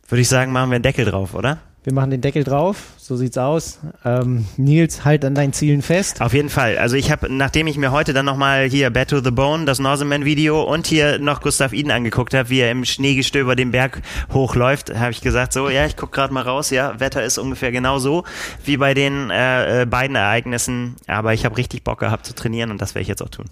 würde 0.09 0.21
ich 0.21 0.29
sagen, 0.29 0.51
machen 0.51 0.69
wir 0.71 0.75
einen 0.75 0.83
Deckel 0.83 1.05
drauf, 1.05 1.33
oder? 1.33 1.59
Wir 1.87 1.93
machen 1.93 2.09
den 2.09 2.19
Deckel 2.19 2.43
drauf, 2.43 2.95
so 2.97 3.15
sieht's 3.15 3.37
aus. 3.37 3.79
Ähm, 4.03 4.45
Nils, 4.57 5.05
halt 5.05 5.23
an 5.23 5.35
deinen 5.35 5.53
Zielen 5.53 5.81
fest. 5.81 6.19
Auf 6.19 6.33
jeden 6.33 6.49
Fall. 6.49 6.77
Also 6.77 6.97
ich 6.97 7.11
habe, 7.11 7.33
nachdem 7.33 7.65
ich 7.67 7.77
mir 7.77 7.93
heute 7.93 8.11
dann 8.11 8.25
nochmal 8.25 8.65
hier 8.65 8.89
Bad 8.89 9.11
to 9.11 9.21
the 9.21 9.31
Bone, 9.31 9.63
das 9.63 9.79
Norseman-Video 9.79 10.63
und 10.63 10.85
hier 10.85 11.17
noch 11.17 11.39
Gustav 11.39 11.71
Iden 11.71 11.93
angeguckt 11.93 12.33
habe, 12.33 12.49
wie 12.49 12.59
er 12.59 12.71
im 12.71 12.83
Schneegestöber 12.83 13.55
den 13.55 13.71
Berg 13.71 14.01
hochläuft, 14.33 14.93
habe 14.99 15.11
ich 15.11 15.21
gesagt, 15.21 15.53
so, 15.53 15.69
ja, 15.69 15.85
ich 15.85 15.95
guck 15.95 16.11
gerade 16.11 16.33
mal 16.33 16.43
raus, 16.43 16.71
ja, 16.71 16.99
Wetter 16.99 17.23
ist 17.23 17.37
ungefähr 17.37 17.71
genau 17.71 17.99
so 17.99 18.25
wie 18.65 18.75
bei 18.75 18.93
den 18.93 19.29
äh, 19.29 19.83
äh 19.83 19.85
beiden 19.85 20.17
Ereignissen, 20.17 20.97
aber 21.07 21.33
ich 21.33 21.45
habe 21.45 21.55
richtig 21.55 21.85
Bock 21.85 22.01
gehabt 22.01 22.25
zu 22.25 22.35
trainieren 22.35 22.69
und 22.69 22.81
das 22.81 22.95
werde 22.95 23.03
ich 23.03 23.07
jetzt 23.07 23.23
auch 23.23 23.29
tun. 23.29 23.45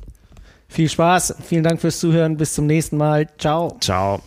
Viel 0.67 0.89
Spaß, 0.89 1.36
vielen 1.47 1.63
Dank 1.63 1.79
fürs 1.79 2.01
Zuhören, 2.01 2.36
bis 2.36 2.53
zum 2.53 2.65
nächsten 2.67 2.97
Mal. 2.97 3.29
Ciao. 3.38 3.77
Ciao. 3.79 4.21